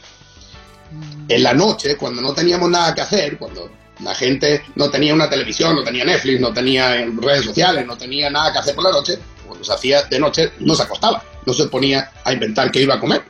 En 1.28 1.44
la 1.44 1.54
noche, 1.54 1.98
cuando 1.98 2.22
no 2.22 2.34
teníamos 2.34 2.70
nada 2.70 2.94
que 2.94 3.02
hacer, 3.02 3.38
cuando 3.38 3.70
la 4.00 4.14
gente 4.14 4.64
no 4.76 4.90
tenía 4.90 5.14
una 5.14 5.30
televisión, 5.30 5.76
no 5.76 5.84
tenía 5.84 6.06
Netflix, 6.06 6.40
no 6.40 6.54
tenía 6.54 6.96
redes 7.20 7.46
sociales, 7.46 7.86
no 7.86 7.98
tenía 7.98 8.30
nada 8.30 8.52
que 8.54 8.60
hacer 8.60 8.76
por 8.76 8.84
la 8.84 8.92
noche, 8.92 9.18
cuando 9.46 9.64
se 9.64 9.74
hacía 9.74 10.04
de 10.04 10.20
noche 10.20 10.52
no 10.60 10.76
se 10.76 10.84
acostaba, 10.84 11.24
no 11.46 11.54
se 11.54 11.68
ponía 11.68 12.12
a 12.24 12.34
inventar 12.34 12.72
qué 12.72 12.82
iba 12.82 12.96
a 12.96 13.00
comer. 13.00 13.24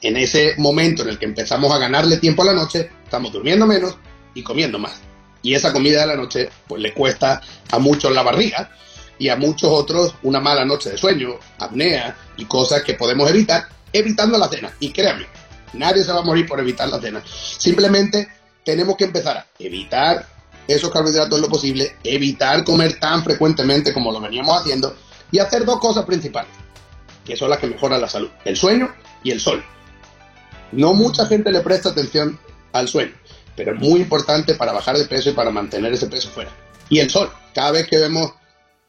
En 0.00 0.16
ese 0.16 0.54
momento 0.58 1.02
en 1.02 1.08
el 1.08 1.18
que 1.18 1.24
empezamos 1.24 1.72
a 1.72 1.78
ganarle 1.78 2.18
tiempo 2.18 2.42
a 2.42 2.46
la 2.46 2.52
noche, 2.52 2.90
estamos 3.02 3.32
durmiendo 3.32 3.66
menos 3.66 3.96
y 4.34 4.42
comiendo 4.42 4.78
más. 4.78 5.00
Y 5.42 5.54
esa 5.54 5.72
comida 5.72 6.02
de 6.02 6.06
la 6.06 6.16
noche 6.16 6.50
pues 6.66 6.80
le 6.80 6.92
cuesta 6.92 7.40
a 7.70 7.78
muchos 7.78 8.12
la 8.12 8.22
barriga 8.22 8.70
y 9.18 9.28
a 9.28 9.36
muchos 9.36 9.70
otros 9.70 10.14
una 10.22 10.40
mala 10.40 10.64
noche 10.64 10.90
de 10.90 10.98
sueño, 10.98 11.30
apnea 11.58 12.16
y 12.36 12.44
cosas 12.44 12.82
que 12.82 12.94
podemos 12.94 13.28
evitar 13.28 13.68
evitando 13.92 14.38
la 14.38 14.48
cena. 14.48 14.72
Y 14.78 14.90
créanme, 14.90 15.26
nadie 15.72 16.04
se 16.04 16.12
va 16.12 16.20
a 16.20 16.24
morir 16.24 16.46
por 16.46 16.60
evitar 16.60 16.88
la 16.88 17.00
cena. 17.00 17.22
Simplemente 17.26 18.28
tenemos 18.68 18.98
que 18.98 19.04
empezar 19.04 19.34
a 19.38 19.46
evitar 19.58 20.26
esos 20.66 20.90
carbohidratos 20.90 21.40
lo 21.40 21.48
posible, 21.48 21.96
evitar 22.04 22.64
comer 22.64 23.00
tan 23.00 23.24
frecuentemente 23.24 23.94
como 23.94 24.12
lo 24.12 24.20
veníamos 24.20 24.60
haciendo 24.60 24.94
y 25.32 25.38
hacer 25.38 25.64
dos 25.64 25.80
cosas 25.80 26.04
principales, 26.04 26.50
que 27.24 27.34
son 27.34 27.48
las 27.48 27.60
que 27.60 27.66
mejoran 27.66 27.98
la 27.98 28.10
salud, 28.10 28.28
el 28.44 28.58
sueño 28.58 28.94
y 29.24 29.30
el 29.30 29.40
sol. 29.40 29.64
No 30.72 30.92
mucha 30.92 31.24
gente 31.24 31.50
le 31.50 31.60
presta 31.60 31.88
atención 31.88 32.38
al 32.74 32.88
sueño, 32.88 33.14
pero 33.56 33.72
es 33.72 33.80
muy 33.80 34.02
importante 34.02 34.54
para 34.54 34.72
bajar 34.72 34.98
de 34.98 35.06
peso 35.06 35.30
y 35.30 35.32
para 35.32 35.50
mantener 35.50 35.94
ese 35.94 36.08
peso 36.08 36.28
fuera. 36.28 36.50
Y 36.90 36.98
el 36.98 37.08
sol, 37.08 37.32
cada 37.54 37.70
vez 37.70 37.86
que 37.86 37.96
vemos 37.96 38.34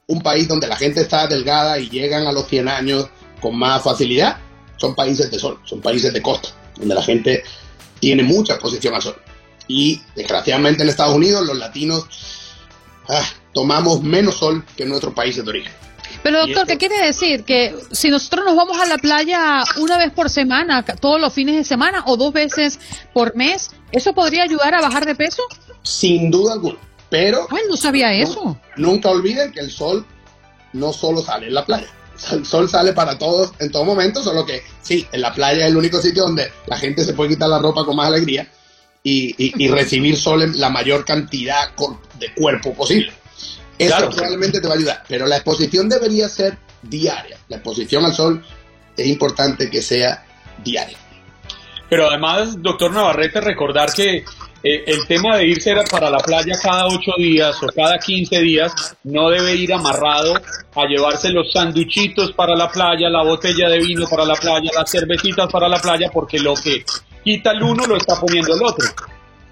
un 0.08 0.22
país 0.22 0.50
donde 0.50 0.68
la 0.68 0.76
gente 0.76 1.00
está 1.00 1.26
delgada 1.26 1.80
y 1.80 1.90
llegan 1.90 2.28
a 2.28 2.34
los 2.34 2.50
100 2.50 2.68
años 2.68 3.08
con 3.40 3.58
más 3.58 3.82
facilidad, 3.82 4.40
son 4.76 4.94
países 4.94 5.32
de 5.32 5.40
sol, 5.40 5.58
son 5.64 5.80
países 5.80 6.12
de 6.12 6.22
costa, 6.22 6.50
donde 6.76 6.96
la 6.96 7.02
gente 7.02 7.46
tiene 8.02 8.24
mucha 8.24 8.56
exposición 8.56 8.94
al 8.94 9.02
sol. 9.02 9.16
Y 9.70 10.02
desgraciadamente 10.16 10.82
en 10.82 10.90
Estados 10.90 11.16
Unidos 11.16 11.46
los 11.46 11.58
latinos 11.58 12.06
ah, 13.08 13.24
tomamos 13.54 14.02
menos 14.02 14.36
sol 14.36 14.66
que 14.76 14.84
en 14.84 14.90
nuestros 14.90 15.14
países 15.14 15.46
de 15.46 15.50
origen. 15.50 15.72
Pero 16.24 16.46
doctor, 16.46 16.66
¿qué 16.66 16.78
quiere 16.78 17.06
decir? 17.06 17.44
Que 17.44 17.76
si 17.92 18.10
nosotros 18.10 18.44
nos 18.46 18.56
vamos 18.56 18.82
a 18.82 18.88
la 18.88 18.98
playa 18.98 19.64
una 19.78 19.98
vez 19.98 20.12
por 20.12 20.30
semana, 20.30 20.84
todos 20.84 21.22
los 21.22 21.32
fines 21.32 21.56
de 21.56 21.64
semana 21.64 22.04
o 22.08 22.18
dos 22.18 22.34
veces 22.34 22.80
por 23.14 23.36
mes, 23.36 23.70
¿eso 23.92 24.14
podría 24.14 24.44
ayudar 24.44 24.74
a 24.74 24.82
bajar 24.82 25.06
de 25.06 25.14
peso? 25.14 25.44
Sin 25.84 26.32
duda 26.32 26.54
alguna. 26.54 26.80
Pero... 27.12 27.48
Ay, 27.52 27.62
no 27.70 27.78
sabía 27.78 28.12
eso. 28.12 28.60
Nunca 28.76 29.10
olviden 29.10 29.52
que 29.52 29.60
el 29.60 29.70
sol 29.70 30.04
no 30.74 30.92
solo 30.92 31.22
sale 31.22 31.48
en 31.48 31.54
la 31.54 31.66
playa. 31.66 31.88
El 32.32 32.46
sol 32.46 32.68
sale 32.68 32.92
para 32.94 33.18
todos 33.20 33.54
en 33.60 33.72
todo 33.72 33.86
momento, 33.86 34.24
solo 34.24 34.46
que 34.46 34.64
sí, 34.82 35.08
en 35.12 35.22
la 35.22 35.34
playa 35.34 35.66
es 35.66 35.72
el 35.72 35.78
único 35.78 36.02
sitio 36.02 36.24
donde 36.24 36.52
la 36.66 36.78
gente 36.78 37.06
se 37.06 37.14
puede 37.14 37.30
quitar 37.30 37.50
la 37.50 37.60
ropa 37.60 37.86
con 37.86 37.96
más 37.96 38.08
alegría 38.08 38.50
y, 39.04 39.68
recibir 39.68 40.18
sol 40.18 40.44
en 40.44 40.60
la 40.60 40.70
mayor 40.70 41.06
cantidad 41.06 41.74
de 42.20 42.34
cuerpo 42.34 42.74
posible. 42.74 43.12
Eso 43.78 44.10
probablemente 44.10 44.60
te 44.60 44.68
va 44.68 44.74
a 44.74 44.78
ayudar, 44.78 45.04
pero 45.08 45.26
la 45.26 45.38
exposición 45.38 45.88
debería 45.88 46.28
ser 46.28 46.58
diaria. 46.82 47.38
La 47.48 47.58
exposición 47.58 48.04
al 48.04 48.14
sol 48.14 48.44
es 48.98 49.08
importante 49.08 49.70
que 49.70 49.82
sea 49.82 50.26
diaria. 50.64 50.98
Pero 51.90 52.08
además, 52.08 52.62
doctor 52.62 52.92
Navarrete, 52.92 53.42
recordar 53.42 53.92
que 53.94 54.18
eh, 54.62 54.84
el 54.86 55.08
tema 55.08 55.38
de 55.38 55.48
irse 55.48 55.74
para 55.90 56.10
la 56.10 56.18
playa 56.18 56.54
cada 56.62 56.88
ocho 56.88 57.14
días 57.18 57.56
o 57.64 57.68
cada 57.68 57.98
quince 57.98 58.42
días 58.42 58.74
no 59.06 59.30
debe 59.30 59.56
ir 59.56 59.74
amarrado 59.74 60.34
a 60.36 60.86
llevarse 60.86 61.30
los 61.30 61.52
sanduchitos 61.54 62.34
para 62.34 62.56
la 62.56 62.70
playa, 62.70 63.10
la 63.10 63.24
botella 63.24 63.70
de 63.70 63.80
vino 63.80 64.06
para 64.10 64.26
la 64.26 64.36
playa, 64.36 64.70
las 64.76 64.92
cervecitas 64.92 65.50
para 65.50 65.70
la 65.70 65.80
playa, 65.80 66.10
porque 66.14 66.40
lo 66.40 66.54
que 66.56 66.84
quita 67.30 67.52
el 67.52 67.62
uno 67.62 67.86
lo 67.86 67.96
está 67.96 68.20
poniendo 68.20 68.56
el 68.56 68.64
otro. 68.64 68.88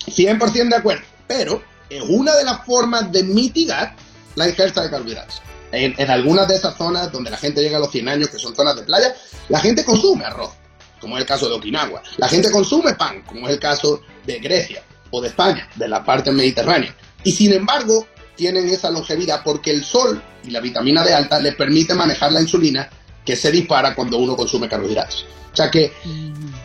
100% 0.08 0.70
de 0.70 0.76
acuerdo, 0.76 1.04
pero 1.28 1.62
es 1.88 2.02
una 2.02 2.36
de 2.36 2.44
las 2.44 2.66
formas 2.66 3.12
de 3.12 3.22
mitigar 3.22 3.96
la 4.36 4.48
ingesta 4.48 4.82
de 4.82 4.90
carbohidratos. 4.90 5.44
En, 5.72 6.10
algunas 6.10 6.48
de 6.48 6.56
esas 6.56 6.76
zonas 6.76 7.12
donde 7.12 7.30
la 7.30 7.38
gente 7.38 7.62
llega 7.62 7.78
a 7.78 7.80
los 7.80 7.92
100 7.92 8.10
años, 8.10 8.30
que 8.30 8.40
son 8.40 8.56
zonas 8.56 8.78
de 8.78 8.82
playa, 8.82 9.14
la 9.50 9.60
gente 9.60 9.86
consume 9.86 10.26
arroz, 10.26 10.54
como 11.00 11.18
es 11.18 11.22
el 11.22 11.28
caso 11.28 11.50
de 11.50 11.56
Okinawa. 11.56 12.02
La 12.18 12.28
gente 12.28 12.50
consume 12.50 12.96
pan, 12.96 13.22
como 13.24 13.48
es 13.48 13.54
el 13.54 13.60
caso 13.60 14.02
de 14.26 14.40
Grecia 14.40 14.82
o 15.12 15.22
de 15.22 15.28
España, 15.28 15.70
de 15.76 15.88
la 15.88 16.04
parte 16.04 16.32
mediterránea. 16.32 16.96
Y 17.24 17.32
sin 17.32 17.54
embargo, 17.54 18.08
tienen 18.36 18.68
esa 18.70 18.90
longevidad 18.90 19.42
porque 19.44 19.70
el 19.70 19.84
sol 19.84 20.20
y 20.44 20.50
la 20.50 20.62
vitamina 20.62 21.04
D 21.04 21.14
alta 21.14 21.40
le 21.40 21.52
permite 21.52 21.94
manejar 21.94 22.32
la 22.32 22.42
insulina 22.42 22.90
que 23.24 23.36
se 23.36 23.52
dispara 23.52 23.94
cuando 23.94 24.18
uno 24.18 24.36
consume 24.36 24.68
carbohidratos. 24.68 25.28
O 25.58 25.64
sea 25.64 25.72
que 25.72 25.91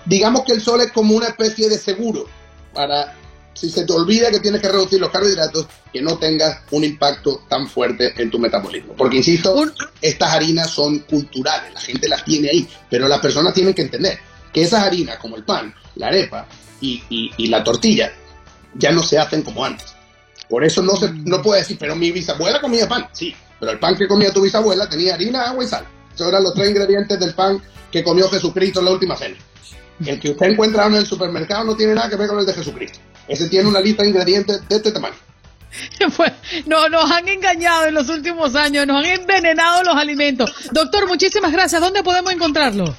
digamos 0.05 0.43
que 0.45 0.53
el 0.53 0.61
sol 0.61 0.83
es 0.83 0.93
como 0.93 1.17
una 1.17 1.29
especie 1.29 1.67
de 1.71 1.79
seguro 1.79 2.29
para 2.75 3.17
si 3.55 3.71
se 3.71 3.87
te 3.87 3.93
olvida 3.95 4.31
que 4.31 4.41
tienes 4.41 4.61
que 4.61 4.69
reducir 4.69 5.01
los 5.01 5.09
carbohidratos, 5.09 5.67
que 5.91 6.03
no 6.03 6.19
tengas 6.19 6.61
un 6.73 6.85
impacto 6.85 7.43
tan 7.49 7.67
fuerte 7.69 8.13
en 8.21 8.31
tu 8.31 8.39
metabolismo. 8.39 8.93
Porque, 8.95 9.17
insisto, 9.17 9.65
estas 10.03 10.35
harinas 10.35 10.69
son 10.69 10.99
culturales, 11.01 11.73
la 11.73 11.81
gente 11.81 12.07
las 12.07 12.23
tiene 12.23 12.51
ahí, 12.51 12.69
pero 12.91 13.09
las 13.09 13.21
personas 13.21 13.55
tienen 13.55 13.73
que 13.73 13.83
entender 13.83 14.19
que 14.53 14.63
esas 14.63 14.83
harinas, 14.83 15.17
como 15.17 15.37
el 15.37 15.45
pan, 15.45 15.75
la 15.95 16.09
arepa 16.09 16.47
y, 16.83 17.47
la 17.49 17.65
tortilla, 17.65 18.13
ya 18.75 18.93
no 18.93 19.03
se 19.03 19.19
hacen 19.19 19.41
como 19.41 19.65
antes. 19.65 19.95
Por 20.51 20.65
eso 20.65 20.83
no 20.83 20.97
se 20.97 21.11
no 21.13 21.41
puede 21.41 21.61
decir, 21.61 21.79
pero 21.81 21.97
mi 21.97 22.11
bisabuela 22.11 22.61
comía 22.61 22.87
pan. 22.87 23.09
Sí, 23.13 23.35
pero 23.59 23.73
el 23.73 23.79
pan 23.79 23.97
que 23.97 24.07
comía 24.07 24.35
tu 24.35 24.43
bisabuela 24.43 24.87
tenía 24.87 25.15
harina, 25.15 25.49
agua 25.49 25.65
y 25.65 25.69
sal. 25.69 25.87
Esos 26.15 26.29
eran 26.29 26.43
los 26.43 26.55
tres 26.55 26.71
ingredientes 26.71 27.19
del 27.19 27.35
pan 27.35 27.63
que 27.91 28.03
comió 28.03 28.29
Jesucristo 28.29 28.81
en 28.81 28.87
la 28.87 28.93
última 28.93 29.17
cena. 29.17 29.37
El 30.05 30.19
que 30.19 30.31
usted 30.31 30.47
encuentra 30.47 30.87
en 30.87 30.95
el 30.95 31.07
supermercado 31.07 31.65
no 31.65 31.77
tiene 31.77 31.95
nada 31.95 32.09
que 32.09 32.17
ver 32.17 32.29
con 32.29 32.39
el 32.39 32.47
de 32.47 32.55
Jesucristo. 32.55 32.99
Ese 33.29 33.49
tiene 33.49 33.69
una 33.69 33.81
lista 33.81 34.03
de 34.03 34.09
ingredientes 34.09 34.69
de 34.69 34.77
este 34.77 34.91
tamaño. 34.91 35.15
no, 36.67 36.89
nos 36.89 37.11
han 37.11 37.29
engañado 37.29 37.87
en 37.87 37.95
los 37.95 38.09
últimos 38.09 38.55
años, 38.55 38.87
nos 38.87 39.05
han 39.05 39.11
envenenado 39.11 39.83
los 39.85 39.97
alimentos. 39.97 40.53
Doctor, 40.73 41.07
muchísimas 41.09 41.53
gracias. 41.53 41.81
¿Dónde 41.81 42.03
podemos 42.03 42.33
encontrarlo? 42.33 42.95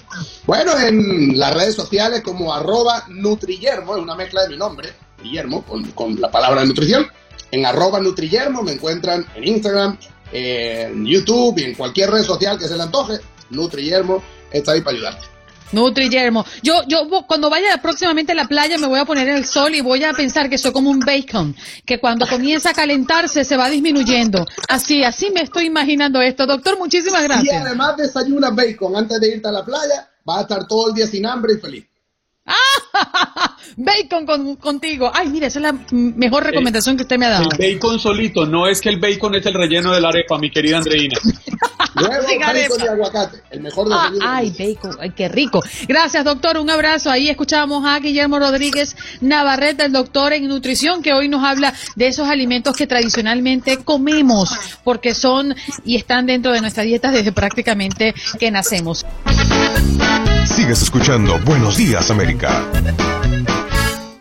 Bueno, 0.45 0.77
en 0.77 1.37
las 1.37 1.53
redes 1.53 1.75
sociales 1.75 2.21
como 2.21 2.53
arroba 2.53 3.05
Nutrillermo, 3.09 3.95
es 3.95 4.01
una 4.01 4.15
mezcla 4.15 4.43
de 4.43 4.49
mi 4.49 4.57
nombre, 4.57 4.93
Guillermo, 5.21 5.63
con, 5.63 6.19
la 6.19 6.31
palabra 6.31 6.65
nutrición. 6.65 7.07
En 7.51 7.65
arroba 7.65 7.99
Nutrillermo 7.99 8.63
me 8.63 8.73
encuentran 8.73 9.25
en 9.35 9.47
Instagram, 9.47 9.97
en 10.33 11.05
YouTube 11.05 11.59
y 11.59 11.63
en 11.63 11.75
cualquier 11.75 12.09
red 12.09 12.23
social 12.23 12.57
que 12.57 12.67
se 12.67 12.75
le 12.75 12.83
antoje. 12.83 13.19
Nutrillermo 13.49 14.23
está 14.51 14.71
ahí 14.71 14.81
para 14.81 14.97
ayudarte. 14.97 15.33
Nutri 15.73 16.09
Yermo. 16.09 16.45
Yo, 16.61 16.81
yo 16.87 17.07
cuando 17.27 17.49
vaya 17.49 17.77
próximamente 17.81 18.31
a 18.31 18.35
la 18.35 18.45
playa 18.45 18.77
me 18.77 18.87
voy 18.87 18.99
a 18.99 19.05
poner 19.05 19.27
el 19.27 19.45
sol 19.45 19.73
y 19.75 19.81
voy 19.81 20.03
a 20.03 20.13
pensar 20.13 20.49
que 20.49 20.57
soy 20.57 20.71
como 20.71 20.89
un 20.89 20.99
bacon, 20.99 21.55
que 21.85 21.99
cuando 21.99 22.27
comienza 22.27 22.69
a 22.69 22.73
calentarse 22.73 23.43
se 23.43 23.57
va 23.57 23.69
disminuyendo. 23.69 24.45
Así, 24.69 25.03
así 25.03 25.31
me 25.31 25.41
estoy 25.41 25.65
imaginando 25.65 26.21
esto. 26.21 26.45
Doctor, 26.45 26.77
muchísimas 26.77 27.23
gracias. 27.23 27.53
Y 27.53 27.57
además 27.57 27.97
desayunas 27.97 28.55
bacon 28.55 28.95
antes 28.95 29.19
de 29.19 29.29
irte 29.29 29.47
a 29.47 29.51
la 29.51 29.65
playa, 29.65 30.09
vas 30.23 30.37
a 30.37 30.41
estar 30.41 30.67
todo 30.67 30.89
el 30.89 30.93
día 30.93 31.07
sin 31.07 31.25
hambre 31.25 31.53
y 31.55 31.57
feliz. 31.57 31.85
bacon 33.77 34.25
con, 34.25 34.55
contigo. 34.57 35.11
Ay, 35.13 35.29
mira, 35.29 35.47
esa 35.47 35.59
es 35.59 35.63
la 35.63 35.73
mejor 35.91 36.43
recomendación 36.43 36.97
que 36.97 37.03
usted 37.03 37.17
me 37.17 37.25
ha 37.25 37.29
dado. 37.29 37.49
El 37.57 37.75
bacon 37.75 37.99
solito, 37.99 38.45
no 38.45 38.67
es 38.67 38.81
que 38.81 38.89
el 38.89 38.99
bacon 38.99 39.35
es 39.35 39.45
el 39.45 39.53
relleno 39.53 39.93
de 39.93 40.01
la 40.01 40.09
arepa, 40.09 40.37
mi 40.37 40.51
querida 40.51 40.77
Andreina. 40.77 41.17
Luego, 41.95 42.15
bacon 42.23 42.77
de 42.79 42.89
aguacate, 42.89 43.43
el 43.51 43.61
mejor 43.61 43.87
de 43.87 43.93
ah, 43.95 44.11
Ay, 44.21 44.51
bacon, 44.57 44.97
ay, 44.99 45.11
qué 45.11 45.29
rico. 45.29 45.61
Gracias, 45.87 46.25
doctor, 46.25 46.57
un 46.57 46.69
abrazo. 46.69 47.11
Ahí 47.11 47.29
escuchábamos 47.29 47.85
a 47.85 47.99
Guillermo 47.99 48.39
Rodríguez 48.39 48.95
Navarrete, 49.21 49.85
el 49.85 49.91
doctor 49.91 50.33
en 50.33 50.47
nutrición, 50.47 51.01
que 51.03 51.13
hoy 51.13 51.29
nos 51.29 51.43
habla 51.43 51.73
de 51.95 52.07
esos 52.07 52.27
alimentos 52.27 52.75
que 52.75 52.87
tradicionalmente 52.87 53.77
comemos, 53.83 54.49
porque 54.83 55.13
son 55.13 55.55
y 55.85 55.95
están 55.95 56.25
dentro 56.25 56.51
de 56.51 56.61
nuestra 56.61 56.83
dieta 56.83 57.11
desde 57.11 57.31
prácticamente 57.31 58.15
que 58.39 58.49
nacemos. 58.49 59.05
Sigues 60.45 60.81
escuchando 60.81 61.39
Buenos 61.45 61.77
Días 61.77 62.11
América. 62.11 62.32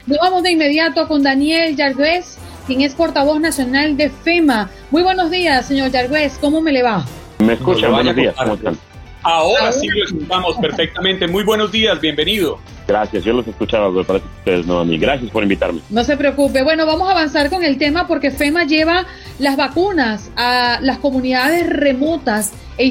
Nos 0.06 0.18
vamos 0.18 0.42
de 0.42 0.52
inmediato 0.52 1.08
con 1.08 1.22
Daniel 1.22 1.76
Yarguez, 1.76 2.38
quien 2.66 2.82
es 2.82 2.94
portavoz 2.94 3.40
nacional 3.40 3.96
de 3.96 4.10
FEMA. 4.10 4.68
Muy 4.90 5.02
buenos 5.02 5.30
días, 5.30 5.66
señor 5.66 5.90
Yarguez, 5.90 6.38
¿cómo 6.40 6.60
me 6.60 6.72
le 6.72 6.82
va? 6.82 7.04
Me 7.38 7.54
escucha, 7.54 7.88
buenos 7.88 8.14
días, 8.14 8.34
¿cómo 8.36 8.54
están? 8.54 8.76
Ahora 9.22 9.72
sí 9.72 9.86
lo 9.88 10.04
escuchamos 10.04 10.56
perfectamente. 10.56 11.28
Muy 11.28 11.44
buenos 11.44 11.70
días, 11.70 12.00
bienvenido. 12.00 12.58
Gracias, 12.88 13.22
yo 13.22 13.32
los 13.32 13.46
escuchaba, 13.46 13.90
me 13.90 14.02
parece 14.02 14.26
que 14.26 14.38
ustedes 14.38 14.66
no 14.66 14.80
a 14.80 14.84
mí. 14.84 14.98
Gracias 14.98 15.30
por 15.30 15.44
invitarme. 15.44 15.80
No 15.90 16.02
se 16.02 16.16
preocupe. 16.16 16.62
Bueno, 16.62 16.86
vamos 16.86 17.08
a 17.08 17.12
avanzar 17.12 17.48
con 17.48 17.62
el 17.62 17.78
tema 17.78 18.08
porque 18.08 18.32
FEMA 18.32 18.64
lleva 18.64 19.06
las 19.38 19.56
vacunas 19.56 20.30
a 20.36 20.78
las 20.82 20.98
comunidades 20.98 21.68
remotas 21.68 22.52
e 22.78 22.86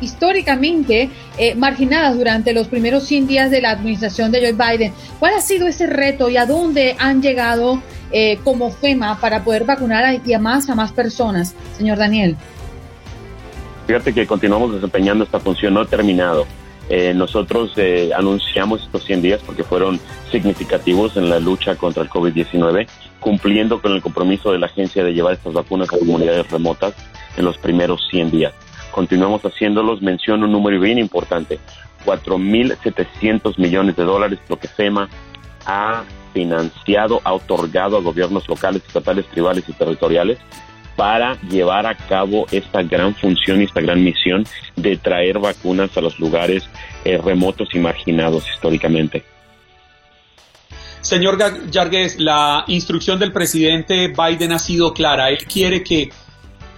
históricamente 0.00 1.10
eh, 1.38 1.54
marginadas 1.54 2.16
durante 2.16 2.52
los 2.52 2.66
primeros 2.66 3.04
100 3.04 3.26
días 3.28 3.50
de 3.50 3.60
la 3.60 3.70
administración 3.70 4.32
de 4.32 4.40
Joe 4.40 4.52
Biden. 4.52 4.92
¿Cuál 5.20 5.34
ha 5.34 5.40
sido 5.40 5.68
ese 5.68 5.86
reto 5.86 6.28
y 6.28 6.36
a 6.36 6.46
dónde 6.46 6.96
han 6.98 7.22
llegado 7.22 7.80
eh, 8.10 8.38
como 8.42 8.70
FEMA 8.70 9.20
para 9.20 9.44
poder 9.44 9.64
vacunar 9.64 10.04
a, 10.04 10.10
a 10.10 10.38
más 10.38 10.68
a 10.68 10.74
más 10.74 10.90
personas, 10.90 11.54
señor 11.76 11.98
Daniel? 11.98 12.36
Fíjate 13.86 14.14
que 14.14 14.26
continuamos 14.26 14.72
desempeñando 14.74 15.24
esta 15.24 15.40
función, 15.40 15.74
no 15.74 15.80
ha 15.80 15.86
terminado. 15.86 16.46
Eh, 16.88 17.14
nosotros 17.14 17.72
eh, 17.76 18.10
anunciamos 18.14 18.82
estos 18.82 19.04
100 19.04 19.22
días 19.22 19.40
porque 19.44 19.64
fueron 19.64 20.00
significativos 20.30 21.16
en 21.16 21.30
la 21.30 21.40
lucha 21.40 21.76
contra 21.76 22.02
el 22.02 22.10
COVID-19, 22.10 22.86
cumpliendo 23.20 23.80
con 23.80 23.92
el 23.92 24.02
compromiso 24.02 24.52
de 24.52 24.58
la 24.58 24.66
agencia 24.66 25.04
de 25.04 25.14
llevar 25.14 25.34
estas 25.34 25.52
vacunas 25.52 25.92
a 25.92 25.98
comunidades 25.98 26.50
remotas 26.50 26.94
en 27.36 27.44
los 27.44 27.58
primeros 27.58 28.06
100 28.10 28.30
días. 28.30 28.52
Continuamos 28.90 29.42
haciéndolos, 29.42 30.02
menciono 30.02 30.44
un 30.46 30.52
número 30.52 30.78
bien 30.80 30.98
importante, 30.98 31.58
4.700 32.04 33.58
millones 33.58 33.96
de 33.96 34.04
dólares, 34.04 34.38
lo 34.48 34.58
que 34.58 34.68
FEMA 34.68 35.08
ha 35.64 36.04
financiado, 36.34 37.20
ha 37.24 37.32
otorgado 37.32 37.96
a 37.96 38.00
gobiernos 38.00 38.48
locales, 38.48 38.82
estatales, 38.86 39.26
tribales 39.26 39.64
y 39.68 39.72
territoriales 39.72 40.38
para 40.96 41.40
llevar 41.42 41.86
a 41.86 41.94
cabo 41.94 42.46
esta 42.50 42.82
gran 42.82 43.14
función 43.14 43.60
y 43.60 43.64
esta 43.64 43.80
gran 43.80 44.02
misión 44.02 44.46
de 44.76 44.96
traer 44.96 45.38
vacunas 45.38 45.96
a 45.96 46.00
los 46.00 46.18
lugares 46.18 46.68
eh, 47.04 47.18
remotos 47.18 47.68
y 47.74 47.78
marginados 47.78 48.48
históricamente. 48.48 49.24
Señor 51.00 51.36
Yargues, 51.70 52.20
la 52.20 52.64
instrucción 52.68 53.18
del 53.18 53.32
presidente 53.32 54.08
Biden 54.08 54.52
ha 54.52 54.58
sido 54.58 54.94
clara. 54.94 55.30
Él 55.30 55.38
quiere 55.46 55.82
que 55.82 56.10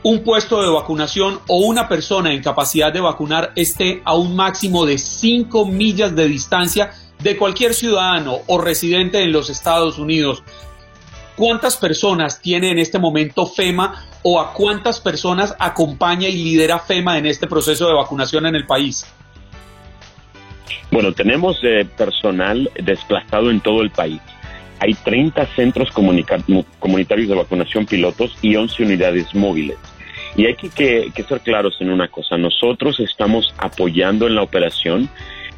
un 0.03 0.23
puesto 0.23 0.63
de 0.63 0.71
vacunación 0.71 1.41
o 1.47 1.59
una 1.59 1.89
persona 1.89 2.33
en 2.33 2.43
capacidad 2.43 2.93
de 2.93 3.01
vacunar 3.01 3.53
esté 3.57 4.03
a 4.05 4.15
un 4.15 4.35
máximo 4.35 4.87
de 4.87 4.99
5 4.99 5.67
millas 5.67 6.15
de 6.15 6.29
distancia 6.29 6.93
de 7.23 7.37
cualquier 7.37 7.75
ciudadano 7.75 8.41
o 8.47 8.59
residente 8.59 9.23
en 9.23 9.33
los 9.33 9.51
Estados 9.51 9.99
Unidos. 9.99 10.43
¿Cuántas 11.37 11.77
personas 11.77 12.41
tiene 12.41 12.71
en 12.71 12.79
este 12.79 12.99
momento 12.99 13.47
FEMA 13.47 14.05
o 14.23 14.41
a 14.41 14.53
cuántas 14.53 15.01
personas 15.01 15.55
acompaña 15.59 16.29
y 16.29 16.45
lidera 16.45 16.79
FEMA 16.79 17.19
en 17.19 17.27
este 17.27 17.47
proceso 17.47 17.89
de 17.89 17.95
vacunación 17.95 18.47
en 18.47 18.55
el 18.55 18.67
país? 18.67 19.05
Bueno, 20.93 21.13
tenemos 21.13 21.59
eh, 21.65 21.85
personal 21.97 22.71
desplazado 22.81 23.51
en 23.51 23.61
todo 23.61 23.83
el 23.83 23.91
país. 23.91 24.21
Hay 24.79 24.95
30 24.95 25.47
centros 25.57 25.91
comunitarios 25.91 27.29
de 27.29 27.35
vacunación 27.35 27.87
pilotos 27.87 28.37
y 28.43 28.55
11 28.55 28.85
unidades 28.85 29.35
móviles. 29.35 29.77
Y 30.37 30.47
hay 30.47 30.55
que, 30.55 31.13
ser 31.29 31.41
claros 31.41 31.77
en 31.81 31.91
una 31.91 32.09
cosa, 32.09 32.37
nosotros 32.37 32.99
estamos 33.01 33.55
apoyando 33.59 34.27
en 34.27 34.35
la 34.35 34.43
operación, 34.43 35.09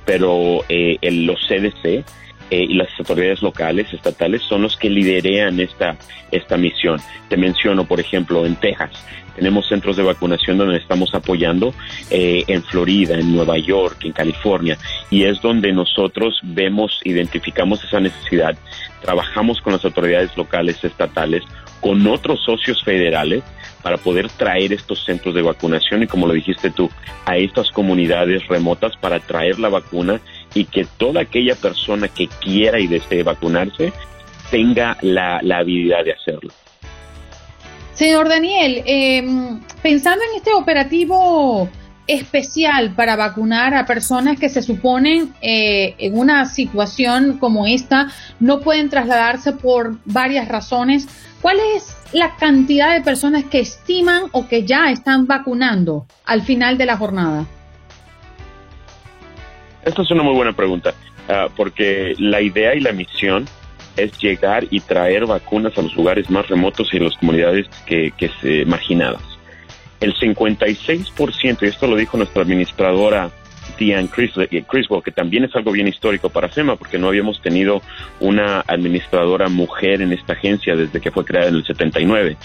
pero 0.05 0.65
eh, 0.69 0.99
en 1.01 1.27
los 1.27 1.41
CDC 1.47 2.05
eh, 2.51 2.67
y 2.69 2.75
las 2.75 2.89
autoridades 2.99 3.43
locales, 3.43 3.93
estatales, 3.93 4.43
son 4.43 4.63
los 4.63 4.77
que 4.77 4.91
liderean 4.91 5.61
esta, 5.61 5.97
esta 6.31 6.57
misión. 6.57 7.01
Te 7.29 7.37
menciono, 7.37 7.85
por 7.85 8.01
ejemplo, 8.01 8.47
en 8.47 8.57
Texas, 8.57 8.91
tenemos 9.37 9.69
centros 9.69 9.97
de 9.97 10.03
vacunación 10.03 10.57
donde 10.57 10.79
estamos 10.79 11.15
apoyando 11.15 11.75
eh, 12.11 12.45
en 12.49 12.63
Florida, 12.63 13.15
en 13.19 13.35
Nueva 13.35 13.59
York, 13.59 13.99
en 14.05 14.13
California, 14.13 14.79
y 15.11 15.25
es 15.25 15.41
donde 15.43 15.73
nosotros 15.73 16.41
vemos, 16.43 17.01
identificamos 17.05 17.85
esa 17.85 18.01
necesidad, 18.01 18.57
trabajamos 19.03 19.61
con 19.61 19.75
las 19.75 19.85
autoridades 19.85 20.35
locales, 20.37 20.83
estatales, 20.83 21.43
con 21.81 22.07
otros 22.07 22.43
socios 22.45 22.83
federales 22.83 23.45
para 23.83 23.99
poder 23.99 24.29
traer 24.31 24.73
estos 24.73 25.05
centros 25.05 25.35
de 25.35 25.43
vacunación 25.43 26.03
y 26.03 26.07
como 26.07 26.27
lo 26.27 26.33
dijiste 26.33 26.71
tú, 26.71 26.91
a 27.27 27.37
estas 27.37 27.71
comunidades 27.71 28.49
remotas 28.49 28.97
para 28.97 29.21
traer 29.21 29.59
la 29.59 29.69
vacuna 29.69 30.21
y 30.57 30.65
que 30.65 30.87
toda 30.97 31.21
aquella 31.21 31.55
persona 31.55 32.09
que 32.09 32.29
quiera 32.29 32.81
y 32.81 32.87
desee 32.87 33.23
vacunarse 33.23 33.93
tenga 34.51 34.97
la, 35.03 35.37
habilidad 35.37 36.03
de 36.03 36.13
hacerlo. 36.13 36.51
Señor 37.93 38.29
Daniel, 38.29 38.83
em, 38.87 39.61
pensando 39.83 40.25
en 40.25 40.37
este 40.37 40.55
operativo 40.55 41.69
especial 42.07 42.95
para 42.95 43.17
vacunar 43.17 43.75
a 43.75 43.85
personas 43.85 44.39
que 44.39 44.49
se 44.49 44.63
suponen 44.63 45.35
eh, 45.43 45.95
en 45.99 46.17
una 46.17 46.47
situación 46.47 47.39
como 47.39 47.67
esta 47.67 48.09
no 48.39 48.61
pueden 48.61 48.89
trasladarse 48.89 49.53
por 49.53 49.99
varias 50.05 50.49
razones, 50.49 51.07
¿cuál 51.43 51.59
es 51.75 51.97
la 52.13 52.37
cantidad 52.37 52.95
de 52.95 53.03
personas 53.03 53.45
que 53.45 53.61
estiman 53.61 54.25
o 54.33 54.47
que 54.47 54.65
ya 54.65 54.91
están 54.91 55.27
vacunando 55.27 56.07
al 56.25 56.43
final 56.43 56.79
de 56.79 56.87
la 56.87 56.97
jornada? 56.97 57.47
Esta 59.87 60.03
es 60.03 60.11
una 60.11 60.25
muy 60.25 60.35
buena 60.35 60.53
pregunta, 60.53 60.95
ah, 61.29 61.47
porque 61.57 62.17
la 62.19 62.41
idea 62.41 62.75
y 62.75 62.81
la 62.81 62.91
misión 62.91 63.47
es 63.97 64.19
llegar 64.19 64.67
y 64.69 64.81
traer 64.81 65.27
vacunas 65.27 65.79
a 65.79 65.83
los 65.83 65.95
lugares 65.95 66.29
más 66.29 66.49
remotos 66.49 66.93
y 66.93 66.97
a 66.97 67.05
las 67.05 67.17
comunidades 67.17 67.69
que, 67.87 68.13
que 68.19 68.29
se 68.41 68.65
marginadas. 68.65 69.23
El 70.01 70.13
56%, 70.15 71.63
y 71.63 71.67
esto 71.67 71.87
lo 71.87 71.95
dijo 71.95 72.17
nuestra 72.19 72.43
administradora 72.43 73.31
Diane 73.79 74.09
Criswell, 74.09 75.03
que 75.05 75.13
también 75.13 75.45
es 75.45 75.55
algo 75.55 75.71
bien 75.71 75.87
histórico 75.87 76.31
para 76.31 76.49
FEMA, 76.49 76.75
porque 76.75 76.99
no 76.99 77.07
habíamos 77.09 77.41
tenido 77.41 77.81
una 78.19 78.65
administradora 78.67 79.49
mujer 79.49 80.03
en 80.03 80.13
esta 80.13 80.33
agencia 80.33 80.75
desde 80.75 81.01
que 81.01 81.13
fue 81.13 81.25
creada 81.25 81.49
en 81.49 81.57
el 81.57 81.65
79. 81.65 82.37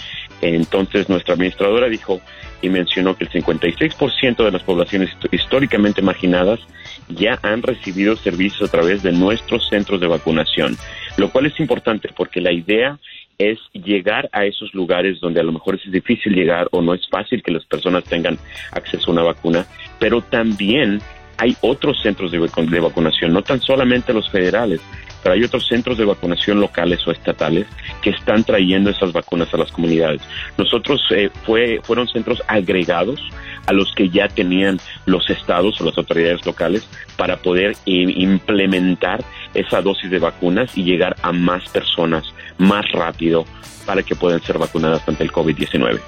Entonces 0.42 1.08
nuestra 1.08 1.34
administradora 1.34 1.88
dijo 1.88 2.20
y 2.60 2.68
mencionó 2.68 3.16
que 3.16 3.24
el 3.24 3.30
56% 3.30 4.44
de 4.44 4.50
las 4.50 4.62
poblaciones 4.62 5.10
históricamente 5.30 6.02
marginadas 6.02 6.60
ya 7.08 7.38
han 7.42 7.62
recibido 7.62 8.16
servicios 8.16 8.68
a 8.68 8.72
través 8.72 9.02
de 9.02 9.12
nuestros 9.12 9.68
centros 9.68 10.00
de 10.00 10.06
vacunación, 10.06 10.76
lo 11.16 11.30
cual 11.30 11.46
es 11.46 11.58
importante 11.60 12.08
porque 12.14 12.40
la 12.40 12.52
idea 12.52 12.98
es 13.38 13.58
llegar 13.72 14.28
a 14.32 14.44
esos 14.44 14.72
lugares 14.74 15.20
donde 15.20 15.40
a 15.40 15.42
lo 15.42 15.52
mejor 15.52 15.74
es 15.74 15.90
difícil 15.90 16.34
llegar 16.34 16.68
o 16.70 16.82
no 16.82 16.94
es 16.94 17.08
fácil 17.08 17.42
que 17.42 17.50
las 17.50 17.64
personas 17.64 18.04
tengan 18.04 18.38
acceso 18.72 19.10
a 19.10 19.12
una 19.12 19.22
vacuna, 19.22 19.66
pero 19.98 20.20
también 20.20 21.00
hay 21.38 21.56
otros 21.60 22.00
centros 22.00 22.30
de, 22.30 22.38
vacunación, 22.38 23.32
no 23.32 23.42
tan 23.42 23.60
solamente 23.60 24.12
los 24.12 24.30
federales, 24.30 24.80
pero 25.22 25.34
hay 25.34 25.42
otros 25.42 25.66
centros 25.66 25.98
de 25.98 26.04
vacunación 26.04 26.60
locales 26.60 27.04
o 27.06 27.10
estatales 27.10 27.66
que 28.00 28.10
están 28.10 28.44
trayendo 28.44 28.90
esas 28.90 29.12
vacunas 29.12 29.52
a 29.52 29.56
las 29.56 29.72
comunidades. 29.72 30.22
Nosotros 30.56 31.02
eh, 31.10 31.30
fue, 31.44 31.80
fueron 31.82 32.06
centros 32.06 32.42
agregados 32.46 33.20
a 33.66 33.72
los 33.72 33.92
que 33.94 34.08
ya 34.08 34.28
tenían 34.28 34.80
los 35.06 35.28
estados 35.30 35.80
o 35.80 35.84
las 35.84 35.96
autoridades 35.98 36.44
locales 36.44 36.86
para 37.16 37.36
poder 37.36 37.76
implementar 37.84 39.24
esa 39.54 39.80
dosis 39.82 40.10
de 40.10 40.18
vacunas 40.18 40.76
y 40.76 40.84
llegar 40.84 41.16
a 41.22 41.32
más 41.32 41.68
personas 41.68 42.24
más 42.58 42.90
rápido 42.92 43.44
para 43.86 44.02
que 44.02 44.14
puedan 44.16 44.42
ser 44.42 44.58
vacunadas 44.58 45.06
ante 45.06 45.24
el 45.24 45.32
COVID-19. 45.32 46.00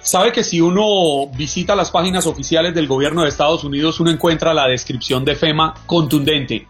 Sabe 0.00 0.32
que 0.32 0.42
si 0.42 0.60
uno 0.60 1.30
visita 1.36 1.76
las 1.76 1.90
páginas 1.90 2.26
oficiales 2.26 2.74
del 2.74 2.86
gobierno 2.86 3.22
de 3.22 3.28
Estados 3.28 3.64
Unidos, 3.64 4.00
uno 4.00 4.10
encuentra 4.10 4.54
la 4.54 4.66
descripción 4.66 5.24
de 5.24 5.36
FEMA 5.36 5.74
contundente 5.86 6.66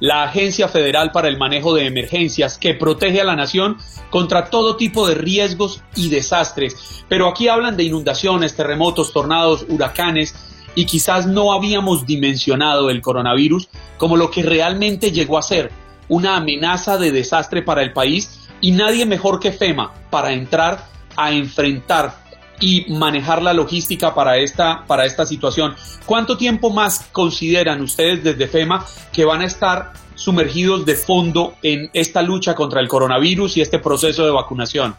la 0.00 0.24
Agencia 0.24 0.66
Federal 0.68 1.12
para 1.12 1.28
el 1.28 1.38
Manejo 1.38 1.74
de 1.74 1.86
Emergencias, 1.86 2.58
que 2.58 2.74
protege 2.74 3.20
a 3.20 3.24
la 3.24 3.36
nación 3.36 3.76
contra 4.10 4.50
todo 4.50 4.76
tipo 4.76 5.06
de 5.06 5.14
riesgos 5.14 5.82
y 5.94 6.08
desastres. 6.08 7.04
Pero 7.08 7.28
aquí 7.28 7.48
hablan 7.48 7.76
de 7.76 7.84
inundaciones, 7.84 8.56
terremotos, 8.56 9.12
tornados, 9.12 9.64
huracanes, 9.68 10.34
y 10.74 10.86
quizás 10.86 11.26
no 11.26 11.52
habíamos 11.52 12.06
dimensionado 12.06 12.90
el 12.90 13.02
coronavirus 13.02 13.68
como 13.98 14.16
lo 14.16 14.30
que 14.30 14.42
realmente 14.42 15.10
llegó 15.10 15.36
a 15.36 15.42
ser 15.42 15.70
una 16.08 16.36
amenaza 16.36 16.96
de 16.96 17.12
desastre 17.12 17.62
para 17.62 17.82
el 17.82 17.92
país 17.92 18.48
y 18.60 18.72
nadie 18.72 19.06
mejor 19.06 19.40
que 19.40 19.52
FEMA 19.52 19.92
para 20.10 20.32
entrar 20.32 20.86
a 21.16 21.32
enfrentar 21.32 22.14
y 22.60 22.86
manejar 22.90 23.42
la 23.42 23.52
logística 23.52 24.14
para 24.14 24.36
esta, 24.36 24.84
para 24.86 25.04
esta 25.04 25.26
situación. 25.26 25.74
¿Cuánto 26.06 26.36
tiempo 26.36 26.70
más 26.70 27.08
consideran 27.12 27.80
ustedes 27.80 28.22
desde 28.22 28.46
FEMA 28.46 28.84
que 29.12 29.24
van 29.24 29.40
a 29.40 29.46
estar 29.46 29.92
sumergidos 30.14 30.84
de 30.84 30.94
fondo 30.94 31.54
en 31.62 31.90
esta 31.94 32.22
lucha 32.22 32.54
contra 32.54 32.80
el 32.80 32.88
coronavirus 32.88 33.56
y 33.56 33.62
este 33.62 33.78
proceso 33.78 34.24
de 34.24 34.30
vacunación? 34.30 34.94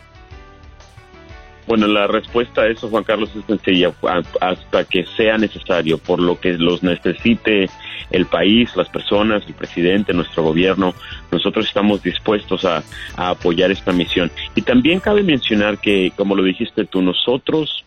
Bueno, 1.71 1.87
la 1.87 2.05
respuesta 2.05 2.63
a 2.63 2.67
eso, 2.67 2.89
Juan 2.89 3.05
Carlos, 3.05 3.29
es 3.33 3.45
sencilla, 3.45 3.93
hasta 4.41 4.83
que 4.83 5.05
sea 5.15 5.37
necesario, 5.37 5.97
por 5.99 6.19
lo 6.19 6.37
que 6.37 6.51
los 6.51 6.83
necesite 6.83 7.69
el 8.09 8.25
país, 8.25 8.75
las 8.75 8.89
personas, 8.89 9.43
el 9.47 9.53
presidente, 9.53 10.13
nuestro 10.13 10.43
gobierno, 10.43 10.93
nosotros 11.31 11.65
estamos 11.65 12.03
dispuestos 12.03 12.65
a, 12.65 12.83
apoyar 13.15 13.71
esta 13.71 13.93
misión. 13.93 14.29
Y 14.53 14.63
también 14.63 14.99
cabe 14.99 15.23
mencionar 15.23 15.77
que, 15.77 16.11
como 16.17 16.35
lo 16.35 16.43
dijiste 16.43 16.83
tú, 16.83 17.01
nosotros 17.01 17.85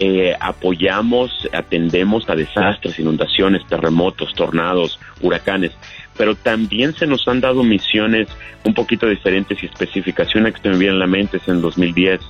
eh, 0.00 0.34
apoyamos, 0.38 1.48
atendemos 1.52 2.28
a 2.28 2.36
desastres, 2.36 2.98
inundaciones, 2.98 3.66
terremotos, 3.66 4.34
tornados, 4.34 5.00
huracanes, 5.20 5.72
pero 6.16 6.34
también 6.34 6.94
se 6.94 7.06
nos 7.06 7.26
han 7.28 7.40
dado 7.40 7.62
misiones 7.62 8.28
un 8.64 8.74
poquito 8.74 9.08
diferentes 9.08 9.62
y 9.62 9.66
específicas. 9.66 10.34
Una 10.34 10.52
que 10.52 10.68
me 10.68 10.76
viene 10.76 10.94
en 10.94 11.00
la 11.00 11.06
mente 11.06 11.38
es 11.38 11.48
en 11.48 11.60
2010, 11.60 12.20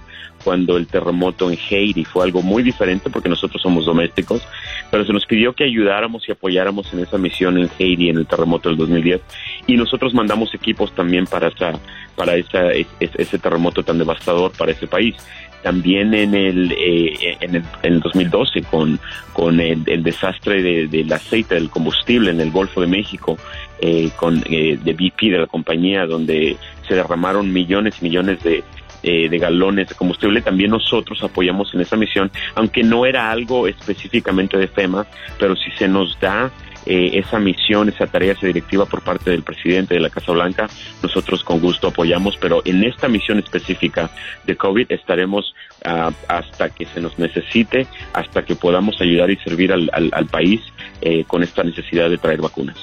cuando 0.45 0.77
el 0.77 0.87
terremoto 0.87 1.51
en 1.51 1.59
Haiti 1.59 2.05
fue 2.05 2.25
algo 2.25 2.43
muy 2.43 2.63
diferente 2.63 3.11
porque 3.11 3.29
nosotros 3.29 3.61
somos 3.61 3.87
domésticos, 3.87 4.43
pero 4.91 5.05
se 5.05 5.13
nos 5.13 5.27
pidió 5.27 5.53
que 5.53 5.65
ayudáramos 5.65 6.29
y 6.29 6.33
apoyáramos 6.33 6.93
en 6.93 7.01
esa 7.01 7.19
misión 7.19 7.59
en 7.59 7.69
Haiti 7.79 8.09
en 8.09 8.19
el 8.19 8.27
terremoto 8.27 8.69
del 8.69 8.79
2010 8.79 9.21
y 9.67 9.77
nosotros 9.77 10.15
mandamos 10.15 10.55
equipos 10.55 10.95
también 10.95 11.27
para 11.27 11.49
esa 11.49 11.73
para 12.17 12.35
esa, 12.35 12.71
ese 12.73 13.39
terremoto 13.39 13.83
tan 13.85 13.99
devastador 13.99 14.51
para 14.53 14.73
ese 14.73 14.87
país 14.87 15.15
también 15.63 16.15
en 16.15 16.35
el, 16.35 16.73
eh, 16.73 17.37
en 17.41 17.57
el, 17.57 17.65
en 17.83 17.95
el 17.95 18.01
2012 18.01 18.63
con, 18.63 18.99
con 19.33 19.61
el, 19.61 19.85
desastre 20.03 20.63
de, 20.63 20.87
del 20.87 21.13
aceite, 21.13 21.55
del 21.55 21.71
combustible 21.71 22.31
en 22.31 22.41
el 22.41 22.51
Golfo 22.51 22.81
de 22.81 22.87
México, 22.87 23.37
eh, 23.81 24.11
con, 24.17 24.43
eh, 24.49 24.79
de 24.83 24.93
BP, 24.93 25.31
de 25.31 25.39
la 25.39 25.47
compañía, 25.47 26.07
donde 26.07 26.57
se 26.87 26.95
derramaron 26.95 27.53
millones 27.53 27.97
y 28.01 28.05
millones 28.05 28.43
de, 28.43 28.65
eh, 29.05 29.29
de 29.29 29.39
galones 29.39 29.89
de 29.89 29.95
combustible, 29.95 30.43
también 30.43 30.71
nosotros 30.71 31.23
apoyamos 31.23 31.73
en 31.73 31.83
esa 31.83 31.97
misión, 31.97 32.33
aunque 32.57 32.83
no 32.83 33.07
era 33.07 33.31
algo 33.31 33.69
específicamente 33.69 34.57
de 34.57 34.67
FEMA, 34.67 35.07
pero 35.39 35.55
si 35.55 35.71
se 35.73 35.87
nos 35.87 36.19
da 36.19 36.51
eh, 36.87 37.11
esa 37.15 37.39
misión, 37.39 37.89
esa 37.89 38.07
tarea, 38.07 38.33
esa 38.33 38.47
directiva 38.47 38.87
por 38.87 39.03
parte 39.03 39.31
del 39.31 39.43
presidente 39.43 39.95
de 39.95 40.01
la 40.01 40.11
Casa 40.11 40.33
Blanca, 40.33 40.69
nosotros 41.03 41.45
con 41.45 41.61
gusto 41.61 41.89
apoyamos, 41.89 42.37
pero 42.37 42.63
en 42.65 42.85
esta 42.85 43.09
misión 43.09 43.39
específica 43.39 44.11
de 44.47 44.57
COVID 44.57 44.91
estaremos 44.91 45.55
ah, 45.85 46.13
hasta 46.29 46.71
que 46.71 46.87
se 46.87 47.01
nos 47.01 47.19
necesite, 47.19 47.87
hasta 48.13 48.45
que 48.45 48.55
podamos 48.57 49.01
ayudar 49.01 49.31
y 49.31 49.37
servir 49.37 49.73
al, 49.73 49.91
al, 49.93 50.27
país 50.27 50.61
eh, 51.01 51.25
con 51.25 51.43
esta 51.43 51.63
necesidad 51.63 52.11
de 52.11 52.19
traer 52.19 52.41
vacunas. 52.41 52.77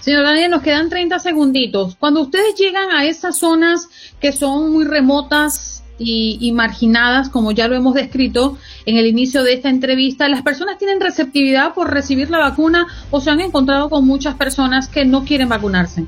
Señor 0.00 0.24
Daniel, 0.24 0.50
nos 0.50 0.62
quedan 0.62 0.88
30 0.88 1.18
segunditos. 1.18 1.96
Cuando 1.96 2.22
ustedes 2.22 2.54
llegan 2.54 2.90
a 2.90 3.04
esas 3.04 3.38
zonas 3.38 3.88
que 4.20 4.32
son 4.32 4.72
muy 4.72 4.84
remotas 4.84 5.84
y, 5.98 6.52
marginadas, 6.52 7.28
como 7.28 7.52
ya 7.52 7.68
lo 7.68 7.74
hemos 7.76 7.94
descrito 7.94 8.56
en 8.86 8.96
el 8.96 9.06
inicio 9.06 9.42
de 9.42 9.54
esta 9.54 9.68
entrevista, 9.68 10.28
¿las 10.28 10.42
personas 10.42 10.78
tienen 10.78 11.00
receptividad 11.00 11.74
por 11.74 11.92
recibir 11.92 12.30
la 12.30 12.38
vacuna 12.38 12.86
o 13.10 13.20
se 13.20 13.30
han 13.30 13.40
encontrado 13.40 13.90
con 13.90 14.06
muchas 14.06 14.34
personas 14.34 14.88
que 14.88 15.04
no 15.04 15.24
quieren 15.24 15.48
vacunarse? 15.48 16.06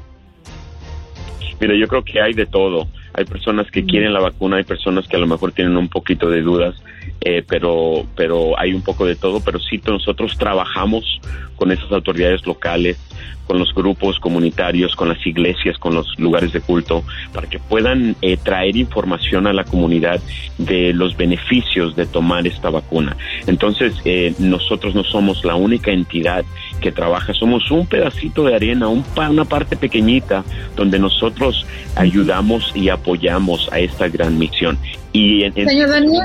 Mira, 1.61 1.75
yo 1.75 1.87
creo 1.89 2.03
que 2.03 2.21
hay 2.21 2.33
de 2.33 2.47
todo. 2.47 2.89
Hay 3.13 3.25
personas 3.25 3.71
que 3.71 3.85
quieren 3.85 4.13
la 4.15 4.21
vacuna, 4.21 4.57
hay 4.57 4.65
personas 4.65 5.07
que 5.07 5.17
a 5.17 5.19
lo 5.19 5.27
mejor 5.27 5.53
tienen 5.53 5.77
un 5.77 5.89
poquito 5.89 6.31
de 6.31 6.41
dudas, 6.41 6.75
eh, 7.21 7.45
pero, 7.47 8.07
pero 8.17 8.59
hay 8.59 8.73
un 8.73 8.83
poco 8.83 9.05
de 9.05 9.17
todo. 9.17 9.41
Pero 9.41 9.59
sí, 9.59 9.81
nosotros 9.87 10.39
trabajamos 10.39 11.21
con 11.57 11.71
esas 11.71 11.91
autoridades 11.93 12.47
locales, 12.47 12.97
con 13.47 13.59
los 13.59 13.75
grupos 13.75 14.21
comunitarios, 14.21 14.95
con 14.95 15.09
las 15.09 15.27
iglesias, 15.27 15.77
con 15.79 15.95
los 15.95 16.19
lugares 16.19 16.53
de 16.53 16.61
culto, 16.61 17.03
para 17.33 17.49
que 17.49 17.59
puedan 17.59 18.15
eh, 18.23 18.37
traer 18.37 18.77
información 18.77 19.49
a 19.49 19.53
la 19.53 19.65
comunidad 19.65 20.21
de 20.59 20.93
los 20.93 21.17
beneficios 21.17 21.97
de 21.97 22.07
tomar 22.07 22.47
esta 22.47 22.71
vacuna. 22.71 23.17
Entonces, 23.49 23.95
eh, 24.05 24.35
nosotros 24.39 24.95
no 24.95 25.03
somos 25.03 25.45
la 25.45 25.57
única 25.57 25.91
entidad 25.91 26.45
que 26.81 26.93
trabaja, 26.93 27.35
somos 27.35 27.71
un 27.71 27.87
pedacito 27.87 28.45
de 28.45 28.55
arena, 28.55 28.89
un, 28.89 29.05
una 29.17 29.45
parte 29.45 29.77
pequeñita 29.77 30.45
donde 30.77 30.99
nosotros 30.99 31.67
ayudamos 31.97 32.73
y 32.75 32.89
apoyamos 32.89 33.69
a 33.73 33.81
esta 33.81 34.09
gran 34.09 34.39
misión. 34.39 34.79
Y 35.13 35.43
en, 35.43 35.55
Señor 35.55 35.89
Daniel, 35.89 36.23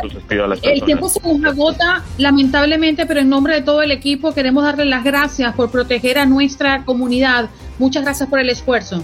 el 0.62 0.84
tiempo 0.84 1.10
se 1.10 1.20
nos 1.22 1.44
agota, 1.44 2.04
lamentablemente, 2.18 3.06
pero 3.06 3.20
en 3.20 3.30
nombre 3.30 3.56
de 3.56 3.62
todo 3.62 3.82
el 3.82 3.92
equipo 3.92 4.34
queremos 4.34 4.64
darle 4.64 4.86
las 4.86 5.04
gracias 5.04 5.56
por 5.56 5.72
proteger 5.72 6.20
a 6.20 6.26
nuestra 6.26 6.86
comunidad. 6.86 7.50
Muchas 7.80 8.04
gracias 8.04 8.30
por 8.30 8.40
el 8.40 8.50
esfuerzo. 8.50 9.04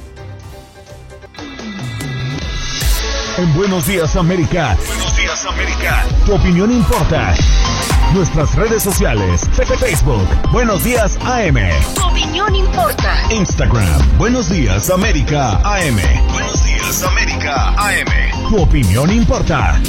En 3.38 3.54
Buenos 3.54 3.88
Días 3.88 4.16
América. 4.16 4.78
Buenos 4.88 5.16
Días 5.16 5.46
América. 5.46 6.06
Tu 6.26 6.34
opinión 6.34 6.72
importa. 6.72 7.34
Nuestras 8.14 8.56
redes 8.56 8.84
sociales. 8.84 9.42
Facebook. 9.80 10.28
Buenos 10.52 10.84
Días 10.84 11.18
AM. 11.24 11.56
Tu 11.96 12.04
opinión 12.04 12.54
importa. 12.56 13.22
Instagram. 13.32 14.18
Buenos 14.18 14.50
Días 14.50 14.90
América 14.90 15.62
AM. 15.64 15.98
Buenos 16.32 16.64
Días 16.66 17.04
América 17.04 17.70
AM. 17.78 18.50
Tu 18.50 18.62
opinión 18.62 19.10
importa. 19.12 19.80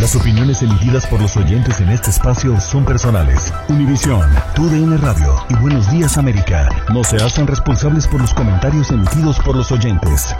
Las 0.00 0.16
opiniones 0.16 0.60
emitidas 0.60 1.06
por 1.06 1.20
los 1.20 1.36
oyentes 1.36 1.80
en 1.80 1.88
este 1.90 2.10
espacio 2.10 2.60
son 2.60 2.84
personales. 2.84 3.52
Univisión, 3.68 4.28
TUDN 4.56 5.00
Radio 5.00 5.36
y 5.48 5.54
Buenos 5.54 5.90
Días 5.90 6.18
América 6.18 6.68
no 6.92 7.04
se 7.04 7.16
hacen 7.16 7.46
responsables 7.46 8.08
por 8.08 8.20
los 8.20 8.34
comentarios 8.34 8.90
emitidos 8.90 9.38
por 9.38 9.56
los 9.56 9.70
oyentes. 9.70 10.34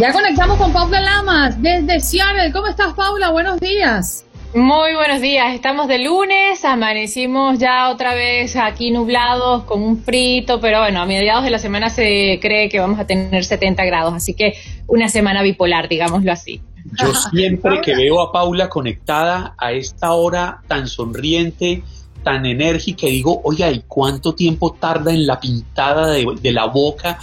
Ya 0.00 0.12
conectamos 0.12 0.58
con 0.58 0.72
Paula 0.72 1.00
Lamas 1.00 1.62
desde 1.62 2.00
Seattle. 2.00 2.50
¿Cómo 2.52 2.66
estás, 2.66 2.94
Paula? 2.94 3.30
Buenos 3.30 3.60
días. 3.60 4.26
Muy 4.52 4.92
buenos 4.94 5.20
días, 5.20 5.54
estamos 5.54 5.88
de 5.88 5.98
lunes, 5.98 6.64
amanecimos 6.64 7.58
ya 7.58 7.90
otra 7.90 8.14
vez 8.14 8.54
aquí 8.54 8.92
nublados 8.92 9.64
con 9.64 9.82
un 9.82 9.98
frito, 9.98 10.60
pero 10.60 10.78
bueno, 10.80 11.00
a 11.00 11.06
mediados 11.06 11.42
de 11.42 11.50
la 11.50 11.58
semana 11.58 11.90
se 11.90 12.38
cree 12.40 12.68
que 12.68 12.78
vamos 12.78 13.00
a 13.00 13.06
tener 13.06 13.44
70 13.44 13.84
grados, 13.84 14.14
así 14.14 14.34
que 14.34 14.54
una 14.86 15.08
semana 15.08 15.42
bipolar, 15.42 15.88
digámoslo 15.88 16.30
así. 16.30 16.60
Yo 17.00 17.12
siempre 17.14 17.80
que 17.80 17.96
veo 17.96 18.20
a 18.20 18.30
Paula 18.30 18.68
conectada 18.68 19.54
a 19.58 19.72
esta 19.72 20.12
hora 20.12 20.60
tan 20.68 20.86
sonriente, 20.86 21.82
tan 22.22 22.46
enérgica, 22.46 23.08
digo, 23.08 23.40
oiga, 23.42 23.72
¿y 23.72 23.82
cuánto 23.88 24.36
tiempo 24.36 24.72
tarda 24.72 25.12
en 25.12 25.26
la 25.26 25.40
pintada 25.40 26.08
de, 26.08 26.26
de 26.40 26.52
la 26.52 26.66
boca? 26.66 27.18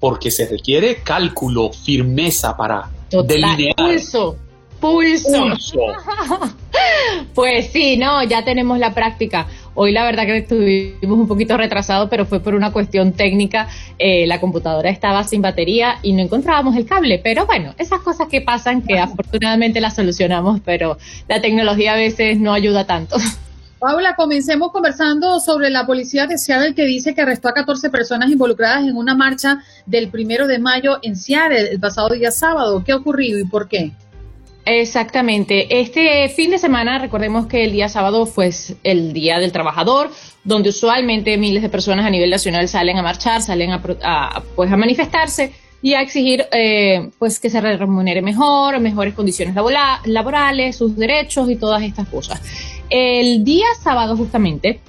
Porque 0.00 0.30
se 0.30 0.46
requiere 0.46 1.02
cálculo, 1.02 1.72
firmeza 1.72 2.56
para 2.56 2.88
delinear. 3.10 3.74
Pulso, 3.76 4.36
pulso. 4.80 5.46
pues 7.34 7.70
sí, 7.72 7.96
no, 7.96 8.22
ya 8.22 8.44
tenemos 8.44 8.78
la 8.78 8.94
práctica. 8.94 9.46
Hoy 9.74 9.92
la 9.92 10.04
verdad 10.04 10.26
que 10.26 10.38
estuvimos 10.38 11.18
un 11.18 11.28
poquito 11.28 11.56
retrasados, 11.56 12.08
pero 12.10 12.26
fue 12.26 12.40
por 12.40 12.54
una 12.54 12.72
cuestión 12.72 13.12
técnica. 13.12 13.68
Eh, 13.98 14.26
la 14.26 14.40
computadora 14.40 14.90
estaba 14.90 15.22
sin 15.24 15.40
batería 15.40 15.98
y 16.02 16.12
no 16.12 16.22
encontrábamos 16.22 16.76
el 16.76 16.84
cable. 16.84 17.20
Pero 17.22 17.46
bueno, 17.46 17.74
esas 17.78 18.00
cosas 18.00 18.28
que 18.28 18.40
pasan, 18.40 18.82
que 18.82 18.98
afortunadamente 18.98 19.80
las 19.80 19.94
solucionamos, 19.94 20.60
pero 20.64 20.98
la 21.28 21.40
tecnología 21.40 21.92
a 21.92 21.96
veces 21.96 22.38
no 22.38 22.52
ayuda 22.52 22.86
tanto. 22.86 23.16
Paula, 23.78 24.16
comencemos 24.16 24.72
conversando 24.72 25.38
sobre 25.38 25.70
la 25.70 25.86
policía 25.86 26.26
de 26.26 26.36
Seattle 26.36 26.74
que 26.74 26.84
dice 26.84 27.14
que 27.14 27.22
arrestó 27.22 27.48
a 27.48 27.54
14 27.54 27.90
personas 27.90 28.28
involucradas 28.28 28.82
en 28.82 28.96
una 28.96 29.14
marcha 29.14 29.62
del 29.86 30.08
primero 30.08 30.48
de 30.48 30.58
mayo 30.58 30.98
en 31.02 31.14
Seattle 31.14 31.70
el 31.70 31.78
pasado 31.78 32.08
día 32.08 32.32
sábado. 32.32 32.82
¿Qué 32.84 32.90
ha 32.90 32.96
ocurrido 32.96 33.38
y 33.38 33.44
por 33.44 33.68
qué? 33.68 33.92
Exactamente. 34.64 35.80
Este 35.80 36.28
fin 36.28 36.50
de 36.50 36.58
semana, 36.58 36.98
recordemos 36.98 37.46
que 37.46 37.64
el 37.64 37.72
día 37.72 37.88
sábado 37.88 38.26
fue 38.26 38.50
el 38.82 39.12
Día 39.12 39.38
del 39.38 39.52
Trabajador, 39.52 40.10
donde 40.42 40.70
usualmente 40.70 41.38
miles 41.38 41.62
de 41.62 41.68
personas 41.68 42.04
a 42.04 42.10
nivel 42.10 42.30
nacional 42.30 42.66
salen 42.66 42.98
a 42.98 43.02
marchar, 43.02 43.42
salen 43.42 43.70
a, 43.70 43.80
pues, 43.80 44.72
a 44.72 44.76
manifestarse 44.76 45.52
y 45.80 45.94
a 45.94 46.00
exigir 46.02 46.44
eh, 46.50 47.10
pues 47.18 47.38
que 47.38 47.48
se 47.48 47.60
remunere 47.60 48.22
mejor, 48.22 48.80
mejores 48.80 49.14
condiciones 49.14 49.54
laborales, 50.04 50.76
sus 50.76 50.96
derechos 50.96 51.48
y 51.48 51.54
todas 51.56 51.82
estas 51.82 52.08
cosas. 52.08 52.40
El 52.90 53.44
día 53.44 53.66
sábado 53.82 54.16
justamente 54.16 54.80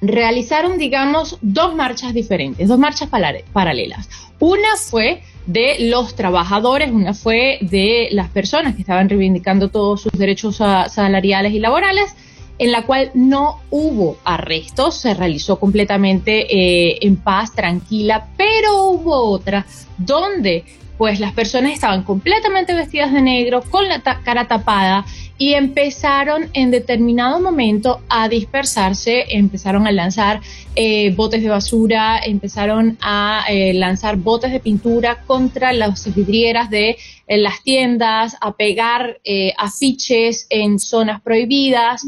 realizaron, 0.00 0.78
digamos, 0.78 1.38
dos 1.40 1.74
marchas 1.74 2.14
diferentes, 2.14 2.68
dos 2.68 2.78
marchas 2.78 3.08
paralelas. 3.08 4.08
Una 4.38 4.76
fue 4.76 5.22
de 5.46 5.88
los 5.88 6.14
trabajadores, 6.14 6.90
una 6.90 7.14
fue 7.14 7.58
de 7.62 8.08
las 8.12 8.28
personas 8.28 8.74
que 8.74 8.82
estaban 8.82 9.08
reivindicando 9.08 9.68
todos 9.68 10.02
sus 10.02 10.12
derechos 10.12 10.56
salariales 10.56 11.52
y 11.52 11.60
laborales, 11.60 12.14
en 12.58 12.72
la 12.72 12.82
cual 12.82 13.10
no 13.14 13.60
hubo 13.70 14.18
arrestos, 14.24 14.96
se 14.96 15.14
realizó 15.14 15.58
completamente 15.58 16.46
eh, 16.50 16.98
en 17.02 17.16
paz, 17.16 17.54
tranquila, 17.54 18.28
pero 18.36 18.84
hubo 18.84 19.30
otra 19.30 19.66
donde 19.98 20.64
pues 20.98 21.20
las 21.20 21.32
personas 21.32 21.72
estaban 21.72 22.02
completamente 22.02 22.74
vestidas 22.74 23.12
de 23.12 23.22
negro, 23.22 23.62
con 23.62 23.88
la 23.88 24.00
cara 24.00 24.48
tapada 24.48 25.04
y 25.38 25.52
empezaron 25.52 26.48
en 26.54 26.70
determinado 26.70 27.40
momento 27.40 28.00
a 28.08 28.28
dispersarse, 28.28 29.26
empezaron 29.30 29.86
a 29.86 29.92
lanzar 29.92 30.40
eh, 30.74 31.12
botes 31.14 31.42
de 31.42 31.48
basura, 31.48 32.18
empezaron 32.24 32.96
a 33.02 33.44
eh, 33.48 33.74
lanzar 33.74 34.16
botes 34.16 34.50
de 34.50 34.60
pintura 34.60 35.22
contra 35.26 35.72
las 35.72 36.14
vidrieras 36.14 36.70
de 36.70 36.96
las 37.28 37.62
tiendas, 37.62 38.36
a 38.40 38.52
pegar 38.52 39.18
afiches 39.58 40.46
en 40.48 40.78
zonas 40.78 41.20
prohibidas 41.20 42.06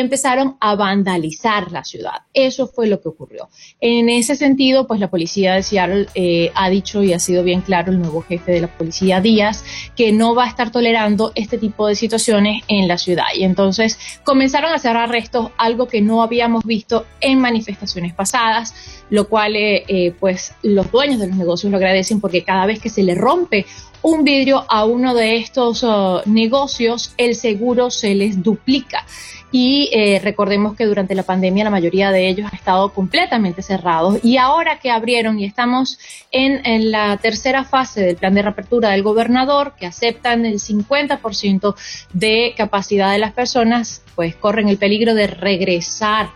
empezaron 0.00 0.56
a 0.60 0.74
vandalizar 0.74 1.72
la 1.72 1.84
ciudad. 1.84 2.22
Eso 2.34 2.66
fue 2.66 2.86
lo 2.86 3.00
que 3.00 3.08
ocurrió. 3.08 3.48
En 3.80 4.08
ese 4.08 4.36
sentido, 4.36 4.86
pues 4.86 5.00
la 5.00 5.10
policía 5.10 5.54
de 5.54 5.62
Seattle 5.62 6.06
eh, 6.14 6.50
ha 6.54 6.70
dicho 6.70 7.02
y 7.02 7.12
ha 7.12 7.18
sido 7.18 7.42
bien 7.42 7.60
claro 7.62 7.92
el 7.92 7.98
nuevo 7.98 8.22
jefe 8.22 8.52
de 8.52 8.60
la 8.60 8.68
policía 8.68 9.20
Díaz 9.20 9.64
que 9.96 10.12
no 10.12 10.34
va 10.34 10.44
a 10.44 10.48
estar 10.48 10.70
tolerando 10.70 11.32
este 11.34 11.58
tipo 11.58 11.86
de 11.86 11.94
situaciones 11.94 12.62
en 12.68 12.88
la 12.88 12.98
ciudad. 12.98 13.26
Y 13.34 13.44
entonces 13.44 13.98
comenzaron 14.24 14.72
a 14.72 14.76
hacer 14.76 14.96
arrestos, 14.96 15.50
algo 15.56 15.88
que 15.88 16.00
no 16.00 16.22
habíamos 16.22 16.64
visto 16.64 17.06
en 17.20 17.40
manifestaciones 17.40 18.14
pasadas, 18.14 18.74
lo 19.10 19.28
cual 19.28 19.56
eh, 19.56 19.84
eh, 19.88 20.14
pues 20.18 20.54
los 20.62 20.90
dueños 20.90 21.18
de 21.18 21.28
los 21.28 21.36
negocios 21.36 21.70
lo 21.70 21.76
agradecen 21.78 22.20
porque 22.20 22.44
cada 22.44 22.66
vez 22.66 22.80
que 22.80 22.90
se 22.90 23.02
le 23.02 23.14
rompe 23.14 23.66
un 24.02 24.24
vidrio 24.24 24.64
a 24.68 24.84
uno 24.84 25.14
de 25.14 25.36
estos 25.36 25.82
uh, 25.82 26.20
negocios, 26.26 27.12
el 27.16 27.34
seguro 27.34 27.90
se 27.90 28.14
les 28.14 28.42
duplica. 28.42 29.04
Y 29.50 29.88
eh, 29.92 30.20
recordemos 30.22 30.76
que 30.76 30.84
durante 30.84 31.14
la 31.14 31.22
pandemia 31.22 31.64
la 31.64 31.70
mayoría 31.70 32.10
de 32.10 32.28
ellos 32.28 32.50
ha 32.52 32.54
estado 32.54 32.92
completamente 32.92 33.62
cerrados. 33.62 34.18
Y 34.22 34.36
ahora 34.36 34.78
que 34.78 34.90
abrieron 34.90 35.38
y 35.38 35.46
estamos 35.46 35.98
en 36.30 36.90
la 36.90 37.16
tercera 37.16 37.64
fase 37.64 38.02
del 38.02 38.16
plan 38.16 38.34
de 38.34 38.42
reapertura 38.42 38.90
del 38.90 39.02
gobernador, 39.02 39.72
que 39.78 39.86
aceptan 39.86 40.44
el 40.44 40.58
50% 40.58 41.74
de 42.12 42.52
capacidad 42.58 43.10
de 43.10 43.18
las 43.18 43.32
personas, 43.32 44.02
pues 44.14 44.36
corren 44.36 44.68
el 44.68 44.76
peligro 44.76 45.14
de 45.14 45.28
regresar 45.28 46.28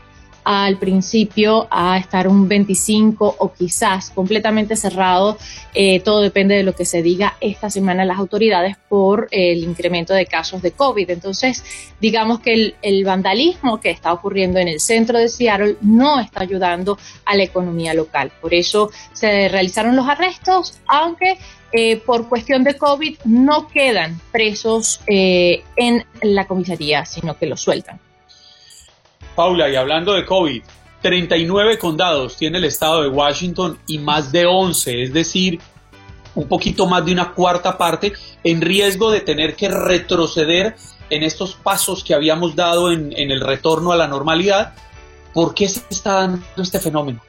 al 0.45 0.79
principio 0.79 1.67
a 1.71 1.99
estar 1.99 2.29
un 2.29 2.49
25 2.49 3.37
o 3.39 3.53
quizás 3.53 4.11
completamente 4.11 4.77
cerrado. 4.77 5.39
Eh, 5.75 6.01
todo 6.01 6.21
depende 6.21 6.55
de 6.55 6.63
lo 6.63 6.75
que 6.75 6.85
se 6.85 7.03
diga 7.03 7.37
esta 7.41 7.71
semana 7.71 8.05
las 8.05 8.19
autoridades 8.19 8.77
por 8.89 9.29
el 9.31 9.63
incremento 9.63 10.15
de 10.15 10.27
casos 10.27 10.63
de 10.63 10.73
COVID. 10.73 11.11
Entonces, 11.11 11.65
digamos 12.01 12.41
que 12.41 12.53
el, 12.53 12.75
el, 12.83 13.05
vandalismo 13.05 13.81
que 13.81 13.91
está 13.91 14.13
ocurriendo 14.13 14.59
en 14.59 14.69
el 14.69 14.81
centro 14.81 15.19
de 15.19 15.29
Seattle 15.29 15.77
no 15.81 16.21
está 16.21 16.43
ayudando 16.43 16.99
a 17.25 17.37
la 17.37 17.43
economía 17.45 17.95
local. 17.95 18.33
Por 18.41 18.55
eso 18.55 18.91
se 19.13 19.49
realizaron 19.49 19.97
los 19.97 20.09
arrestos, 20.09 20.79
aunque 20.87 21.39
eh, 21.73 21.97
por 21.97 22.29
cuestión 22.29 22.65
de 22.65 22.77
COVID 22.77 23.19
no 23.25 23.67
quedan 23.69 24.21
presos 24.31 25.01
eh, 25.07 25.65
en 25.77 26.05
la 26.21 26.47
comisaría, 26.47 27.07
sino 27.07 27.39
que 27.39 27.47
los 27.47 27.63
sueltan. 27.63 27.99
Paula, 29.35 29.69
y 29.69 29.77
hablando 29.77 30.13
de 30.13 30.25
COVID, 30.25 30.63
39 31.03 31.79
condados 31.79 32.37
tiene 32.37 32.59
el 32.59 32.65
estado 32.65 33.03
de 33.03 33.09
Washington 33.09 33.79
y 33.87 33.99
más 33.99 34.31
de 34.31 34.47
11, 34.47 35.03
es 35.03 35.13
decir, 35.13 35.61
un 36.35 36.47
poquito 36.49 36.87
más 36.87 37.05
de 37.05 37.13
una 37.13 37.33
cuarta 37.33 37.77
parte, 37.77 38.13
en 38.45 38.61
riesgo 38.61 39.11
de 39.11 39.21
tener 39.21 39.57
que 39.57 39.69
retroceder 39.69 40.77
en 41.11 41.23
estos 41.23 41.55
pasos 41.55 42.05
que 42.05 42.15
habíamos 42.15 42.57
dado 42.57 42.93
en, 42.93 43.13
en 43.17 43.31
el 43.31 43.41
retorno 43.41 43.93
a 43.93 43.97
la 43.97 44.07
normalidad. 44.07 44.75
¿Por 45.35 45.55
qué 45.55 45.69
se 45.69 45.83
está 45.91 46.13
dando 46.15 46.43
este 46.57 46.79
fenómeno? 46.79 47.21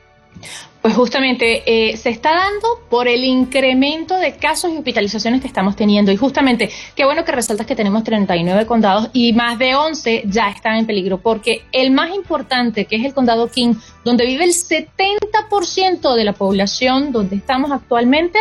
Pues 0.83 0.95
justamente 0.95 1.63
eh, 1.65 1.95
se 1.95 2.09
está 2.09 2.33
dando 2.33 2.81
por 2.89 3.07
el 3.07 3.23
incremento 3.23 4.17
de 4.17 4.35
casos 4.35 4.69
y 4.73 4.75
hospitalizaciones 4.75 5.39
que 5.39 5.47
estamos 5.47 5.77
teniendo. 5.77 6.11
Y 6.11 6.17
justamente, 6.17 6.69
qué 6.93 7.05
bueno 7.05 7.23
que 7.23 7.31
resaltas 7.31 7.65
que 7.65 7.73
tenemos 7.73 8.03
39 8.03 8.65
condados 8.65 9.09
y 9.13 9.31
más 9.31 9.57
de 9.57 9.75
11 9.75 10.23
ya 10.25 10.49
están 10.49 10.75
en 10.75 10.85
peligro, 10.85 11.19
porque 11.19 11.61
el 11.71 11.91
más 11.91 12.13
importante, 12.13 12.83
que 12.83 12.97
es 12.97 13.05
el 13.05 13.13
condado 13.13 13.49
King, 13.49 13.75
donde 14.03 14.25
vive 14.25 14.43
el 14.43 14.51
70% 14.51 16.15
de 16.15 16.23
la 16.25 16.33
población 16.33 17.13
donde 17.13 17.37
estamos 17.37 17.71
actualmente, 17.71 18.39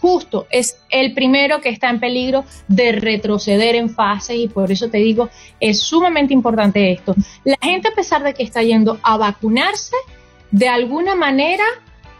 justo 0.00 0.46
es 0.50 0.78
el 0.90 1.12
primero 1.12 1.60
que 1.60 1.68
está 1.68 1.90
en 1.90 2.00
peligro 2.00 2.44
de 2.68 2.92
retroceder 2.92 3.74
en 3.74 3.90
fase 3.90 4.36
y 4.36 4.48
por 4.48 4.70
eso 4.70 4.88
te 4.88 4.98
digo, 4.98 5.28
es 5.58 5.80
sumamente 5.80 6.32
importante 6.32 6.92
esto. 6.92 7.14
La 7.44 7.58
gente 7.60 7.88
a 7.88 7.94
pesar 7.96 8.22
de 8.22 8.32
que 8.32 8.42
está 8.42 8.62
yendo 8.62 8.98
a 9.02 9.16
vacunarse, 9.16 9.96
de 10.50 10.68
alguna 10.68 11.14
manera 11.14 11.64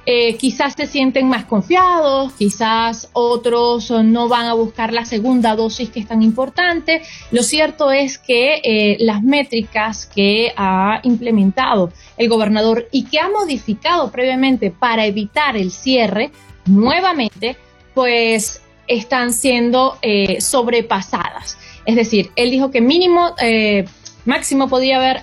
eh, 0.07 0.37
quizás 0.37 0.75
se 0.77 0.87
sienten 0.87 1.29
más 1.29 1.45
confiados, 1.45 2.33
quizás 2.33 3.11
otros 3.13 3.91
no 3.91 4.29
van 4.29 4.47
a 4.47 4.55
buscar 4.55 4.95
la 4.95 5.05
segunda 5.05 5.55
dosis 5.55 5.91
que 5.91 6.01
es 6.01 6.09
tan 6.09 6.23
importante. 6.23 7.03
Lo 7.31 7.43
cierto 7.43 7.93
es 7.93 8.19
que 8.19 8.61
eh, 8.65 8.97
las 9.01 9.23
métricas 9.23 10.07
que 10.07 10.53
ha 10.57 11.01
implementado 11.03 11.93
el 12.17 12.29
gobernador 12.29 12.89
y 12.91 13.05
que 13.05 13.21
ha 13.21 13.29
modificado 13.29 14.11
previamente 14.11 14.71
para 14.71 15.05
evitar 15.05 15.57
el 15.57 15.71
cierre 15.71 16.31
nuevamente, 16.65 17.57
pues 17.95 18.63
están 18.87 19.35
siendo 19.35 19.99
eh, 20.01 20.41
sobrepasadas. 20.41 21.59
Es 21.85 21.95
decir, 21.95 22.31
él 22.37 22.51
dijo 22.51 22.71
que 22.71 22.81
mínimo, 22.81 23.35
máximo 24.25 24.69
podía 24.69 24.97
haber 24.97 25.23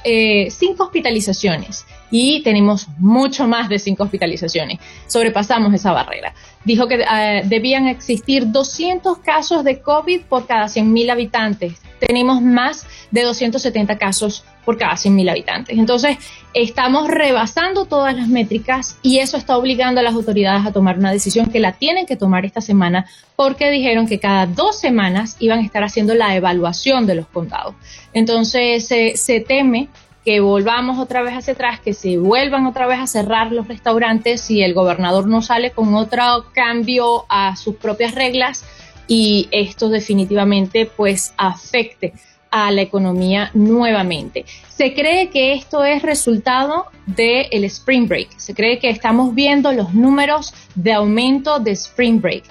cinco 0.52 0.86
hospitalizaciones 0.86 1.86
y 2.12 2.42
tenemos 2.44 2.88
mucho 2.98 3.48
más 3.48 3.70
de 3.70 3.80
cinco 3.80 4.04
hospitalizaciones. 4.04 4.80
Sobrepasamos 5.08 5.74
esa 5.74 5.92
barrera. 5.92 6.34
Dijo 6.64 6.88
que 6.88 6.96
eh, 6.96 7.44
debían 7.46 7.88
existir 7.88 8.52
200 8.52 9.20
casos 9.20 9.64
de 9.64 9.80
COVID 9.82 10.22
por 10.24 10.48
cada 10.48 10.66
100.000 10.66 11.12
habitantes. 11.12 11.82
Tenemos 12.00 12.42
más 12.42 12.86
de 13.12 13.24
270 13.24 13.98
casos 13.98 14.44
por 14.66 14.78
cada 14.78 14.94
100.000 14.94 15.32
habitantes. 15.32 15.78
Entonces, 15.78 16.18
estamos 16.54 17.08
rebasando 17.08 17.86
todas 17.86 18.16
las 18.16 18.28
métricas 18.28 18.98
y 19.02 19.20
eso 19.20 19.38
está 19.38 19.58
obligando 19.58 20.02
a 20.02 20.04
las 20.04 20.14
autoridades 20.14 20.66
a 20.66 20.74
tomar 20.74 20.98
una 20.98 21.12
decisión 21.12 21.50
que 21.50 21.60
la 21.60 21.72
tienen 21.72 22.06
que 22.06 22.18
tomar 22.18 22.46
esta 22.46 22.60
semana 22.60 23.06
porque 23.36 23.70
dijeron 23.72 24.08
que 24.08 24.20
cada 24.20 24.46
dos 24.46 24.78
semanas 24.78 25.38
iban 25.40 25.60
a 25.60 25.64
estar 25.64 25.84
haciendo 25.84 26.16
la 26.16 26.36
evaluación 26.36 27.08
de 27.08 27.16
los 27.16 27.28
condados. 27.28 27.76
Entonces, 28.14 28.88
se 28.88 29.40
teme 29.40 29.88
que 30.28 30.42
volvamos 30.42 31.00
otra 31.00 31.22
vez 31.22 31.36
hacia 31.36 31.54
atrás, 31.54 31.80
que 31.80 31.94
se 31.94 32.18
vuelvan 32.18 32.66
otra 32.66 32.86
vez 32.86 33.00
a 33.00 33.08
cerrar 33.08 33.54
los 33.54 33.70
restaurantes 33.70 34.42
si 34.42 34.62
el 34.62 34.74
gobernador 34.74 35.26
no 35.26 35.42
sale 35.42 35.72
con 35.72 35.96
otro 35.96 36.48
cambio 36.52 37.24
a 37.30 37.56
sus 37.56 37.78
propias 37.78 38.14
reglas 38.14 38.66
y 39.08 39.48
esto 39.54 39.88
definitivamente 39.88 40.86
pues 40.86 41.34
afecte 41.38 42.12
a 42.52 42.72
la 42.72 42.82
economía 42.82 43.52
nuevamente. 43.54 44.44
Se 44.68 44.94
cree 44.94 45.30
que 45.30 45.54
esto 45.54 45.86
es 45.86 46.02
resultado 46.02 46.88
del 47.06 47.64
Spring 47.64 48.10
Break. 48.10 48.38
Se 48.38 48.54
cree 48.54 48.80
que 48.80 48.90
estamos 48.90 49.34
viendo 49.34 49.72
los 49.72 49.94
números 49.94 50.54
de 50.76 50.92
aumento 50.92 51.60
de 51.60 51.72
Spring 51.72 52.20
Break 52.20 52.44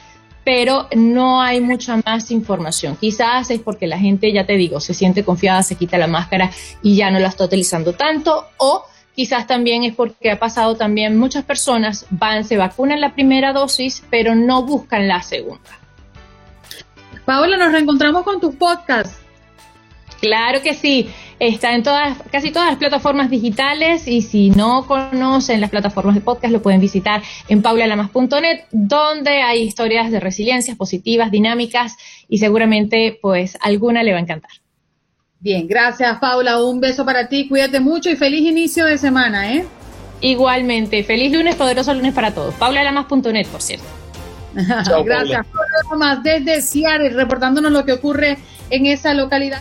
pero 0.46 0.86
no 0.94 1.42
hay 1.42 1.60
mucha 1.60 1.96
más 2.06 2.30
información. 2.30 2.94
Quizás 2.94 3.50
es 3.50 3.58
porque 3.58 3.88
la 3.88 3.98
gente, 3.98 4.32
ya 4.32 4.46
te 4.46 4.52
digo, 4.52 4.78
se 4.78 4.94
siente 4.94 5.24
confiada, 5.24 5.64
se 5.64 5.74
quita 5.74 5.98
la 5.98 6.06
máscara 6.06 6.52
y 6.84 6.94
ya 6.94 7.10
no 7.10 7.18
la 7.18 7.26
está 7.26 7.46
utilizando 7.46 7.94
tanto, 7.94 8.46
o 8.56 8.84
quizás 9.16 9.48
también 9.48 9.82
es 9.82 9.96
porque 9.96 10.30
ha 10.30 10.38
pasado 10.38 10.76
también 10.76 11.18
muchas 11.18 11.44
personas 11.44 12.06
van, 12.10 12.44
se 12.44 12.56
vacunan 12.56 13.00
la 13.00 13.12
primera 13.12 13.52
dosis, 13.52 14.04
pero 14.08 14.36
no 14.36 14.62
buscan 14.62 15.08
la 15.08 15.20
segunda. 15.20 15.80
Paola, 17.24 17.56
nos 17.56 17.72
reencontramos 17.72 18.22
con 18.22 18.38
tus 18.38 18.54
podcasts. 18.54 19.25
Claro 20.26 20.60
que 20.60 20.74
sí. 20.74 21.08
Está 21.38 21.74
en 21.74 21.82
todas, 21.82 22.16
casi 22.32 22.50
todas 22.50 22.68
las 22.68 22.78
plataformas 22.78 23.28
digitales 23.30 24.08
y 24.08 24.22
si 24.22 24.50
no 24.50 24.86
conocen 24.86 25.60
las 25.60 25.68
plataformas 25.68 26.14
de 26.14 26.22
podcast 26.22 26.50
lo 26.50 26.62
pueden 26.62 26.80
visitar 26.80 27.22
en 27.48 27.60
paulalamas.net 27.60 28.64
donde 28.72 29.42
hay 29.42 29.62
historias 29.62 30.10
de 30.10 30.18
resiliencias 30.18 30.78
positivas, 30.78 31.30
dinámicas 31.30 31.96
y 32.28 32.38
seguramente 32.38 33.18
pues 33.20 33.58
alguna 33.60 34.02
le 34.02 34.12
va 34.12 34.18
a 34.18 34.22
encantar. 34.22 34.50
Bien, 35.38 35.68
gracias 35.68 36.18
Paula, 36.18 36.64
un 36.64 36.80
beso 36.80 37.04
para 37.04 37.28
ti, 37.28 37.48
cuídate 37.48 37.80
mucho 37.80 38.08
y 38.10 38.16
feliz 38.16 38.40
inicio 38.40 38.86
de 38.86 38.96
semana, 38.96 39.52
¿eh? 39.52 39.66
Igualmente, 40.22 41.04
feliz 41.04 41.32
lunes, 41.32 41.54
poderoso 41.54 41.92
lunes 41.92 42.14
para 42.14 42.32
todos. 42.32 42.54
paulalamas.net, 42.54 43.46
por 43.48 43.60
cierto. 43.60 43.84
gracias, 44.54 45.46
Paula 45.90 46.20
desde 46.24 46.62
Seattle, 46.62 47.10
reportándonos 47.10 47.70
lo 47.70 47.84
que 47.84 47.92
ocurre 47.92 48.38
en 48.70 48.86
esa 48.86 49.12
localidad. 49.12 49.60